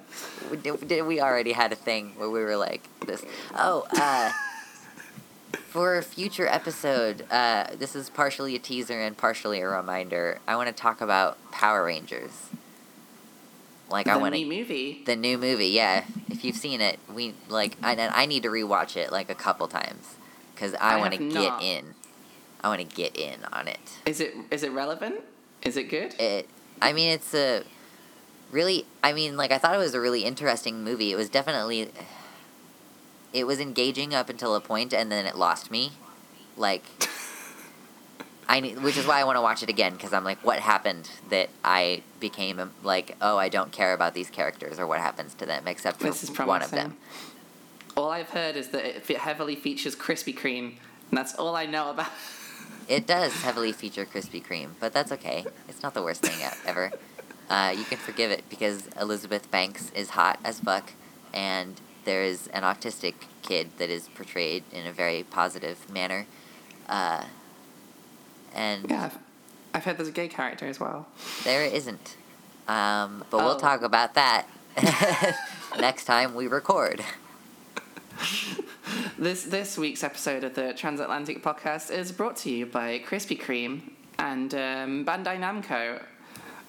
we, 0.50 0.56
did, 0.56 0.88
did- 0.88 1.06
we 1.06 1.20
already 1.20 1.52
had 1.52 1.70
a 1.72 1.76
thing 1.76 2.12
where 2.16 2.30
we 2.30 2.40
were 2.48 2.56
like 2.56 2.82
this 3.06 3.22
oh 3.54 3.86
uh 4.06 4.32
for 5.68 5.96
a 5.98 6.02
future 6.02 6.46
episode 6.46 7.24
uh 7.30 7.64
this 7.78 7.94
is 7.94 8.08
partially 8.10 8.54
a 8.56 8.58
teaser 8.58 8.98
and 9.00 9.16
partially 9.16 9.60
a 9.60 9.68
reminder 9.68 10.38
i 10.48 10.56
want 10.56 10.66
to 10.68 10.72
talk 10.74 11.00
about 11.00 11.36
power 11.52 11.84
rangers 11.84 12.32
like 13.90 14.06
the 14.06 14.12
i 14.12 14.16
want 14.16 14.34
new 14.34 14.44
to 14.44 14.56
movie. 14.58 15.02
the 15.06 15.16
new 15.16 15.38
movie 15.38 15.68
yeah. 15.68 16.04
If 16.28 16.44
you've 16.44 16.56
seen 16.56 16.80
it 16.80 16.98
we 17.12 17.34
like 17.48 17.76
i, 17.82 17.96
I 17.96 18.26
need 18.26 18.42
to 18.44 18.48
rewatch 18.48 18.96
it 18.96 19.10
like 19.10 19.30
a 19.30 19.34
couple 19.34 19.66
times. 19.68 20.16
Because 20.54 20.74
i, 20.74 20.94
I 20.94 20.96
want 20.98 21.14
to 21.14 21.28
get 21.30 21.62
in. 21.62 21.94
I 22.60 22.68
want 22.68 22.80
to 22.80 22.96
get 22.96 23.16
in 23.16 23.44
on 23.52 23.68
it. 23.68 23.98
Is 24.06 24.20
it 24.20 24.34
is 24.50 24.62
it 24.62 24.72
relevant? 24.72 25.20
Is 25.62 25.76
it 25.76 25.84
good? 25.84 26.14
it 26.18 26.48
i 26.80 26.92
mean 26.92 27.10
it's 27.10 27.34
a 27.34 27.64
really 28.52 28.86
i 29.02 29.12
mean 29.12 29.36
like 29.36 29.50
i 29.50 29.58
thought 29.58 29.74
it 29.74 29.78
was 29.78 29.94
a 29.94 30.00
really 30.00 30.24
interesting 30.24 30.84
movie. 30.84 31.12
It 31.12 31.16
was 31.16 31.28
definitely 31.28 31.90
it 33.32 33.46
was 33.46 33.60
engaging 33.60 34.14
up 34.14 34.28
until 34.28 34.54
a 34.54 34.60
point 34.60 34.92
and 34.94 35.10
then 35.10 35.26
it 35.26 35.36
lost 35.36 35.70
me. 35.70 35.92
Like 36.56 36.84
i 38.48 38.60
need 38.60 38.82
which 38.82 38.96
is 38.96 39.06
why 39.06 39.20
i 39.20 39.24
want 39.24 39.36
to 39.36 39.42
watch 39.42 39.62
it 39.62 39.68
again 39.68 39.92
because 39.92 40.12
i'm 40.12 40.24
like 40.24 40.38
what 40.44 40.58
happened 40.58 41.08
that 41.30 41.48
i 41.64 42.02
became 42.20 42.58
um, 42.58 42.70
like 42.82 43.16
oh 43.20 43.36
i 43.36 43.48
don't 43.48 43.72
care 43.72 43.92
about 43.92 44.14
these 44.14 44.30
characters 44.30 44.78
or 44.78 44.86
what 44.86 45.00
happens 45.00 45.34
to 45.34 45.46
them 45.46 45.66
except 45.68 45.98
for 45.98 46.04
This 46.04 46.22
is 46.22 46.38
one 46.38 46.62
of 46.62 46.70
them 46.70 46.96
All 47.96 48.10
I've 48.10 48.30
heard 48.30 48.56
is 48.56 48.68
that 48.68 48.84
it 48.84 49.10
it 49.10 49.18
heavily 49.18 49.56
features 49.56 49.96
Krispy 49.96 50.32
Kreme, 50.32 50.76
and 51.08 51.18
that's 51.18 51.34
all 51.34 51.56
I 51.56 51.66
know 51.66 51.90
about. 51.90 52.10
It 52.88 53.06
does 53.06 53.32
heavily 53.42 53.72
feature 53.72 54.06
Krispy 54.06 54.40
Kreme, 54.42 54.70
but 54.80 54.94
that's 54.94 55.12
okay. 55.12 55.44
It's 55.68 55.82
not 55.82 55.92
the 55.92 56.02
worst 56.02 56.22
thing 56.22 56.38
e- 56.40 56.58
ever. 56.64 56.90
Uh, 57.50 57.74
you 57.76 57.84
can 57.84 57.98
forgive 57.98 58.30
it 58.30 58.44
because 58.48 58.88
Elizabeth 58.98 59.50
Banks 59.50 59.90
is 59.94 60.10
hot 60.10 60.38
as 60.42 60.60
fuck, 60.60 60.92
and 61.34 61.80
there's 62.04 62.46
an 62.48 62.62
autistic 62.62 63.14
kid 63.42 63.66
that 63.76 63.90
is 63.90 64.08
portrayed 64.14 64.62
in 64.72 64.86
a 64.86 64.92
very 64.92 65.22
positive 65.22 65.90
manner. 65.90 66.26
Uh, 66.88 67.24
and 68.58 68.90
Yeah, 68.90 69.04
I've, 69.06 69.18
I've 69.74 69.84
heard 69.84 69.96
there's 69.98 70.08
a 70.08 70.12
gay 70.12 70.28
character 70.28 70.66
as 70.66 70.78
well. 70.80 71.06
there 71.44 71.62
isn't. 71.64 72.16
Um, 72.66 73.24
but 73.30 73.38
we'll 73.38 73.56
Oh. 73.56 73.58
talk 73.58 73.82
about 73.82 74.14
that 74.14 74.46
next 75.80 76.04
time 76.04 76.34
we 76.34 76.46
record. 76.46 77.02
This 79.18 79.44
this 79.44 79.76
week's 79.76 80.02
episode 80.02 80.44
of 80.44 80.54
the 80.54 80.72
Transatlantic 80.72 81.42
Podcast 81.42 81.90
is 81.90 82.10
brought 82.10 82.36
to 82.38 82.50
you 82.50 82.66
by 82.66 82.98
Krispy 83.00 83.38
Kreme 83.38 83.82
and 84.18 84.52
um, 84.54 85.04
Bandai 85.04 85.38
Namco. 85.38 86.02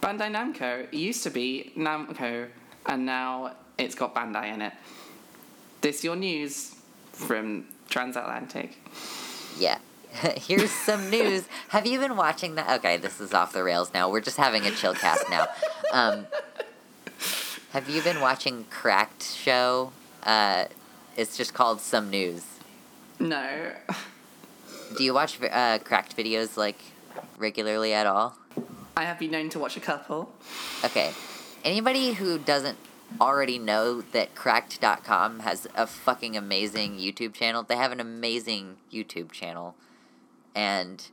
Bandai 0.02 0.30
Namco 0.30 0.92
used 0.92 1.24
to 1.24 1.30
be 1.30 1.72
Namco, 1.78 2.48
and 2.88 3.06
now 3.06 3.54
it's 3.78 3.96
got 3.96 4.14
Bandai 4.14 4.54
in 4.54 4.62
it. 4.62 4.74
This 5.82 6.04
your 6.04 6.16
news 6.18 6.76
from 7.14 7.66
Transatlantic. 7.90 8.72
Yeah. 9.58 9.78
Here's 10.38 10.72
some 10.72 11.10
news. 11.10 11.48
Have 11.70 11.86
you 11.86 12.00
been 12.00 12.16
watching 12.16 12.56
that? 12.56 12.80
Okay, 12.80 12.98
this 12.98 13.22
is 13.22 13.34
off 13.34 13.54
the 13.54 13.64
rails 13.64 13.94
now. 13.94 14.10
We're 14.10 14.22
just 14.22 14.38
having 14.38 14.66
a 14.66 14.72
chill 14.72 14.94
cast 14.94 15.30
now. 15.30 15.48
Um, 15.92 16.26
have 17.72 17.88
you 17.90 18.02
been 18.02 18.20
watching 18.20 18.66
Cracked 18.70 19.24
show? 19.24 19.92
Uh, 20.24 20.66
it's 21.16 21.38
just 21.38 21.54
called 21.54 21.80
Some 21.82 22.10
News. 22.10 22.46
No, 23.20 23.72
Do 24.98 25.04
you 25.04 25.14
watch 25.14 25.38
uh, 25.42 25.80
Cracked 25.80 26.16
videos 26.18 26.58
like 26.58 26.80
regularly 27.38 27.94
at 27.94 28.08
all? 28.08 28.36
I 28.98 29.04
have 29.04 29.20
been 29.20 29.32
known 29.32 29.50
to 29.50 29.60
watch 29.60 29.78
a 29.78 29.82
couple. 29.82 30.32
Okay. 30.84 31.12
Anybody 31.64 32.14
who 32.14 32.38
doesn't 32.40 32.78
already 33.20 33.60
know 33.60 34.02
that 34.02 34.36
cracked.com 34.36 35.40
has 35.40 35.68
a 35.76 35.86
fucking 35.86 36.38
amazing 36.38 36.98
YouTube 36.98 37.34
channel, 37.34 37.64
they 37.64 37.76
have 37.76 37.92
an 37.92 38.00
amazing 38.00 38.78
YouTube 38.92 39.32
channel. 39.32 39.76
And 40.56 41.06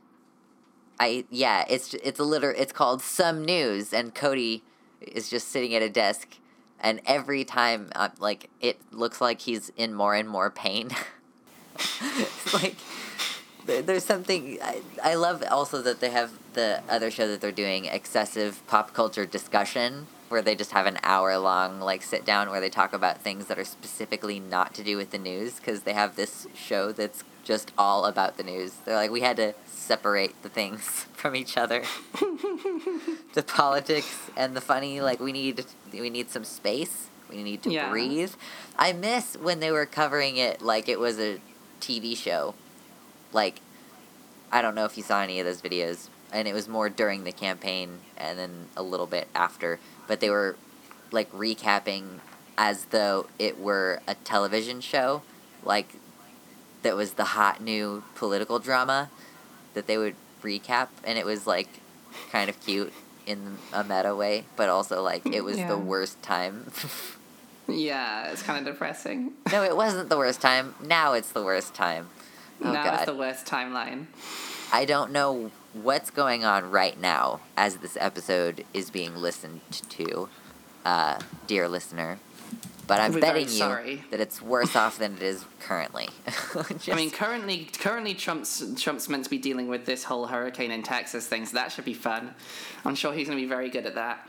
I 0.99 1.25
yeah, 1.29 1.65
it's 1.69 1.93
it's 1.95 2.19
a 2.19 2.23
liter 2.23 2.51
it's 2.51 2.73
called 2.73 3.01
some 3.01 3.45
news, 3.45 3.93
and 3.93 4.13
Cody 4.13 4.63
is 5.01 5.29
just 5.29 5.49
sitting 5.49 5.75
at 5.75 5.81
a 5.81 5.89
desk, 5.89 6.37
and 6.79 7.01
every 7.05 7.43
time 7.43 7.89
uh, 7.95 8.09
like 8.19 8.49
it 8.61 8.79
looks 8.91 9.21
like 9.21 9.41
he's 9.41 9.69
in 9.77 9.93
more 9.93 10.15
and 10.15 10.27
more 10.27 10.49
pain. 10.49 10.89
it's 11.75 12.53
like 12.63 12.75
there's 13.65 14.05
something 14.05 14.57
I, 14.61 14.81
I 15.03 15.15
love 15.15 15.43
also 15.51 15.81
that 15.81 15.99
they 15.99 16.09
have 16.09 16.31
the 16.53 16.81
other 16.89 17.11
show 17.11 17.27
that 17.27 17.41
they're 17.41 17.51
doing 17.51 17.85
excessive 17.85 18.65
pop 18.67 18.93
culture 18.93 19.25
discussion 19.25 20.07
where 20.29 20.41
they 20.41 20.55
just 20.55 20.71
have 20.71 20.85
an 20.85 20.97
hour 21.03 21.37
long 21.37 21.79
like 21.79 22.01
sit 22.01 22.25
down 22.25 22.49
where 22.49 22.61
they 22.61 22.69
talk 22.69 22.93
about 22.93 23.21
things 23.21 23.47
that 23.47 23.59
are 23.59 23.65
specifically 23.65 24.39
not 24.39 24.73
to 24.73 24.83
do 24.83 24.97
with 24.97 25.11
the 25.11 25.17
news 25.17 25.55
because 25.55 25.81
they 25.81 25.93
have 25.93 26.15
this 26.15 26.47
show 26.55 26.91
that's 26.91 27.23
just 27.47 27.71
all 27.77 28.05
about 28.05 28.35
the 28.35 28.43
news. 28.43 28.73
They're 28.83 28.95
like 28.95 29.09
we 29.09 29.21
had 29.21 29.37
to 29.37 29.53
separate 29.65 30.43
the 30.43 30.49
things 30.49 30.81
from 31.13 31.35
each 31.35 31.57
other. 31.57 31.81
The 33.33 33.43
politics 33.43 34.31
and 34.35 34.55
the 34.55 34.61
funny 34.61 34.99
like 34.99 35.19
we 35.19 35.31
need 35.31 35.63
we 35.93 36.09
need 36.09 36.29
some 36.29 36.43
space. 36.43 37.07
We 37.29 37.43
need 37.43 37.61
to 37.63 37.71
Yeah. 37.71 37.89
breathe. 37.89 38.33
I 38.77 38.93
miss 38.93 39.35
when 39.37 39.59
they 39.59 39.71
were 39.71 39.85
covering 39.85 40.37
it 40.37 40.61
like 40.61 40.89
it 40.89 40.99
was 40.99 41.19
a 41.19 41.39
tv 41.79 42.17
show. 42.17 42.55
Like 43.31 43.61
I 44.51 44.61
don't 44.61 44.75
know 44.75 44.85
if 44.85 44.97
you 44.97 45.03
saw 45.03 45.21
any 45.21 45.39
of 45.39 45.45
those 45.45 45.61
videos, 45.61 46.07
and 46.31 46.47
it 46.47 46.53
was 46.53 46.67
more 46.67 46.89
during 46.89 47.23
the 47.25 47.31
campaign 47.31 47.99
and 48.17 48.39
then 48.39 48.67
a 48.75 48.81
little 48.81 49.05
bit 49.07 49.27
after, 49.35 49.79
but 50.07 50.19
they 50.19 50.29
were 50.31 50.55
like 51.11 51.31
recapping 51.31 52.19
as 52.57 52.85
though 52.85 53.27
it 53.37 53.59
were 53.59 54.01
a 54.07 54.15
television 54.15 54.81
show, 54.81 55.21
like 55.63 55.89
that 56.87 56.95
was 56.95 57.13
the 57.13 57.25
hot 57.25 57.59
new 57.61 58.01
political 58.15 58.59
drama 58.59 59.09
that 59.73 59.87
they 59.87 59.97
would 59.97 60.15
recap, 60.41 60.87
and 61.03 61.19
it 61.19 61.25
was 61.25 61.45
like 61.45 61.67
kind 62.31 62.49
of 62.49 62.57
cute 62.61 62.93
in 63.25 63.57
a 63.73 63.83
meta 63.83 64.15
way, 64.15 64.45
but 64.55 64.69
also 64.69 65.03
like 65.03 65.25
it 65.25 65.43
was 65.43 65.57
Yeah. 65.57 65.67
the 65.67 65.77
worst 65.77 66.21
time. 66.23 66.71
Yeah, 67.69 68.31
it's 68.31 68.41
kind 68.43 68.65
of 68.65 68.73
depressing. 68.73 69.33
no, 69.51 69.61
it 69.61 69.75
wasn't 69.75 70.07
the 70.07 70.15
worst 70.17 70.39
time. 70.39 70.73
Now 70.81 71.11
it's 71.11 71.31
the 71.33 71.43
worst 71.43 71.73
time. 71.73 72.07
Oh 72.63 72.71
now 72.71 72.81
god. 72.85 72.93
it's 72.93 73.05
the 73.05 73.13
worst 73.13 73.45
timeline. 73.45 74.05
I 74.71 74.85
don't 74.85 75.11
know 75.11 75.51
what's 75.73 76.09
going 76.09 76.45
on 76.45 76.71
right 76.71 76.97
now 76.97 77.41
as 77.57 77.75
this 77.83 77.97
episode 77.99 78.63
is 78.73 78.89
being 78.89 79.17
listened 79.17 79.59
to, 79.89 80.29
uh, 80.85 81.19
dear 81.45 81.67
listener. 81.67 82.19
But 82.87 83.01
I'm 83.01 83.11
We're 83.13 83.19
betting 83.19 83.43
you 83.43 83.47
sorry. 83.49 84.03
that 84.11 84.21
it's 84.21 84.41
worse 84.41 84.73
off 84.75 84.97
than 84.97 85.15
it 85.17 85.21
is 85.21 85.43
currently. 85.59 86.07
Just- 86.25 86.89
I 86.89 86.95
mean, 86.95 87.11
currently, 87.11 87.65
currently 87.79 88.13
Trump's 88.13 88.63
Trump's 88.81 89.09
meant 89.09 89.25
to 89.25 89.29
be 89.29 89.37
dealing 89.37 89.67
with 89.67 89.85
this 89.85 90.05
whole 90.05 90.25
hurricane 90.27 90.71
in 90.71 90.83
Texas 90.83 91.27
thing, 91.27 91.45
so 91.45 91.55
that 91.55 91.71
should 91.73 91.83
be 91.83 91.93
fun. 91.93 92.33
I'm 92.85 92.95
sure 92.95 93.11
he's 93.11 93.27
going 93.27 93.37
to 93.37 93.43
be 93.43 93.47
very 93.49 93.69
good 93.69 93.85
at 93.85 93.95
that. 93.95 94.25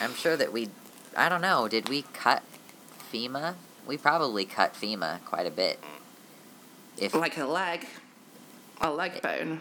I'm 0.00 0.14
sure 0.14 0.36
that 0.36 0.52
we, 0.52 0.68
I 1.16 1.28
don't 1.28 1.40
know, 1.40 1.66
did 1.66 1.88
we 1.88 2.02
cut 2.12 2.44
FEMA? 3.12 3.54
We 3.84 3.96
probably 3.96 4.44
cut 4.44 4.74
FEMA 4.74 5.24
quite 5.24 5.46
a 5.46 5.50
bit. 5.50 5.80
If 6.98 7.14
Like 7.14 7.36
a 7.36 7.46
leg, 7.46 7.84
a 8.80 8.92
leg 8.92 9.20
bone, 9.22 9.60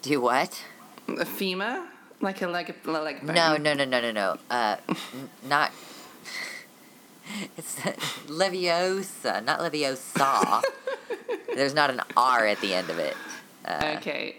do 0.00 0.20
what? 0.20 0.62
a 1.08 1.24
femur, 1.26 1.84
like 2.22 2.40
a 2.40 2.46
leg, 2.46 2.74
a 2.86 2.90
leg 2.90 3.26
bone. 3.26 3.34
No, 3.34 3.56
no, 3.58 3.74
no, 3.74 3.84
no, 3.84 4.00
no, 4.00 4.12
no. 4.12 4.38
Uh, 4.48 4.76
n- 4.88 4.96
not. 5.46 5.72
It's 7.56 7.76
Leviosa, 8.26 9.42
not 9.44 9.60
Leviosar. 9.60 10.62
There's 11.54 11.72
not 11.74 11.88
an 11.90 12.00
R 12.16 12.46
at 12.46 12.60
the 12.60 12.74
end 12.74 12.90
of 12.90 12.98
it. 12.98 13.16
Uh, 13.64 13.94
Okay, 13.98 14.36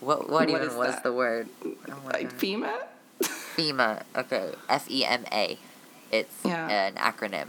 What 0.00 0.28
what, 0.28 0.48
What 0.50 0.62
even 0.62 0.76
was 0.76 0.94
that? 0.94 1.02
the 1.02 1.12
word? 1.12 1.48
Oh 1.64 1.96
like 2.12 2.32
femur. 2.32 2.74
FEMA. 3.20 4.02
Okay, 4.16 4.52
F 4.68 4.90
E 4.90 5.04
M 5.04 5.24
A. 5.32 5.58
It's 6.12 6.34
Yeah. 6.44 6.68
an 6.68 6.94
acronym 6.94 7.48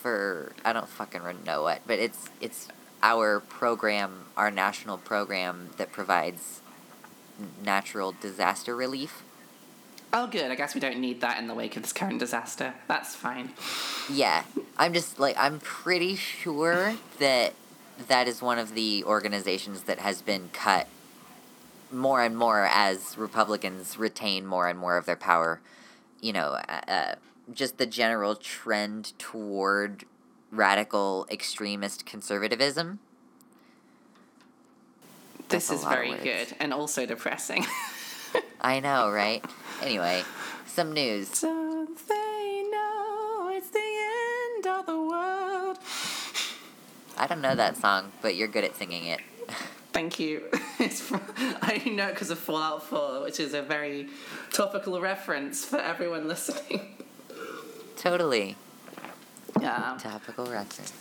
for 0.00 0.52
I 0.64 0.72
don't 0.72 0.88
fucking 0.88 1.22
know 1.44 1.62
what, 1.62 1.80
but 1.86 1.98
it's 1.98 2.28
it's 2.40 2.68
our 3.02 3.40
program, 3.40 4.26
our 4.36 4.50
national 4.50 4.98
program 4.98 5.70
that 5.76 5.92
provides 5.92 6.60
natural 7.64 8.12
disaster 8.20 8.74
relief. 8.76 9.22
Oh, 10.14 10.26
good. 10.26 10.50
I 10.50 10.54
guess 10.54 10.74
we 10.74 10.80
don't 10.80 10.98
need 10.98 11.22
that 11.22 11.38
in 11.38 11.46
the 11.46 11.54
wake 11.54 11.76
of 11.76 11.82
this 11.82 11.92
current 11.92 12.18
disaster. 12.18 12.74
That's 12.86 13.14
fine. 13.14 13.52
Yeah, 14.10 14.44
I'm 14.76 14.92
just 14.92 15.18
like 15.18 15.36
I'm 15.38 15.58
pretty 15.60 16.16
sure 16.16 16.94
that 17.18 17.54
that 18.08 18.28
is 18.28 18.42
one 18.42 18.58
of 18.58 18.74
the 18.74 19.04
organizations 19.04 19.82
that 19.82 20.00
has 20.00 20.20
been 20.20 20.50
cut 20.52 20.86
more 21.90 22.22
and 22.22 22.36
more 22.36 22.66
as 22.70 23.16
Republicans 23.16 23.98
retain 23.98 24.46
more 24.46 24.68
and 24.68 24.78
more 24.78 24.98
of 24.98 25.06
their 25.06 25.16
power. 25.16 25.60
You 26.20 26.34
know, 26.34 26.58
uh, 26.68 26.80
uh, 26.88 27.14
just 27.52 27.78
the 27.78 27.86
general 27.86 28.34
trend 28.34 29.18
toward 29.18 30.04
radical 30.50 31.26
extremist 31.30 32.04
conservatism. 32.04 32.98
This 35.48 35.68
That's 35.68 35.70
a 35.70 35.74
is 35.74 35.84
very 35.84 36.14
good 36.16 36.54
and 36.60 36.74
also 36.74 37.06
depressing. 37.06 37.64
I 38.60 38.80
know, 38.80 39.10
right? 39.10 39.44
Anyway, 39.80 40.22
some 40.66 40.92
news. 40.92 41.28
so 41.28 41.86
they 42.08 42.64
know 42.70 43.50
it's 43.52 43.70
the 43.70 43.78
end 43.78 44.66
of 44.66 44.86
the 44.86 44.98
world. 44.98 45.78
I 47.16 47.26
don't 47.26 47.40
know 47.40 47.54
that 47.54 47.76
song, 47.76 48.12
but 48.22 48.34
you're 48.36 48.48
good 48.48 48.64
at 48.64 48.76
singing 48.76 49.04
it. 49.06 49.20
Thank 49.92 50.18
you. 50.18 50.44
It's 50.82 51.00
from, 51.00 51.20
I 51.62 51.80
know 51.86 52.08
it 52.08 52.14
because 52.14 52.30
of 52.30 52.40
Fallout 52.40 52.82
4, 52.82 53.22
which 53.22 53.38
is 53.38 53.54
a 53.54 53.62
very 53.62 54.08
topical 54.52 55.00
reference 55.00 55.64
for 55.64 55.78
everyone 55.78 56.26
listening. 56.34 56.96
totally. 57.96 58.56
Yeah. 59.60 59.96
Topical 60.00 60.46
reference. 60.46 60.92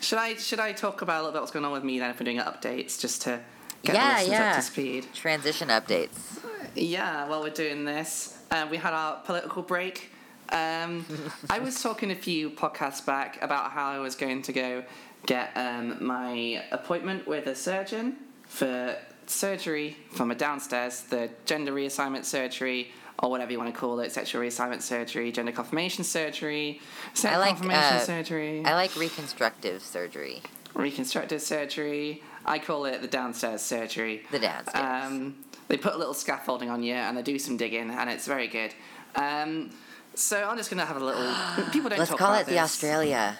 Should 0.00 0.18
I 0.18 0.34
should 0.34 0.58
I 0.58 0.72
talk 0.72 1.02
about 1.02 1.16
a 1.16 1.22
little 1.22 1.32
bit 1.32 1.40
what's 1.42 1.52
going 1.52 1.64
on 1.64 1.70
with 1.70 1.84
me 1.84 2.00
then 2.00 2.10
if 2.10 2.18
we're 2.18 2.24
doing 2.24 2.38
updates 2.38 2.98
just 3.00 3.22
to 3.22 3.40
get 3.84 3.94
Yeah, 3.94 4.08
the 4.14 4.18
listeners 4.20 4.38
yeah. 4.40 4.50
up 4.50 4.56
to 4.56 4.62
speed? 4.62 5.06
Transition 5.14 5.68
updates. 5.68 6.40
Yeah, 6.74 7.28
while 7.28 7.42
we're 7.42 7.50
doing 7.50 7.84
this, 7.84 8.36
uh, 8.50 8.66
we 8.70 8.76
had 8.76 8.92
our 8.92 9.16
political 9.20 9.62
break. 9.62 10.10
Um, 10.50 11.04
I 11.50 11.58
was 11.58 11.82
talking 11.82 12.10
a 12.10 12.14
few 12.16 12.50
podcasts 12.50 13.04
back 13.04 13.42
about 13.42 13.72
how 13.72 13.90
I 13.90 13.98
was 13.98 14.14
going 14.14 14.42
to 14.42 14.52
go 14.52 14.84
get 15.26 15.50
um, 15.56 16.04
my 16.04 16.62
appointment 16.70 17.26
with 17.26 17.46
a 17.46 17.54
surgeon 17.54 18.16
for 18.46 18.96
surgery 19.26 19.96
for 20.10 20.24
my 20.24 20.34
downstairs, 20.34 21.02
the 21.02 21.30
gender 21.44 21.72
reassignment 21.72 22.24
surgery, 22.24 22.92
or 23.22 23.30
whatever 23.30 23.52
you 23.52 23.58
want 23.58 23.72
to 23.72 23.78
call 23.78 24.00
it, 24.00 24.12
sexual 24.12 24.40
reassignment 24.42 24.80
surgery, 24.80 25.32
gender 25.32 25.52
confirmation 25.52 26.04
surgery, 26.04 26.80
sex 27.14 27.36
like, 27.36 27.48
confirmation 27.50 27.96
uh, 27.96 27.98
surgery, 28.00 28.64
I 28.64 28.74
like 28.74 28.94
reconstructive 28.96 29.82
surgery. 29.82 30.40
reconstructive 30.74 31.42
surgery. 31.42 32.22
I 32.46 32.58
call 32.58 32.86
it 32.86 33.02
the 33.02 33.08
downstairs 33.08 33.60
surgery. 33.60 34.22
The 34.30 34.38
downstairs. 34.38 35.06
Um, 35.12 35.34
they 35.68 35.76
put 35.76 35.94
a 35.94 35.96
little 35.96 36.14
scaffolding 36.14 36.70
on 36.70 36.82
you 36.82 36.94
and 36.94 37.16
they 37.16 37.22
do 37.22 37.38
some 37.38 37.56
digging, 37.56 37.90
and 37.90 38.10
it's 38.10 38.26
very 38.26 38.48
good. 38.48 38.74
Um, 39.14 39.70
so 40.14 40.42
I'm 40.42 40.56
just 40.56 40.70
gonna 40.70 40.84
have 40.86 40.96
a 41.00 41.04
little. 41.04 41.32
People 41.72 41.90
don't 41.90 41.98
Let's 41.98 42.10
talk 42.10 42.18
call 42.18 42.30
about 42.32 42.42
it 42.42 42.46
the. 42.48 42.58
Australia. 42.58 43.36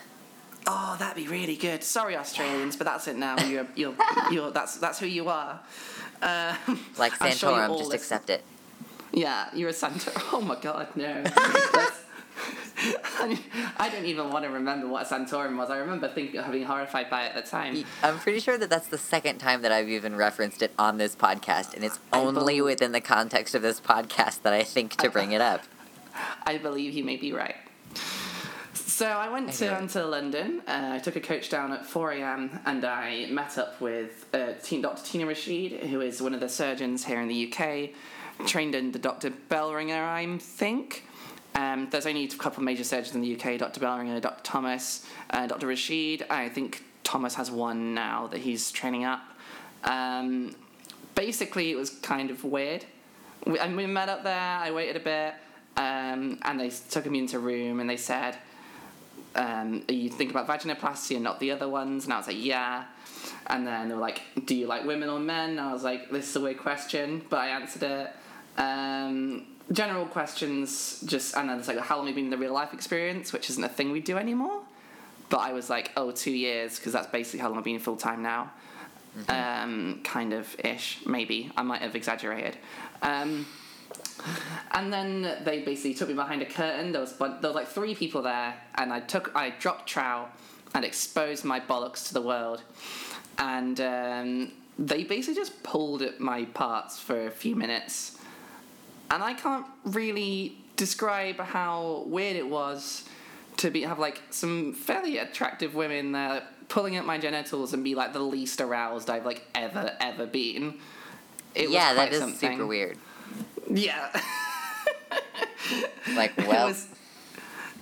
Oh, 0.66 0.96
that'd 0.98 1.16
be 1.16 1.28
really 1.28 1.56
good. 1.56 1.82
Sorry, 1.82 2.16
Australians, 2.16 2.76
but 2.76 2.84
that's 2.86 3.08
it 3.08 3.16
now. 3.16 3.38
You're, 3.46 3.66
you're, 3.74 3.94
you're, 4.30 4.50
that's 4.50 4.76
that's 4.76 4.98
who 4.98 5.06
you 5.06 5.28
are. 5.28 5.60
Um, 6.20 6.78
Like 6.98 7.14
sure 7.14 7.28
Santorum, 7.28 7.68
all 7.70 7.78
just 7.78 7.90
listen- 7.90 7.94
accept 8.16 8.30
it. 8.30 8.44
Yeah, 9.12 9.48
you're 9.54 9.70
a 9.70 9.72
Santa. 9.72 10.12
Oh 10.32 10.40
my 10.42 10.56
god, 10.60 10.88
no. 10.94 11.24
I, 13.20 13.38
I 13.76 13.88
don't 13.88 14.04
even 14.04 14.30
want 14.30 14.44
to 14.44 14.50
remember 14.50 14.88
what 14.88 15.10
a 15.10 15.14
Santorum 15.14 15.56
was. 15.56 15.70
I 15.70 15.78
remember 15.78 16.08
thinking, 16.08 16.40
being 16.50 16.64
horrified 16.64 17.10
by 17.10 17.26
it 17.26 17.34
at 17.34 17.44
the 17.44 17.50
time. 17.50 17.84
I'm 18.02 18.18
pretty 18.18 18.40
sure 18.40 18.56
that 18.58 18.70
that's 18.70 18.88
the 18.88 18.98
second 18.98 19.38
time 19.38 19.62
that 19.62 19.72
I've 19.72 19.88
even 19.88 20.16
referenced 20.16 20.62
it 20.62 20.72
on 20.78 20.98
this 20.98 21.16
podcast, 21.16 21.74
and 21.74 21.84
it's 21.84 21.98
only 22.12 22.32
believe- 22.34 22.64
within 22.64 22.92
the 22.92 23.00
context 23.00 23.54
of 23.54 23.62
this 23.62 23.80
podcast 23.80 24.42
that 24.42 24.52
I 24.52 24.62
think 24.62 24.96
to 24.96 25.10
bring 25.10 25.32
it 25.32 25.40
up. 25.40 25.62
I 26.46 26.58
believe 26.58 26.94
you 26.94 27.04
may 27.04 27.16
be 27.16 27.32
right. 27.32 27.56
So 28.74 29.06
I 29.06 29.28
went 29.28 29.52
to, 29.52 29.66
down 29.66 29.86
to 29.88 30.04
London. 30.04 30.60
Uh, 30.66 30.90
I 30.94 30.98
took 30.98 31.14
a 31.14 31.20
coach 31.20 31.50
down 31.50 31.72
at 31.72 31.86
4 31.86 32.12
a.m. 32.12 32.58
and 32.66 32.84
I 32.84 33.26
met 33.30 33.56
up 33.56 33.80
with 33.80 34.26
uh, 34.34 34.54
Dr. 34.54 35.04
Tina 35.04 35.24
Rashid, 35.24 35.84
who 35.84 36.00
is 36.00 36.20
one 36.20 36.34
of 36.34 36.40
the 36.40 36.48
surgeons 36.48 37.04
here 37.04 37.20
in 37.20 37.28
the 37.28 37.52
UK, 37.52 37.90
trained 38.48 38.74
under 38.74 38.98
Dr. 38.98 39.30
Bellringer, 39.30 40.02
I 40.02 40.38
think. 40.38 41.04
Um, 41.58 41.88
there's 41.90 42.06
only 42.06 42.24
a 42.24 42.28
couple 42.28 42.60
of 42.60 42.64
major 42.64 42.84
surgeons 42.84 43.16
in 43.16 43.20
the 43.20 43.34
UK 43.34 43.58
Dr. 43.58 43.80
Bellringer, 43.80 44.20
Dr. 44.20 44.42
Thomas, 44.44 45.04
uh, 45.30 45.48
Dr. 45.48 45.66
Rashid. 45.66 46.24
I 46.30 46.48
think 46.48 46.84
Thomas 47.02 47.34
has 47.34 47.50
one 47.50 47.94
now 47.94 48.28
that 48.28 48.38
he's 48.38 48.70
training 48.70 49.04
up. 49.04 49.22
Um, 49.82 50.54
basically, 51.16 51.72
it 51.72 51.76
was 51.76 51.90
kind 51.90 52.30
of 52.30 52.44
weird. 52.44 52.84
We, 53.44 53.58
and 53.58 53.76
we 53.76 53.86
met 53.86 54.08
up 54.08 54.22
there, 54.22 54.38
I 54.38 54.70
waited 54.70 54.96
a 54.96 55.00
bit, 55.00 55.34
um, 55.76 56.38
and 56.42 56.60
they 56.60 56.70
took 56.70 57.06
me 57.10 57.18
into 57.18 57.38
a 57.38 57.40
room 57.40 57.80
and 57.80 57.90
they 57.90 57.96
said, 57.96 58.36
um, 59.34 59.82
"Are 59.88 59.94
you 59.94 60.10
thinking 60.10 60.36
about 60.36 60.46
vaginoplasty 60.46 61.16
and 61.16 61.24
not 61.24 61.40
the 61.40 61.50
other 61.50 61.68
ones?" 61.68 62.04
And 62.04 62.12
I 62.12 62.18
was 62.18 62.28
like, 62.28 62.36
"Yeah." 62.38 62.84
And 63.48 63.66
then 63.66 63.88
they 63.88 63.94
were 63.96 64.00
like, 64.00 64.22
"Do 64.44 64.54
you 64.54 64.68
like 64.68 64.84
women 64.84 65.08
or 65.08 65.18
men?" 65.18 65.50
And 65.50 65.60
I 65.60 65.72
was 65.72 65.82
like, 65.82 66.08
"This 66.10 66.30
is 66.30 66.36
a 66.36 66.40
weird 66.40 66.58
question," 66.58 67.24
but 67.28 67.40
I 67.40 67.48
answered 67.48 67.82
it. 67.82 68.10
Um, 68.60 69.57
general 69.72 70.06
questions, 70.06 71.02
just 71.06 71.36
and 71.36 71.48
then 71.48 71.58
it's 71.58 71.68
like, 71.68 71.78
"How 71.78 71.96
long 71.96 72.06
have 72.06 72.16
you 72.16 72.22
been 72.22 72.32
in 72.32 72.38
the 72.38 72.44
real 72.44 72.54
life 72.54 72.72
experience?" 72.72 73.32
Which 73.32 73.50
isn't 73.50 73.62
a 73.62 73.68
thing 73.68 73.90
we 73.90 74.00
do 74.00 74.16
anymore. 74.16 74.62
But 75.30 75.38
I 75.38 75.52
was 75.52 75.68
like, 75.68 75.92
oh, 75.96 76.10
two 76.10 76.30
years," 76.30 76.76
because 76.76 76.92
that's 76.92 77.08
basically 77.08 77.40
how 77.40 77.48
long 77.48 77.58
I've 77.58 77.64
been 77.64 77.78
full 77.78 77.96
time 77.96 78.22
now. 78.22 78.50
Um, 79.28 80.00
kind 80.04 80.32
of 80.32 80.54
ish, 80.64 81.00
maybe. 81.04 81.50
I 81.56 81.62
might 81.62 81.82
have 81.82 81.96
exaggerated. 81.96 82.56
Um, 83.02 83.46
and 84.72 84.92
then 84.92 85.38
they 85.44 85.62
basically 85.62 85.94
took 85.94 86.08
me 86.08 86.14
behind 86.14 86.42
a 86.42 86.46
curtain. 86.46 86.92
There 86.92 87.00
was 87.00 87.16
there 87.16 87.38
was 87.42 87.54
like 87.54 87.68
three 87.68 87.94
people 87.94 88.22
there, 88.22 88.54
and 88.76 88.92
I 88.92 89.00
took 89.00 89.32
I 89.34 89.50
dropped 89.50 89.88
trout 89.88 90.30
and 90.74 90.84
exposed 90.84 91.44
my 91.44 91.60
bollocks 91.60 92.06
to 92.08 92.14
the 92.14 92.22
world, 92.22 92.62
and 93.38 93.80
um, 93.80 94.52
they 94.78 95.04
basically 95.04 95.34
just 95.34 95.62
pulled 95.62 96.02
at 96.02 96.20
my 96.20 96.44
parts 96.44 96.98
for 97.00 97.26
a 97.26 97.30
few 97.30 97.56
minutes, 97.56 98.18
and 99.10 99.22
I 99.22 99.34
can't 99.34 99.66
really 99.84 100.56
describe 100.76 101.38
how 101.40 102.04
weird 102.06 102.36
it 102.36 102.48
was 102.48 103.04
to 103.58 103.70
be 103.70 103.82
have 103.82 103.98
like 103.98 104.22
some 104.30 104.72
fairly 104.72 105.18
attractive 105.18 105.74
women 105.74 106.12
there 106.12 106.44
pulling 106.68 106.96
at 106.96 107.04
my 107.04 107.18
genitals 107.18 107.72
and 107.72 107.82
be 107.82 107.94
like 107.94 108.12
the 108.12 108.20
least 108.20 108.60
aroused 108.60 109.10
I've 109.10 109.26
like 109.26 109.46
ever 109.54 109.92
ever 110.00 110.26
been. 110.26 110.78
It 111.54 111.70
yeah, 111.70 111.88
was 111.88 111.96
that 111.96 112.12
is 112.12 112.20
something. 112.20 112.52
super 112.52 112.66
weird. 112.66 112.98
Yeah. 113.68 114.10
Like, 116.14 116.36
well, 116.38 116.68
was- 116.68 116.88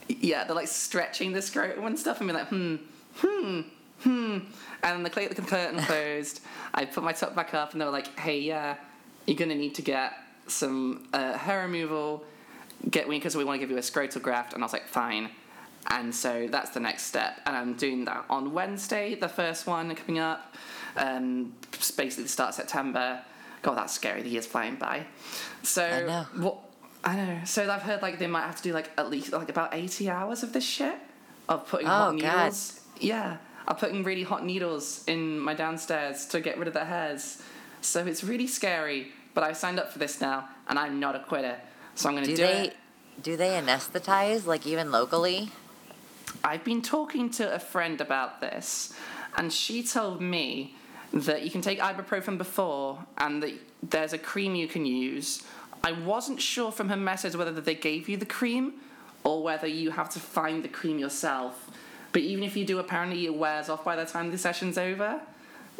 yeah, 0.08 0.44
they're 0.44 0.54
like 0.56 0.68
stretching 0.68 1.32
the 1.32 1.42
scrotum 1.42 1.84
and 1.84 1.98
stuff 1.98 2.20
and 2.20 2.28
be 2.28 2.34
like, 2.34 2.48
hmm, 2.48 2.76
hmm, 3.16 3.60
hmm. 4.00 4.38
And 4.82 4.82
then 4.82 5.02
the, 5.02 5.10
curtain 5.10 5.80
closed. 5.80 6.40
I 6.74 6.84
put 6.84 7.02
my 7.02 7.12
top 7.12 7.34
back 7.34 7.54
up 7.54 7.72
and 7.72 7.80
they 7.80 7.84
were 7.84 7.90
like, 7.90 8.18
hey, 8.18 8.38
yeah, 8.40 8.76
you're 9.26 9.36
going 9.36 9.48
to 9.48 9.56
need 9.56 9.74
to 9.76 9.82
get 9.82 10.12
some 10.46 11.08
uh, 11.12 11.34
hair 11.36 11.60
removal, 11.62 12.24
get 12.90 13.08
because 13.08 13.36
we 13.36 13.44
want 13.44 13.60
to 13.60 13.66
give 13.66 13.70
you 13.70 13.78
a 13.78 13.80
scrotal 13.80 14.20
graft. 14.22 14.52
And 14.54 14.62
I 14.62 14.66
was 14.66 14.72
like, 14.72 14.86
fine. 14.86 15.30
And 15.88 16.14
so 16.14 16.48
that's 16.50 16.70
the 16.70 16.80
next 16.80 17.04
step. 17.04 17.40
And 17.46 17.56
I'm 17.56 17.74
doing 17.74 18.04
that 18.06 18.24
on 18.28 18.52
Wednesday, 18.52 19.14
the 19.14 19.28
first 19.28 19.66
one 19.66 19.94
coming 19.94 20.18
up. 20.18 20.54
Um, 20.96 21.52
basically 21.96 22.24
the 22.24 22.28
start 22.28 22.50
of 22.50 22.54
September. 22.56 23.20
God, 23.62 23.76
that's 23.76 23.92
scary. 23.92 24.22
The 24.22 24.30
year's 24.30 24.46
flying 24.46 24.76
by. 24.76 25.06
So 25.62 25.84
I 25.84 26.02
know. 26.02 26.26
what? 26.36 26.58
I 27.04 27.16
know. 27.16 27.40
So 27.44 27.70
I've 27.70 27.82
heard 27.82 28.02
like 28.02 28.18
they 28.18 28.26
might 28.26 28.42
have 28.46 28.56
to 28.56 28.62
do 28.62 28.72
like 28.72 28.90
at 28.98 29.10
least 29.10 29.32
like 29.32 29.48
about 29.48 29.74
eighty 29.74 30.08
hours 30.10 30.42
of 30.42 30.52
this 30.52 30.64
shit 30.64 30.94
of 31.48 31.68
putting 31.68 31.86
hot 31.86 32.14
Oh, 32.14 32.18
God. 32.18 32.36
needles. 32.36 32.80
Yeah, 32.98 33.36
I'm 33.68 33.76
putting 33.76 34.02
really 34.02 34.22
hot 34.24 34.44
needles 34.44 35.04
in 35.06 35.38
my 35.38 35.54
downstairs 35.54 36.26
to 36.26 36.40
get 36.40 36.58
rid 36.58 36.66
of 36.66 36.74
the 36.74 36.84
hairs. 36.84 37.42
So 37.80 38.04
it's 38.06 38.24
really 38.24 38.46
scary. 38.46 39.12
But 39.36 39.44
I 39.44 39.52
signed 39.52 39.78
up 39.78 39.92
for 39.92 39.98
this 39.98 40.18
now, 40.18 40.48
and 40.66 40.78
I'm 40.78 40.98
not 40.98 41.14
a 41.14 41.18
quitter. 41.18 41.58
So 41.94 42.08
I'm 42.08 42.14
gonna 42.14 42.26
do, 42.26 42.36
do 42.36 42.42
they 42.42 42.68
it. 42.68 42.76
do 43.22 43.36
they 43.36 43.50
anesthetize 43.50 44.46
like 44.46 44.66
even 44.66 44.90
locally? 44.90 45.50
I've 46.42 46.64
been 46.64 46.80
talking 46.80 47.28
to 47.32 47.54
a 47.54 47.58
friend 47.58 48.00
about 48.00 48.40
this, 48.40 48.94
and 49.36 49.52
she 49.52 49.82
told 49.82 50.22
me 50.22 50.74
that 51.12 51.42
you 51.42 51.50
can 51.50 51.60
take 51.60 51.80
ibuprofen 51.80 52.38
before, 52.38 53.04
and 53.18 53.42
that 53.42 53.52
there's 53.82 54.14
a 54.14 54.18
cream 54.18 54.54
you 54.54 54.68
can 54.68 54.86
use. 54.86 55.42
I 55.84 55.92
wasn't 55.92 56.40
sure 56.40 56.72
from 56.72 56.88
her 56.88 56.96
message 56.96 57.36
whether 57.36 57.52
they 57.52 57.74
gave 57.74 58.08
you 58.08 58.16
the 58.16 58.24
cream 58.24 58.72
or 59.22 59.42
whether 59.42 59.66
you 59.66 59.90
have 59.90 60.08
to 60.14 60.18
find 60.18 60.64
the 60.64 60.68
cream 60.68 60.98
yourself. 60.98 61.70
But 62.12 62.22
even 62.22 62.42
if 62.42 62.56
you 62.56 62.64
do, 62.64 62.78
apparently 62.78 63.26
it 63.26 63.34
wears 63.34 63.68
off 63.68 63.84
by 63.84 63.96
the 63.96 64.06
time 64.06 64.30
the 64.30 64.38
session's 64.38 64.78
over. 64.78 65.20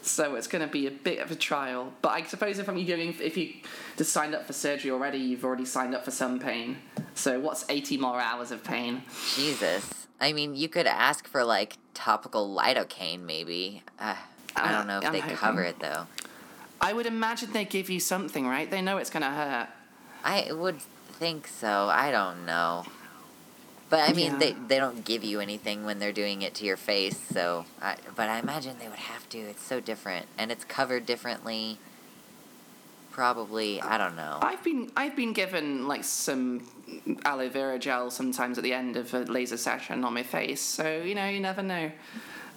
So 0.03 0.35
it's 0.37 0.47
going 0.47 0.65
to 0.65 0.71
be 0.71 0.87
a 0.87 0.91
bit 0.91 1.19
of 1.21 1.31
a 1.31 1.35
trial. 1.35 1.93
But 2.03 2.11
I 2.11 2.23
suppose 2.25 2.59
if 2.59 2.69
I'm 2.69 2.85
going, 2.87 3.15
if 3.21 3.37
you 3.37 3.55
just 3.97 4.13
signed 4.13 4.35
up 4.35 4.47
for 4.47 4.53
surgery 4.53 4.91
already, 4.91 5.19
you've 5.19 5.45
already 5.45 5.65
signed 5.65 5.95
up 5.95 6.05
for 6.05 6.11
some 6.11 6.39
pain. 6.39 6.77
So 7.15 7.41
what's 7.41 7.65
80 7.69 7.97
more 7.99 8.21
hours 8.21 8.51
of 8.51 8.63
pain? 8.63 9.03
Jesus. 9.35 10.07
I 10.21 10.33
mean, 10.33 10.55
you 10.55 10.69
could 10.69 10.87
ask 10.87 11.27
for 11.27 11.45
like 11.45 11.77
topical 11.95 12.55
lidocaine, 12.55 13.21
maybe. 13.21 13.83
Uh, 13.99 14.15
I 14.55 14.69
Uh, 14.69 14.73
don't 14.79 14.87
know 14.87 14.99
if 14.99 15.05
I'm 15.07 15.13
they 15.13 15.21
hoping. 15.21 15.37
cover 15.37 15.63
it 15.63 15.79
though. 15.81 16.07
I 16.81 16.93
would 16.93 17.07
imagine 17.07 17.53
they 17.53 17.65
give 17.65 17.89
you 17.91 18.01
something, 18.01 18.47
right? 18.47 18.71
They 18.71 18.83
know 18.83 18.99
it's 18.99 19.11
going 19.11 19.23
to 19.23 19.31
hurt. 19.31 19.69
I 20.25 20.53
would 20.53 20.81
think 21.19 21.47
so. 21.49 21.89
I 21.91 22.11
don't 22.11 22.45
know. 22.47 22.85
But 23.89 24.09
I 24.09 24.12
mean, 24.12 24.32
Yeah. 24.32 24.39
they 24.39 24.53
they 24.53 24.78
don't 24.78 25.05
give 25.05 25.22
you 25.22 25.41
anything 25.41 25.84
when 25.84 25.99
they're 26.01 26.12
doing 26.12 26.43
it 26.43 26.55
to 26.57 26.64
your 26.64 26.76
face. 26.76 27.18
So, 27.32 27.66
I, 27.80 27.97
but 28.16 28.28
I 28.28 28.39
imagine 28.39 28.76
they 28.80 28.89
would 28.89 28.99
have 28.99 29.28
to. 29.30 29.39
It's 29.39 29.62
so 29.62 29.78
different, 29.80 30.26
and 30.37 30.51
it's 30.51 30.64
covered 30.64 31.07
differently. 31.07 31.78
Probably, 33.12 33.80
I 33.80 33.97
don't 33.97 34.14
know. 34.16 34.39
I've 34.43 34.62
been 34.62 34.91
I've 34.97 35.16
been 35.16 35.32
given 35.32 35.87
like 35.89 36.05
some 36.05 36.66
aloe 37.24 37.49
vera 37.49 37.78
gel 37.78 38.11
sometimes 38.11 38.59
at 38.59 38.64
the 38.64 38.74
end 38.74 38.97
of 38.97 39.14
a 39.14 39.20
laser 39.20 39.57
session 39.57 40.05
on 40.05 40.12
my 40.12 40.22
face. 40.22 40.61
So 40.61 41.01
you 41.03 41.14
know, 41.14 41.26
you 41.28 41.41
never 41.41 41.62
know. 41.62 41.91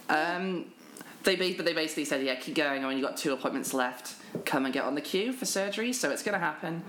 Um, 0.10 0.66
they 1.24 1.36
but 1.54 1.66
they 1.66 1.74
basically 1.74 2.06
said, 2.06 2.24
yeah, 2.26 2.36
keep 2.36 2.56
going. 2.56 2.84
I 2.84 2.90
mean, 2.90 2.98
you 2.98 3.04
got 3.04 3.18
two 3.18 3.32
appointments 3.34 3.74
left. 3.74 4.16
Come 4.46 4.66
and 4.66 4.74
get 4.74 4.84
on 4.84 4.96
the 4.96 5.02
queue 5.02 5.32
for 5.32 5.46
surgery. 5.46 5.94
So 5.94 6.10
it's 6.10 6.24
gonna 6.24 6.40
happen, 6.40 6.84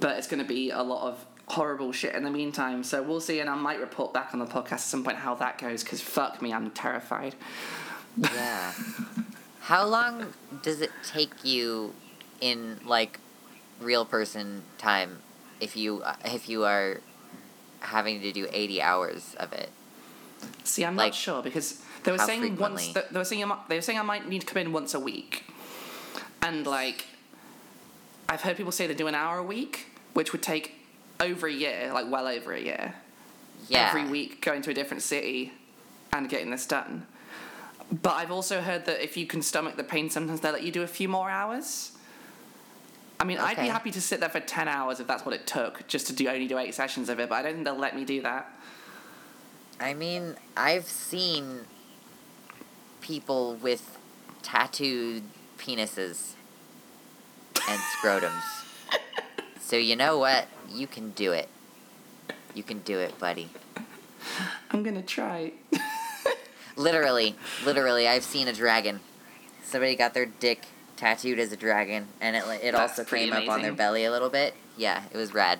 but 0.00 0.16
it's 0.16 0.26
gonna 0.26 0.42
be 0.44 0.70
a 0.70 0.82
lot 0.82 1.06
of 1.06 1.24
horrible 1.52 1.92
shit 1.92 2.14
in 2.14 2.24
the 2.24 2.30
meantime. 2.30 2.82
So 2.82 3.02
we'll 3.02 3.20
see, 3.20 3.40
and 3.40 3.48
I 3.50 3.54
might 3.54 3.78
report 3.80 4.12
back 4.14 4.30
on 4.32 4.38
the 4.38 4.46
podcast 4.46 4.72
at 4.72 4.80
some 4.80 5.04
point 5.04 5.18
how 5.18 5.34
that 5.36 5.58
goes. 5.58 5.84
Because 5.84 6.00
fuck 6.00 6.40
me, 6.40 6.52
I'm 6.52 6.70
terrified. 6.70 7.34
Yeah. 8.18 8.72
How 9.60 9.86
long 9.86 10.32
does 10.62 10.80
it 10.80 10.90
take 11.06 11.44
you 11.44 11.92
in 12.40 12.80
like 12.84 13.20
real 13.80 14.04
person 14.04 14.62
time 14.78 15.18
if 15.60 15.76
you 15.76 16.02
if 16.24 16.48
you 16.48 16.64
are 16.64 17.00
having 17.80 18.20
to 18.22 18.32
do 18.32 18.48
80 18.50 18.82
hours 18.82 19.34
of 19.38 19.52
it? 19.52 19.70
See, 20.64 20.84
I'm 20.84 20.96
Like, 20.96 21.12
not 21.12 21.14
sure 21.14 21.42
because 21.42 21.80
they 22.04 22.12
were 22.12 22.18
saying 22.18 22.56
once 22.56 22.86
frequently? 22.86 22.92
that 22.94 23.12
they 23.12 23.18
were 23.18 23.24
saying 23.24 23.44
I 23.44 23.58
they 23.68 23.76
were 23.76 23.82
saying 23.82 23.98
I 23.98 24.02
might 24.02 24.28
need 24.28 24.40
to 24.40 24.46
come 24.46 24.58
in 24.60 24.72
once 24.72 24.94
a 24.94 25.00
week, 25.00 25.44
and 26.42 26.66
like 26.66 27.06
I've 28.28 28.40
heard 28.40 28.56
people 28.56 28.72
say 28.72 28.86
they 28.86 28.94
do 28.94 29.06
an 29.06 29.14
hour 29.14 29.38
a 29.38 29.42
week, 29.44 29.86
which 30.14 30.32
would 30.32 30.42
take 30.42 30.74
over 31.22 31.46
a 31.46 31.52
year, 31.52 31.90
like 31.92 32.10
well 32.10 32.26
over 32.26 32.52
a 32.52 32.60
year, 32.60 32.94
Yeah. 33.68 33.88
every 33.88 34.04
week 34.04 34.40
going 34.42 34.62
to 34.62 34.70
a 34.70 34.74
different 34.74 35.02
city 35.02 35.52
and 36.12 36.28
getting 36.28 36.50
this 36.50 36.66
done. 36.66 37.06
But 37.90 38.14
I've 38.14 38.30
also 38.30 38.60
heard 38.60 38.86
that 38.86 39.02
if 39.02 39.16
you 39.16 39.26
can 39.26 39.42
stomach 39.42 39.76
the 39.76 39.84
pain, 39.84 40.10
sometimes 40.10 40.40
they 40.40 40.50
let 40.50 40.62
you 40.62 40.72
do 40.72 40.82
a 40.82 40.86
few 40.86 41.08
more 41.08 41.30
hours. 41.30 41.92
I 43.20 43.24
mean, 43.24 43.38
I'd 43.38 43.56
be 43.56 43.68
happy 43.68 43.90
to 43.92 44.00
sit 44.00 44.18
there 44.20 44.28
for 44.28 44.40
ten 44.40 44.66
hours 44.66 44.98
if 44.98 45.06
that's 45.06 45.24
what 45.24 45.34
it 45.34 45.46
took, 45.46 45.86
just 45.86 46.06
to 46.08 46.12
do 46.12 46.26
only 46.28 46.48
do 46.48 46.58
eight 46.58 46.74
sessions 46.74 47.08
of 47.08 47.20
it. 47.20 47.28
But 47.28 47.36
I 47.36 47.42
don't 47.42 47.52
think 47.54 47.64
they'll 47.64 47.76
let 47.76 47.94
me 47.94 48.04
do 48.04 48.20
that. 48.22 48.50
I 49.78 49.94
mean, 49.94 50.36
I've 50.56 50.86
seen 50.86 51.60
people 53.00 53.54
with 53.56 53.98
tattooed 54.42 55.22
penises 55.58 56.32
and 57.68 57.80
scrotums. 58.02 58.61
So 59.72 59.78
you 59.78 59.96
know 59.96 60.18
what? 60.18 60.48
You 60.68 60.86
can 60.86 61.12
do 61.12 61.32
it. 61.32 61.48
You 62.54 62.62
can 62.62 62.80
do 62.80 62.98
it, 62.98 63.18
buddy. 63.18 63.48
I'm 64.70 64.82
gonna 64.82 65.00
try. 65.00 65.52
Literally, 66.76 67.36
literally, 67.64 68.06
I've 68.06 68.22
seen 68.22 68.48
a 68.48 68.52
dragon. 68.52 69.00
Somebody 69.64 69.96
got 69.96 70.12
their 70.12 70.26
dick 70.26 70.66
tattooed 70.98 71.38
as 71.38 71.52
a 71.52 71.56
dragon, 71.56 72.08
and 72.20 72.36
it 72.36 72.44
it 72.62 72.72
That's 72.72 72.98
also 72.98 73.04
pretty 73.04 73.30
came 73.30 73.48
up 73.48 73.48
on 73.48 73.62
their 73.62 73.72
belly 73.72 74.04
a 74.04 74.10
little 74.10 74.28
bit. 74.28 74.52
Yeah, 74.76 75.04
it 75.10 75.16
was 75.16 75.32
rad. 75.32 75.58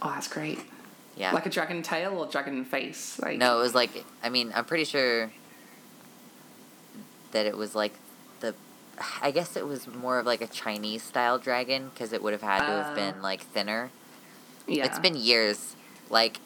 Oh, 0.00 0.10
that's 0.10 0.28
great. 0.28 0.60
Yeah. 1.16 1.32
Like 1.32 1.46
a 1.46 1.50
dragon 1.50 1.82
tail 1.82 2.18
or 2.18 2.26
dragon 2.28 2.64
face? 2.64 3.18
Like 3.18 3.36
No, 3.36 3.58
it 3.58 3.62
was 3.62 3.74
like 3.74 4.04
I 4.22 4.28
mean, 4.28 4.52
I'm 4.54 4.64
pretty 4.64 4.84
sure 4.84 5.32
that 7.32 7.46
it 7.46 7.56
was 7.56 7.74
like 7.74 7.94
the 7.94 8.09
I 9.22 9.30
guess 9.30 9.56
it 9.56 9.66
was 9.66 9.86
more 9.86 10.18
of 10.18 10.26
like 10.26 10.40
a 10.42 10.46
Chinese 10.46 11.02
style 11.02 11.38
dragon 11.38 11.88
because 11.92 12.12
it 12.12 12.22
would 12.22 12.32
have 12.32 12.42
had 12.42 12.60
to 12.60 12.66
have 12.66 12.92
Oh. 12.92 12.94
been 12.94 13.22
like 13.22 13.40
thinner. 13.42 13.90
yeah. 14.66 14.84
It's 14.86 14.98
been 14.98 15.16
years. 15.16 15.74
Like 16.10 16.40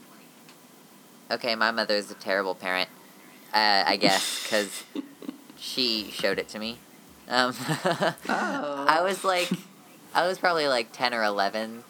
okay, 1.30 1.54
my 1.54 1.70
mother 1.70 1.94
is 1.94 2.10
a 2.10 2.14
terrible 2.14 2.54
parent. 2.54 2.88
Uh, 3.52 3.84
I 3.86 3.96
guess 3.96 4.46
cuz 4.48 4.84
she 5.58 6.10
showed 6.12 6.38
it 6.38 6.48
to 6.50 6.58
me. 6.58 6.78
Um 7.28 7.54
Oh. 8.28 8.84
I 8.88 9.00
was 9.02 9.24
like 9.24 9.50
I 10.14 10.26
was 10.26 10.38
probably 10.38 10.68
like 10.68 10.92
10 10.92 11.12
or 11.14 11.22
11 11.24 11.82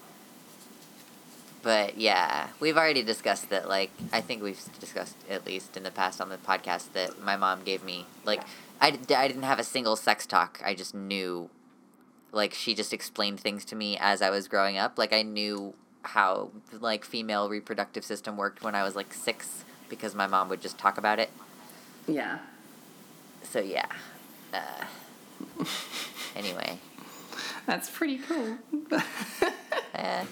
but 1.62 1.96
yeah, 1.96 2.48
we've 2.60 2.76
already 2.76 3.02
discussed 3.02 3.48
that. 3.48 3.66
Like, 3.70 3.90
I 4.12 4.20
think 4.20 4.42
we've 4.42 4.60
discussed 4.80 5.16
at 5.30 5.46
least 5.46 5.78
in 5.78 5.82
the 5.82 5.90
past 5.90 6.20
on 6.20 6.28
the 6.28 6.36
podcast 6.36 6.92
that 6.92 7.22
my 7.22 7.36
mom 7.38 7.62
gave 7.64 7.82
me. 7.82 8.04
Like, 8.26 8.42
I, 8.80 8.90
d- 8.90 9.14
I 9.14 9.28
didn't 9.28 9.44
have 9.44 9.58
a 9.58 9.64
single 9.64 9.96
sex 9.96 10.26
talk. 10.26 10.60
I 10.64 10.74
just 10.74 10.94
knew, 10.94 11.48
like, 12.32 12.52
she 12.54 12.74
just 12.74 12.92
explained 12.92 13.40
things 13.40 13.64
to 13.66 13.76
me 13.76 13.96
as 13.98 14.20
I 14.22 14.30
was 14.30 14.48
growing 14.48 14.76
up. 14.76 14.98
Like, 14.98 15.12
I 15.12 15.22
knew 15.22 15.74
how 16.08 16.50
like 16.80 17.04
female 17.04 17.48
reproductive 17.48 18.04
system 18.04 18.36
worked 18.36 18.62
when 18.62 18.74
I 18.74 18.82
was 18.82 18.94
like 18.94 19.12
six 19.14 19.64
because 19.88 20.14
my 20.14 20.26
mom 20.26 20.48
would 20.50 20.60
just 20.60 20.78
talk 20.78 20.98
about 20.98 21.18
it. 21.18 21.30
Yeah. 22.06 22.38
So 23.42 23.60
yeah. 23.60 23.86
Uh, 24.52 24.84
anyway, 26.36 26.78
That's 27.66 27.90
pretty 27.90 28.18
cool. 28.18 28.58
uh, 28.92 29.00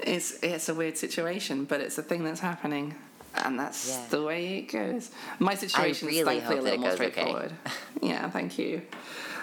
it's 0.00 0.42
it's 0.42 0.68
a 0.68 0.74
weird 0.74 0.96
situation, 0.98 1.64
but 1.64 1.80
it's 1.80 1.98
a 1.98 2.02
thing 2.02 2.24
that's 2.24 2.40
happening. 2.40 2.94
And 3.34 3.58
that's 3.58 3.88
Yeah. 3.88 4.04
the 4.10 4.22
way 4.22 4.58
it 4.58 4.62
goes. 4.62 5.10
My 5.38 5.54
situation 5.54 6.08
is 6.08 6.24
thankfully 6.24 6.58
a 6.58 6.62
little 6.62 6.78
more 6.80 6.90
goes 6.90 7.00
okay. 7.00 7.10
straightforward. 7.10 7.52
yeah, 8.02 8.28
thank 8.30 8.58
you. 8.58 8.82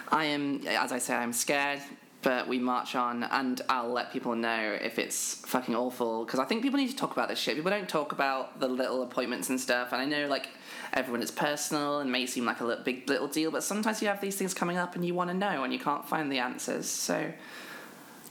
I 0.08 0.26
am, 0.26 0.66
as 0.66 0.92
I 0.92 0.98
say, 0.98 1.14
I'm 1.14 1.32
scared, 1.32 1.80
but 2.22 2.48
we 2.48 2.58
march 2.58 2.94
on, 2.94 3.22
and 3.24 3.60
I'll 3.68 3.92
let 3.92 4.12
people 4.12 4.34
know 4.34 4.78
if 4.80 4.98
it's 4.98 5.34
fucking 5.46 5.74
awful. 5.74 6.24
Because 6.24 6.40
I 6.40 6.44
think 6.44 6.62
people 6.62 6.78
need 6.78 6.90
to 6.90 6.96
talk 6.96 7.12
about 7.12 7.28
this 7.28 7.38
shit. 7.38 7.56
People 7.56 7.70
don't 7.70 7.88
talk 7.88 8.12
about 8.12 8.60
the 8.60 8.68
little 8.68 9.02
appointments 9.02 9.48
and 9.48 9.60
stuff, 9.60 9.92
and 9.92 10.00
I 10.00 10.04
know, 10.04 10.26
like, 10.26 10.48
everyone 10.92 11.22
it's 11.22 11.30
personal 11.30 12.00
and 12.00 12.10
may 12.10 12.26
seem 12.26 12.44
like 12.44 12.60
a 12.60 12.64
little, 12.64 12.82
big 12.82 13.08
little 13.08 13.28
deal, 13.28 13.50
but 13.50 13.62
sometimes 13.62 14.00
you 14.02 14.08
have 14.08 14.20
these 14.20 14.36
things 14.36 14.54
coming 14.54 14.76
up 14.76 14.94
and 14.94 15.04
you 15.04 15.14
want 15.14 15.30
to 15.30 15.34
know 15.34 15.62
and 15.62 15.72
you 15.72 15.78
can't 15.78 16.08
find 16.08 16.32
the 16.32 16.38
answers. 16.38 16.86
So 16.88 17.32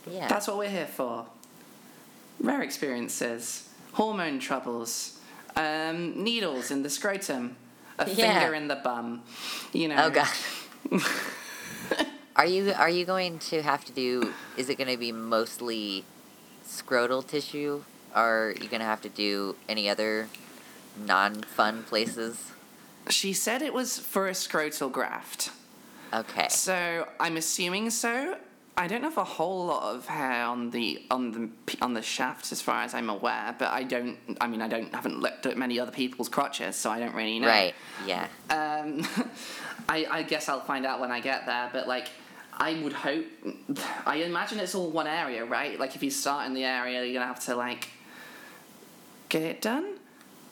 yeah. 0.09 0.27
that's 0.27 0.47
what 0.47 0.57
we're 0.57 0.69
here 0.69 0.87
for. 0.87 1.27
Rare 2.39 2.63
experiences, 2.63 3.69
hormone 3.93 4.39
troubles, 4.39 5.14
um, 5.55 6.23
needles 6.23 6.71
in 6.71 6.83
the 6.83 6.89
scrotum, 6.89 7.55
a 7.97 8.09
Yeah. 8.09 8.39
finger 8.39 8.53
in 8.55 8.67
the 8.67 8.75
bum. 8.75 9.23
You 9.73 9.89
know. 9.89 9.95
oh 9.99 10.09
god. 10.09 10.29
are 12.35 12.45
you 12.45 12.73
are 12.73 12.89
you 12.89 13.05
going 13.05 13.39
to 13.39 13.61
have 13.61 13.85
to 13.85 13.91
do? 13.91 14.33
Is 14.57 14.69
it 14.69 14.77
going 14.77 14.89
to 14.89 14.97
be 14.97 15.11
mostly 15.11 16.03
scrotal 16.67 17.25
tissue? 17.25 17.83
Are 18.13 18.53
you 18.61 18.67
going 18.67 18.79
to 18.79 18.85
have 18.85 19.01
to 19.01 19.09
do 19.09 19.55
any 19.67 19.89
other 19.89 20.29
non-fun 20.97 21.83
places? 21.83 22.51
She 23.09 23.33
said 23.33 23.61
it 23.61 23.73
was 23.73 23.99
for 23.99 24.27
a 24.27 24.31
scrotal 24.31 24.91
graft. 24.91 25.51
Okay. 26.13 26.47
So 26.49 27.07
I'm 27.19 27.37
assuming 27.37 27.89
so. 27.89 28.37
I 28.77 28.87
don't 28.87 29.03
have 29.03 29.17
a 29.17 29.23
whole 29.23 29.67
lot 29.67 29.95
of 29.95 30.05
hair 30.07 30.43
on 30.45 30.69
the 30.71 31.01
on 31.09 31.31
the 31.65 31.77
on 31.81 31.93
the 31.93 32.01
shaft 32.01 32.51
as 32.51 32.61
far 32.61 32.83
as 32.83 32.93
I'm 32.93 33.09
aware, 33.09 33.55
but 33.57 33.69
I 33.71 33.83
don't. 33.83 34.17
I 34.41 34.47
mean, 34.47 34.61
I 34.61 34.67
don't 34.67 34.93
haven't 34.93 35.19
looked 35.21 35.45
at 35.45 35.57
many 35.57 35.79
other 35.79 35.91
people's 35.91 36.27
crotches, 36.27 36.75
so 36.75 36.89
I 36.91 36.99
don't 36.99 37.15
really 37.15 37.39
know. 37.39 37.47
Right. 37.47 37.73
Yeah. 38.05 38.27
Um, 38.49 39.07
I, 39.89 40.05
I 40.09 40.23
guess 40.23 40.49
I'll 40.49 40.59
find 40.61 40.85
out 40.85 40.99
when 40.99 41.11
I 41.11 41.21
get 41.21 41.45
there, 41.45 41.69
but 41.71 41.87
like, 41.87 42.09
I 42.51 42.81
would 42.81 42.91
hope. 42.93 43.25
I 44.05 44.17
imagine 44.17 44.59
it's 44.59 44.75
all 44.75 44.89
one 44.89 45.07
area, 45.07 45.45
right? 45.45 45.79
Like, 45.79 45.95
if 45.95 46.03
you 46.03 46.11
start 46.11 46.45
in 46.45 46.53
the 46.53 46.65
area, 46.65 47.03
you're 47.05 47.13
gonna 47.13 47.27
have 47.27 47.45
to 47.45 47.55
like 47.55 47.87
get 49.29 49.41
it 49.43 49.61
done. 49.61 49.95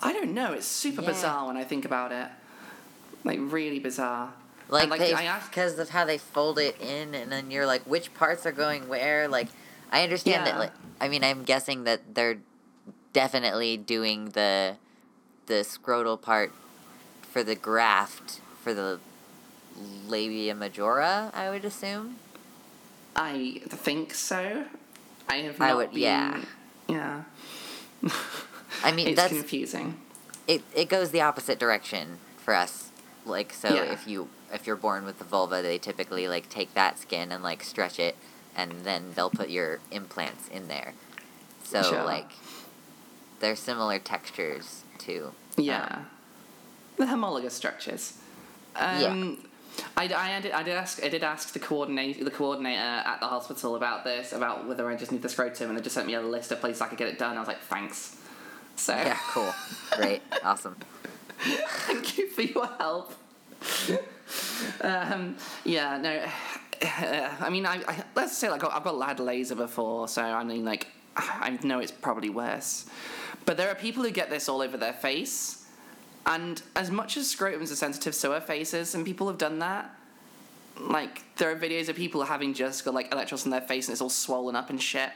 I 0.01 0.13
don't 0.13 0.33
know. 0.33 0.53
It's 0.53 0.65
super 0.65 1.01
Yeah. 1.01 1.09
bizarre 1.09 1.47
when 1.47 1.57
I 1.57 1.63
think 1.65 1.83
about 1.83 2.11
it. 2.13 2.27
Like, 3.25 3.39
really 3.41 3.79
bizarre. 3.79 4.33
Like, 4.73 4.89
like 4.89 4.99
they 4.99 5.13
because 5.49 5.77
of 5.77 5.89
how 5.89 6.03
they 6.03 6.17
fold 6.17 6.57
it 6.57 6.81
in, 6.81 7.13
and 7.13 7.31
then 7.31 7.51
you're 7.51 7.67
like, 7.67 7.83
which 7.83 8.11
parts 8.15 8.45
are 8.47 8.51
going 8.51 8.87
where? 8.87 9.27
Like, 9.27 9.47
I 9.91 10.03
understand 10.03 10.47
that. 10.47 10.57
Like, 10.57 10.71
I 10.99 11.07
mean, 11.09 11.23
I'm 11.23 11.43
guessing 11.43 11.83
that 11.83 12.15
they're 12.15 12.39
definitely 13.13 13.77
doing 13.77 14.29
the 14.29 14.77
the 15.45 15.61
scrotal 15.63 16.19
part 16.19 16.51
for 17.21 17.43
the 17.43 17.53
graft 17.53 18.41
for 18.63 18.73
the 18.73 18.99
labia 20.07 20.55
majora. 20.55 21.29
I 21.35 21.51
would 21.51 21.65
assume. 21.65 22.15
I 23.15 23.61
think 23.67 24.15
so. 24.15 24.65
I 25.29 25.35
have 25.37 25.61
I 25.61 25.75
would- 25.75 25.91
been. 25.91 25.99
yeah. 25.99 26.41
Yeah. 26.87 27.23
I 28.83 28.91
mean, 28.91 29.07
it's 29.09 29.15
that's 29.17 29.31
confusing. 29.33 29.99
it. 30.47 30.63
It 30.75 30.89
goes 30.89 31.11
the 31.11 31.21
opposite 31.21 31.59
direction 31.59 32.17
for 32.37 32.55
us. 32.55 32.89
Like, 33.25 33.53
so 33.53 33.69
Yeah. 33.73 33.83
if 33.93 34.07
you 34.07 34.29
if 34.51 34.67
you're 34.67 34.75
born 34.75 35.03
with 35.05 35.17
the 35.17 35.23
vulva, 35.23 35.61
they 35.63 35.77
typically 35.79 36.27
like 36.27 36.47
take 36.49 36.73
that 36.75 36.99
skin 36.99 37.31
and 37.31 37.43
like 37.43 37.63
stretch 37.63 37.97
it, 37.99 38.15
and 38.55 38.83
then 38.83 39.13
they'll 39.15 39.29
put 39.31 39.49
your 39.49 39.79
implants 39.91 40.47
in 40.49 40.67
there. 40.67 40.93
So 41.63 41.81
Sure. 41.81 42.03
like, 42.03 42.31
they're 43.39 43.55
similar 43.55 43.99
textures 43.99 44.83
too. 44.99 45.33
Yeah. 45.57 46.03
the 46.97 47.07
homologous 47.07 47.53
structures. 47.55 48.13
Um, 48.75 49.39
I, 49.97 50.03
I, 50.03 50.39
did, 50.41 50.51
I 50.51 50.61
did 50.63 50.73
ask 50.75 51.03
I 51.03 51.09
did 51.09 51.23
ask 51.23 51.51
the 51.53 51.59
coordinator 51.59 52.23
the 52.23 52.29
coordinator 52.31 52.79
at 52.79 53.19
the 53.19 53.27
hospital 53.27 53.75
about 53.75 54.03
this 54.03 54.31
about 54.33 54.67
whether 54.67 54.87
I 54.87 54.95
just 54.95 55.11
need 55.11 55.23
the 55.23 55.29
scrotum 55.29 55.69
and 55.69 55.77
they 55.77 55.81
just 55.81 55.95
sent 55.95 56.05
me 56.05 56.13
a 56.13 56.21
list 56.21 56.51
of 56.51 56.59
places 56.59 56.81
I 56.81 56.87
could 56.87 56.97
get 56.99 57.07
it 57.07 57.17
done. 57.17 57.35
I 57.37 57.39
was 57.39 57.47
like, 57.47 57.61
thanks. 57.61 58.17
So 58.75 58.93
Yeah, 58.93 59.17
cool, 59.29 59.51
great, 59.95 60.21
awesome. 60.43 60.75
thank 61.87 62.17
you 62.17 62.29
for 62.29 62.41
your 62.41 62.67
help. 62.79 63.13
um, 64.81 65.35
yeah, 65.65 65.97
no. 65.97 66.25
I 67.39 67.49
mean, 67.49 67.65
I, 67.65 67.81
I 67.87 68.03
let's 68.15 68.37
say 68.37 68.49
like 68.49 68.63
I've 68.63 68.83
got 68.83 68.97
lad 68.97 69.19
laser 69.19 69.55
before, 69.55 70.07
so 70.07 70.21
I 70.21 70.43
mean 70.43 70.65
like 70.65 70.87
I 71.17 71.57
know 71.63 71.79
it's 71.79 71.91
probably 71.91 72.29
worse. 72.29 72.85
But 73.45 73.57
there 73.57 73.69
are 73.69 73.75
people 73.75 74.03
who 74.03 74.11
get 74.11 74.29
this 74.29 74.47
all 74.47 74.61
over 74.61 74.77
their 74.77 74.93
face, 74.93 75.65
and 76.25 76.61
as 76.75 76.89
much 76.91 77.17
as 77.17 77.33
scrotums 77.33 77.71
are 77.71 77.75
sensitive, 77.75 78.15
so 78.15 78.33
are 78.33 78.41
faces, 78.41 78.95
and 78.95 79.05
people 79.05 79.27
have 79.27 79.37
done 79.37 79.59
that. 79.59 79.89
Like 80.79 81.21
there 81.37 81.51
are 81.51 81.55
videos 81.55 81.87
of 81.89 81.95
people 81.95 82.23
having 82.23 82.53
just 82.53 82.83
got 82.83 82.93
like 82.95 83.11
electrodes 83.11 83.45
in 83.45 83.51
their 83.51 83.61
face 83.61 83.87
and 83.87 83.93
it's 83.93 84.01
all 84.01 84.09
swollen 84.09 84.55
up 84.55 84.69
and 84.71 84.81
shit. 84.81 85.11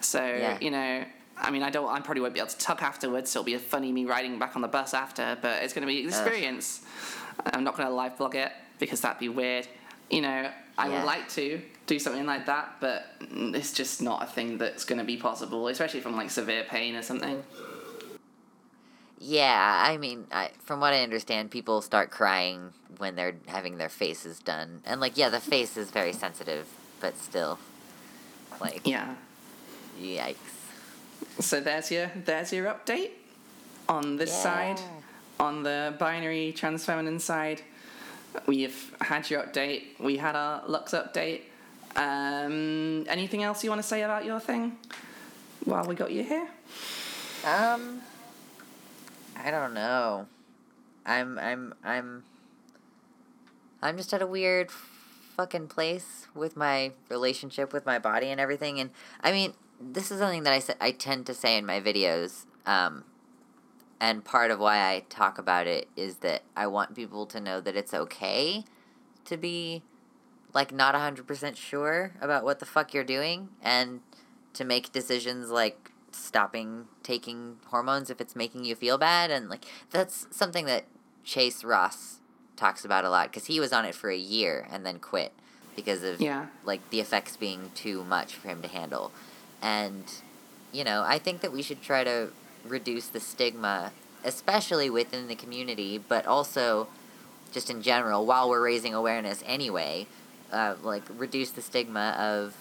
So 0.00 0.22
Yeah. 0.22 0.58
you 0.60 0.70
know, 0.70 1.04
I 1.42 1.50
mean, 1.50 1.62
I 1.62 1.70
don't, 1.70 1.88
I 1.90 2.00
probably 2.00 2.20
won't 2.22 2.34
be 2.34 2.40
able 2.40 2.50
to 2.50 2.58
tuck 2.58 2.82
afterwards. 2.82 3.30
So 3.30 3.40
it'll 3.40 3.46
be 3.46 3.54
a 3.54 3.58
funny 3.58 3.92
me 3.92 4.04
riding 4.04 4.38
back 4.38 4.54
on 4.56 4.62
the 4.62 4.68
bus 4.68 4.94
after, 4.94 5.36
but 5.42 5.62
it's 5.62 5.72
going 5.74 5.86
to 5.86 5.92
be 5.92 6.00
an 6.02 6.08
experience. 6.08 6.82
I'm 7.52 7.64
not 7.64 7.76
going 7.76 7.88
to 7.88 7.94
live 7.94 8.16
blog 8.16 8.34
it 8.36 8.52
because 8.78 9.00
that'd 9.00 9.18
be 9.18 9.28
weird. 9.28 9.66
You 10.10 10.22
know, 10.22 10.50
I 10.78 10.88
Yeah. 10.88 10.98
would 10.98 11.04
like 11.06 11.28
to 11.30 11.60
do 11.86 11.98
something 11.98 12.24
like 12.26 12.46
that, 12.46 12.76
but 12.80 13.06
it's 13.20 13.72
just 13.72 14.00
not 14.00 14.22
a 14.22 14.26
thing 14.26 14.58
that's 14.58 14.84
going 14.84 14.98
to 14.98 15.04
be 15.04 15.16
possible, 15.16 15.68
especially 15.68 16.00
from 16.00 16.16
like 16.16 16.30
severe 16.30 16.64
pain 16.64 16.94
or 16.94 17.02
something. 17.02 17.42
Yeah, 19.18 19.84
I 19.86 19.98
mean, 19.98 20.26
I, 20.32 20.50
from 20.64 20.80
what 20.80 20.92
I 20.92 21.02
understand, 21.02 21.50
people 21.52 21.80
start 21.80 22.10
crying 22.10 22.72
when 22.98 23.14
they're 23.14 23.36
having 23.46 23.78
their 23.78 23.88
faces 23.88 24.40
done, 24.40 24.82
and 24.84 25.00
like, 25.00 25.16
yeah, 25.16 25.28
the 25.28 25.38
face 25.38 25.76
is 25.76 25.90
very 25.92 26.12
sensitive, 26.12 26.66
but 27.00 27.16
still, 27.18 27.58
like, 28.60 28.84
Yeah. 28.84 29.14
yikes. 30.00 30.36
So 31.40 31.60
there's 31.60 31.90
your 31.90 32.10
there's 32.24 32.52
your 32.52 32.66
update 32.66 33.10
on 33.88 34.16
this 34.16 34.32
side. 34.32 34.80
On 35.40 35.62
the 35.62 35.94
binary 35.98 36.52
trans 36.52 36.84
feminine 36.84 37.18
side, 37.18 37.62
we've 38.46 38.94
had 39.00 39.28
your 39.28 39.42
update. 39.42 39.98
We 39.98 40.16
had 40.16 40.36
our 40.36 40.62
Lux 40.68 40.92
update. 40.92 41.42
Um, 41.96 43.04
anything 43.08 43.42
else 43.42 43.64
you 43.64 43.70
want 43.70 43.82
to 43.82 43.86
say 43.86 44.02
about 44.02 44.24
your 44.24 44.40
thing 44.40 44.76
while 45.64 45.84
we 45.84 45.94
got 45.94 46.12
you 46.12 46.22
here? 46.22 46.48
Um, 47.44 48.00
I 49.36 49.50
don't 49.50 49.74
know. 49.74 50.26
I'm 51.04 51.38
I'm 51.38 51.74
I'm 51.82 52.22
I'm 53.82 53.96
just 53.96 54.14
at 54.14 54.22
a 54.22 54.26
weird 54.26 54.70
fucking 55.36 55.66
place 55.66 56.28
with 56.34 56.56
my 56.56 56.92
relationship 57.08 57.72
with 57.72 57.84
my 57.84 57.98
body 57.98 58.28
and 58.28 58.40
everything 58.40 58.78
and 58.78 58.90
I 59.22 59.32
mean, 59.32 59.54
this 59.90 60.10
is 60.10 60.18
something 60.18 60.42
that 60.44 60.52
I 60.80 60.86
I 60.86 60.90
tend 60.92 61.26
to 61.26 61.34
say 61.34 61.56
in 61.56 61.66
my 61.66 61.80
videos 61.80 62.46
um 62.66 63.04
and 64.00 64.24
part 64.24 64.50
of 64.50 64.58
why 64.58 64.78
I 64.78 65.04
talk 65.08 65.38
about 65.38 65.66
it 65.66 65.88
is 65.96 66.16
that 66.16 66.42
I 66.56 66.66
want 66.66 66.94
people 66.94 67.24
to 67.26 67.40
know 67.40 67.60
that 67.60 67.76
it's 67.76 67.94
okay 67.94 68.64
to 69.24 69.36
be 69.36 69.82
like 70.52 70.72
not 70.72 70.94
100% 70.94 71.56
sure 71.56 72.12
about 72.20 72.44
what 72.44 72.58
the 72.58 72.66
fuck 72.66 72.92
you're 72.92 73.04
doing 73.04 73.48
and 73.62 74.00
to 74.54 74.64
make 74.64 74.92
decisions 74.92 75.50
like 75.50 75.92
stopping 76.10 76.86
taking 77.02 77.56
hormones 77.68 78.10
if 78.10 78.20
it's 78.20 78.36
making 78.36 78.64
you 78.64 78.74
feel 78.74 78.98
bad 78.98 79.30
and 79.30 79.48
like 79.48 79.64
that's 79.90 80.26
something 80.30 80.66
that 80.66 80.84
Chase 81.24 81.64
Ross 81.64 82.18
talks 82.56 82.84
about 82.84 83.04
a 83.04 83.08
lot 83.08 83.28
because 83.30 83.46
he 83.46 83.58
was 83.60 83.72
on 83.72 83.84
it 83.86 83.94
for 83.94 84.10
a 84.10 84.16
year 84.16 84.66
and 84.70 84.84
then 84.84 84.98
quit 84.98 85.32
because 85.74 86.02
of 86.02 86.20
Yeah. 86.20 86.46
like 86.64 86.90
the 86.90 87.00
effects 87.00 87.36
being 87.36 87.70
too 87.74 88.04
much 88.04 88.34
for 88.34 88.48
him 88.48 88.60
to 88.62 88.68
handle 88.68 89.10
and 89.62 90.04
you 90.72 90.84
know 90.84 91.04
I 91.06 91.18
think 91.18 91.40
that 91.40 91.52
we 91.52 91.62
should 91.62 91.82
try 91.82 92.04
to 92.04 92.30
reduce 92.64 93.08
the 93.08 93.20
stigma 93.20 93.92
especially 94.24 94.88
within 94.90 95.26
the 95.28 95.34
community 95.34 95.98
but 95.98 96.26
also 96.26 96.88
just 97.52 97.70
in 97.70 97.82
general 97.82 98.24
while 98.24 98.48
we're 98.48 98.62
raising 98.62 98.94
awareness 98.94 99.42
anyway 99.46 100.06
uh, 100.52 100.74
like 100.82 101.02
reduce 101.16 101.50
the 101.50 101.62
stigma 101.62 102.14
of 102.18 102.54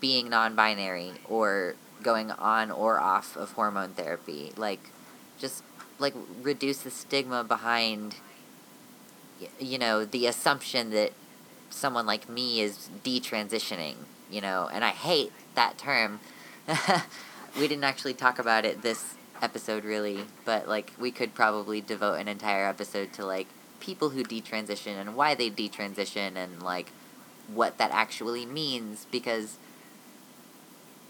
being 0.00 0.28
non-binary 0.28 1.12
or 1.28 1.76
going 2.02 2.32
on 2.32 2.70
or 2.70 2.98
off 2.98 3.36
of 3.36 3.52
hormone 3.52 3.90
therapy. 3.90 4.52
Like 4.56 4.90
just 5.38 5.62
like 5.98 6.14
reduce 6.42 6.78
the 6.78 6.90
stigma 6.90 7.44
behind 7.44 8.16
you 9.58 9.78
know 9.78 10.04
the 10.04 10.26
assumption 10.26 10.90
that 10.90 11.12
someone 11.70 12.06
like 12.06 12.28
me 12.28 12.60
is 12.60 12.88
detransitioning 13.04 13.94
you 14.30 14.40
know? 14.40 14.68
And 14.72 14.84
i 14.84 14.90
hate 14.90 15.32
that 15.54 15.78
term 15.78 16.20
we 17.58 17.68
didn't 17.68 17.84
actually 17.84 18.14
talk 18.14 18.38
about 18.38 18.64
it 18.64 18.82
this 18.82 19.14
episode 19.40 19.84
really, 19.84 20.24
but 20.44 20.68
like 20.68 20.92
we 20.98 21.10
could 21.10 21.34
probably 21.34 21.80
devote 21.80 22.14
an 22.14 22.28
entire 22.28 22.66
episode 22.66 23.12
to 23.14 23.26
like 23.26 23.48
people 23.80 24.10
who 24.10 24.22
detransition 24.22 25.00
and 25.00 25.16
why 25.16 25.34
they 25.34 25.50
detransition 25.50 26.36
and 26.36 26.62
like 26.62 26.92
what 27.52 27.78
that 27.78 27.90
actually 27.90 28.46
means 28.46 29.06
because 29.10 29.58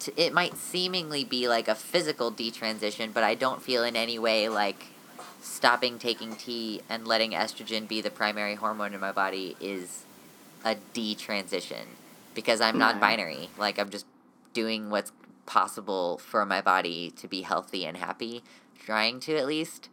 t- 0.00 0.12
it 0.16 0.32
might 0.32 0.56
seemingly 0.56 1.22
be 1.24 1.46
like 1.46 1.68
a 1.68 1.74
physical 1.74 2.32
detransition, 2.32 3.12
but 3.12 3.22
I 3.22 3.34
don't 3.34 3.62
feel 3.62 3.84
in 3.84 3.94
any 3.94 4.18
way 4.18 4.48
like 4.48 4.86
stopping 5.42 5.98
taking 5.98 6.34
tea 6.36 6.80
and 6.88 7.06
letting 7.06 7.32
estrogen 7.32 7.86
be 7.86 8.00
the 8.00 8.10
primary 8.10 8.54
hormone 8.54 8.94
in 8.94 9.00
my 9.00 9.12
body 9.12 9.56
is 9.60 10.04
a 10.64 10.76
detransition 10.94 11.84
because 12.34 12.60
I'm 12.60 12.78
No. 12.78 12.86
non-binary. 12.86 13.50
Like 13.58 13.78
I'm 13.78 13.90
just 13.90 14.06
doing 14.52 14.90
what's 14.90 15.12
possible 15.46 16.18
for 16.18 16.44
my 16.46 16.60
body 16.60 17.10
to 17.12 17.28
be 17.28 17.42
healthy 17.42 17.84
and 17.84 17.96
happy, 17.96 18.42
trying 18.84 19.20
to 19.20 19.36
at 19.36 19.46
least. 19.46 19.88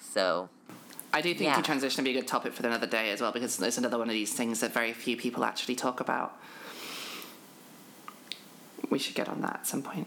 So, 0.00 0.48
I 1.12 1.20
do 1.20 1.34
think 1.34 1.42
Yeah. 1.50 1.60
detransition 1.60 1.96
would 1.98 2.04
be 2.04 2.10
a 2.10 2.20
good 2.20 2.28
topic 2.28 2.52
for 2.52 2.66
another 2.66 2.86
day 2.86 3.10
as 3.10 3.20
well 3.20 3.32
because 3.32 3.60
it's 3.60 3.78
another 3.78 3.98
one 3.98 4.08
of 4.08 4.14
these 4.14 4.32
things 4.32 4.60
that 4.60 4.72
very 4.72 4.92
few 4.92 5.16
people 5.16 5.44
actually 5.44 5.74
talk 5.76 6.00
about. 6.00 6.36
We 8.90 8.98
should 8.98 9.14
get 9.14 9.28
on 9.28 9.40
that 9.40 9.54
at 9.60 9.66
some 9.66 9.82
point. 9.82 10.06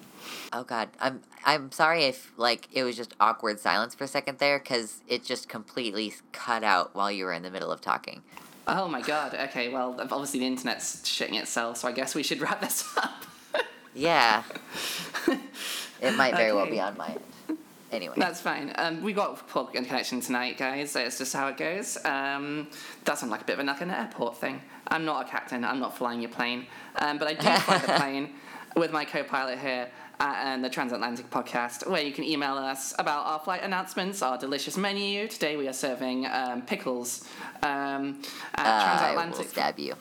oh 0.53 0.63
god, 0.63 0.89
I'm 0.99 1.21
I'm 1.45 1.71
sorry 1.71 2.03
if 2.05 2.31
like 2.37 2.69
it 2.71 2.83
was 2.83 2.95
just 2.95 3.13
awkward 3.19 3.59
silence 3.59 3.95
for 3.95 4.03
a 4.03 4.07
second 4.07 4.37
there 4.39 4.59
cuz 4.59 5.01
it 5.07 5.25
just 5.25 5.49
completely 5.49 6.13
cut 6.31 6.63
out 6.63 6.93
while 6.95 7.11
you 7.11 7.25
were 7.25 7.33
in 7.33 7.43
the 7.43 7.49
middle 7.51 7.71
of 7.71 7.81
talking. 7.81 8.21
Oh 8.67 8.87
my 8.87 9.01
god. 9.01 9.33
Okay, 9.33 9.69
well, 9.69 9.95
obviously 9.99 10.39
the 10.39 10.45
internet's 10.47 11.01
shitting 11.01 11.39
itself, 11.39 11.77
so 11.77 11.87
I 11.87 11.91
guess 11.91 12.15
we 12.15 12.23
should 12.23 12.39
wrap 12.39 12.61
this 12.61 12.85
up. 12.97 13.25
Yeah. 13.97 14.43
It 15.99 16.15
might 16.15 16.35
very 16.35 16.53
well 16.53 16.61
Okay. 16.63 16.71
be 16.73 16.79
on 16.79 16.95
my 16.95 17.07
end. 17.07 17.57
Anyway. 17.91 18.13
That's 18.17 18.39
fine. 18.39 18.71
Um, 18.75 19.01
we 19.01 19.13
got 19.13 19.47
Pork 19.47 19.73
and 19.73 19.83
Connection 19.87 20.21
tonight, 20.21 20.55
guys. 20.59 20.95
It's 20.95 21.17
just 21.17 21.33
how 21.33 21.47
it 21.47 21.57
goes. 21.57 21.97
Um, 22.05 22.67
that 23.05 23.17
sounds 23.17 23.31
like 23.31 23.41
a 23.41 23.45
bit 23.45 23.53
of 23.53 23.61
a 23.61 23.63
like 23.63 23.81
an 23.81 23.89
airport 23.89 24.37
thing. 24.37 24.61
I'm 24.89 25.05
not 25.05 25.25
a 25.25 25.29
captain. 25.29 25.65
I'm 25.65 25.79
not 25.79 25.97
flying 25.97 26.21
your 26.21 26.29
plane. 26.29 26.67
Um, 26.97 27.17
but 27.17 27.27
I 27.27 27.33
do 27.33 27.59
fly 27.61 27.77
the 27.79 27.93
plane 27.93 28.29
with 28.75 28.91
my 28.91 29.05
co-pilot 29.05 29.57
here 29.57 29.89
at 30.19 30.53
um, 30.53 30.61
the 30.61 30.69
Transatlantic 30.69 31.31
Podcast, 31.31 31.89
where 31.89 32.03
you 32.03 32.11
can 32.11 32.23
email 32.25 32.53
us 32.57 32.93
about 32.99 33.25
our 33.25 33.39
flight 33.39 33.63
announcements, 33.63 34.21
our 34.21 34.37
delicious 34.37 34.77
menu. 34.77 35.27
Today 35.27 35.57
we 35.57 35.67
are 35.67 35.73
serving 35.73 36.27
um, 36.27 36.61
pickles 36.61 37.27
um, 37.63 38.21
at 38.53 38.65
Uh, 38.67 38.69
I 38.69 39.15
will 39.15 39.21
Transatlantic. 39.23 39.49
stab 39.49 39.79
you. 39.79 39.95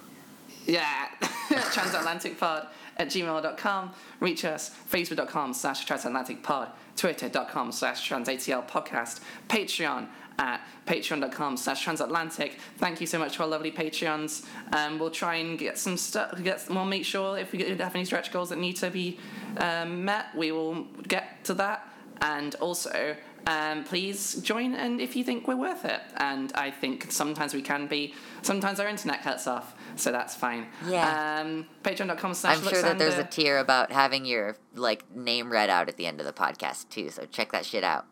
Yeah, 0.66 1.08
transatlanticpod 1.48 2.66
at 2.96 3.08
gmail.com. 3.08 3.92
Reach 4.20 4.44
us, 4.44 4.70
facebook.com 4.90 5.54
slash 5.54 5.86
transatlanticpod, 5.86 6.70
twitter.com 6.96 7.72
slash 7.72 8.08
transatl 8.08 8.68
podcast, 8.68 9.20
Patreon 9.48 10.08
at 10.38 10.60
patreon.com 10.86 11.56
slash 11.56 11.84
transatlantic. 11.84 12.58
Thank 12.78 13.00
you 13.00 13.06
so 13.06 13.18
much 13.18 13.36
to 13.36 13.42
our 13.42 13.48
lovely 13.48 13.72
Patreons. 13.72 14.44
Um, 14.72 14.98
we'll 14.98 15.10
try 15.10 15.36
and 15.36 15.58
get 15.58 15.78
some 15.78 15.96
stuff, 15.96 16.42
get, 16.42 16.64
we'll 16.68 16.84
make 16.84 17.04
sure 17.04 17.38
if 17.38 17.52
we 17.52 17.62
have 17.62 17.94
any 17.94 18.04
stretch 18.04 18.32
goals 18.32 18.50
that 18.50 18.58
need 18.58 18.76
to 18.76 18.90
be 18.90 19.18
um, 19.58 20.04
met, 20.04 20.26
we 20.34 20.52
will 20.52 20.84
get 21.08 21.44
to 21.44 21.54
that. 21.54 21.88
And 22.20 22.54
also, 22.56 23.16
um, 23.46 23.84
please 23.84 24.34
join 24.36 24.74
and 24.74 25.00
if 25.00 25.14
you 25.14 25.22
think 25.22 25.46
we're 25.46 25.56
worth 25.56 25.84
it. 25.84 26.00
And 26.16 26.52
I 26.54 26.70
think 26.70 27.12
sometimes 27.12 27.54
we 27.54 27.62
can 27.62 27.86
be, 27.86 28.14
sometimes 28.42 28.80
our 28.80 28.88
internet 28.88 29.22
cuts 29.22 29.46
off, 29.46 29.75
so 29.96 30.12
that's 30.12 30.34
fine. 30.34 30.66
Yeah. 30.86 31.40
Um, 31.44 31.66
Patreon.com 31.82 32.34
slash 32.34 32.58
I'm 32.58 32.68
sure 32.68 32.82
that 32.82 32.98
there's 32.98 33.18
a 33.18 33.24
tier 33.24 33.58
about 33.58 33.90
having 33.92 34.24
your 34.24 34.56
like 34.74 35.04
name 35.14 35.50
read 35.50 35.70
out 35.70 35.88
at 35.88 35.96
the 35.96 36.06
end 36.06 36.20
of 36.20 36.26
the 36.26 36.32
podcast 36.32 36.88
too. 36.90 37.10
So 37.10 37.24
check 37.26 37.52
that 37.52 37.64
shit 37.66 37.84
out. 37.84 38.06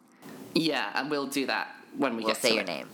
Yeah, 0.54 0.90
and 0.94 1.10
we'll 1.10 1.26
do 1.26 1.46
that 1.46 1.74
when 1.96 2.16
we 2.16 2.24
We'll 2.24 2.34
get 2.34 2.42
say 2.42 2.48
to 2.50 2.54
your 2.54 2.62
it. 2.64 2.68
name. 2.68 2.88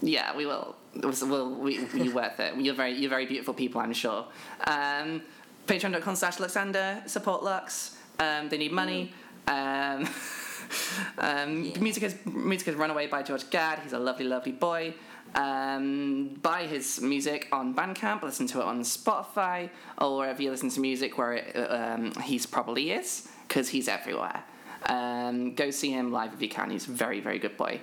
Yeah, 0.00 0.36
we 0.36 0.46
will. 0.46 0.76
We'll, 0.94 1.54
we, 1.54 1.78
you're 1.94 2.14
worth 2.22 2.38
it. 2.40 2.54
You're 2.56 2.74
very, 2.74 2.92
you're 2.94 3.10
very 3.10 3.26
beautiful 3.26 3.54
people, 3.54 3.80
I'm 3.80 3.92
sure. 3.92 4.26
Um, 4.66 5.22
Patreon.com 5.66 6.16
slash 6.16 6.38
Alexander. 6.38 7.02
Support 7.06 7.42
Lux. 7.42 7.96
Um, 8.18 8.48
they 8.48 8.58
need 8.58 8.72
money. 8.72 9.12
Um, 9.46 10.08
um, 11.18 11.64
Yeah. 11.64 11.78
Music 11.80 12.02
is 12.02 12.16
music 12.26 12.68
is 12.68 12.74
Runaway 12.74 13.06
by 13.06 13.22
George 13.22 13.48
Gadd. 13.50 13.80
He's 13.80 13.92
a 13.92 13.98
lovely, 13.98 14.24
lovely 14.26 14.52
boy. 14.52 14.94
Um, 15.34 16.38
buy 16.42 16.66
his 16.66 17.00
music 17.00 17.48
on 17.52 17.74
Bandcamp. 17.74 18.22
Listen 18.22 18.46
to 18.48 18.60
it 18.60 18.64
on 18.64 18.80
Spotify 18.80 19.70
or 19.98 20.18
wherever 20.18 20.42
you 20.42 20.50
listen 20.50 20.70
to 20.70 20.80
music, 20.80 21.18
where 21.18 21.34
it, 21.34 21.54
um, 21.70 22.12
he's 22.22 22.46
probably 22.46 22.92
is, 22.92 23.28
because 23.46 23.68
he's 23.68 23.88
everywhere. 23.88 24.42
Um, 24.86 25.54
go 25.54 25.70
see 25.70 25.90
him 25.90 26.12
live 26.12 26.32
if 26.32 26.42
you 26.42 26.48
can. 26.48 26.70
He's 26.70 26.88
a 26.88 26.92
very, 26.92 27.20
very 27.20 27.38
good 27.38 27.56
boy. 27.56 27.80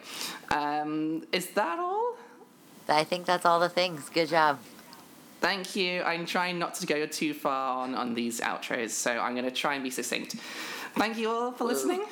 Um, 0.50 1.26
is 1.32 1.48
that 1.52 1.80
all? 1.80 2.16
I 2.88 3.04
think 3.04 3.26
that's 3.26 3.46
all 3.46 3.60
the 3.60 3.70
things. 3.70 4.10
Good 4.10 4.30
job. 4.30 4.60
Thank 5.42 5.76
you. 5.76 6.02
I'm 6.02 6.26
trying 6.26 6.58
not 6.58 6.76
to 6.76 6.88
go 6.88 7.06
too 7.06 7.34
far 7.34 7.84
on, 7.84 7.94
on 7.94 8.14
these 8.14 8.40
outros, 8.42 8.92
so 8.92 9.12
I'm 9.12 9.34
going 9.34 9.46
to 9.46 9.52
try 9.52 9.76
and 9.76 9.84
be 9.84 9.90
succinct. 9.90 10.36
Thank 10.96 11.18
you 11.18 11.30
all 11.30 11.52
for 11.52 11.66
listening. 11.66 12.04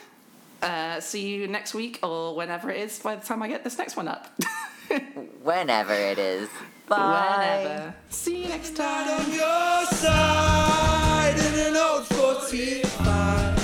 Uh, 0.61 0.99
see 0.99 1.27
you 1.27 1.47
next 1.47 1.73
week 1.73 1.99
or 2.03 2.35
whenever 2.35 2.69
it 2.69 2.79
is 2.79 2.99
by 2.99 3.15
the 3.15 3.25
time 3.25 3.41
I 3.41 3.47
get 3.47 3.63
this 3.63 3.77
next 3.77 3.95
one 3.95 4.07
up. 4.07 4.33
Whenever 5.43 5.93
it 5.93 6.19
is. 6.19 6.49
Bye. 6.87 7.61
Whenever. 7.63 7.95
See 8.09 8.43
you 8.43 8.49
next 8.49 8.75
time. 8.75 9.09
on 9.09 9.31
your 9.31 9.85
side 9.85 11.35
in 11.37 11.67
an 11.67 11.75
old 11.77 12.05
45 12.05 13.55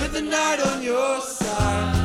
with 0.00 0.12
the 0.12 0.22
night 0.22 0.60
on 0.60 0.82
your 0.82 1.20
side 1.20 1.99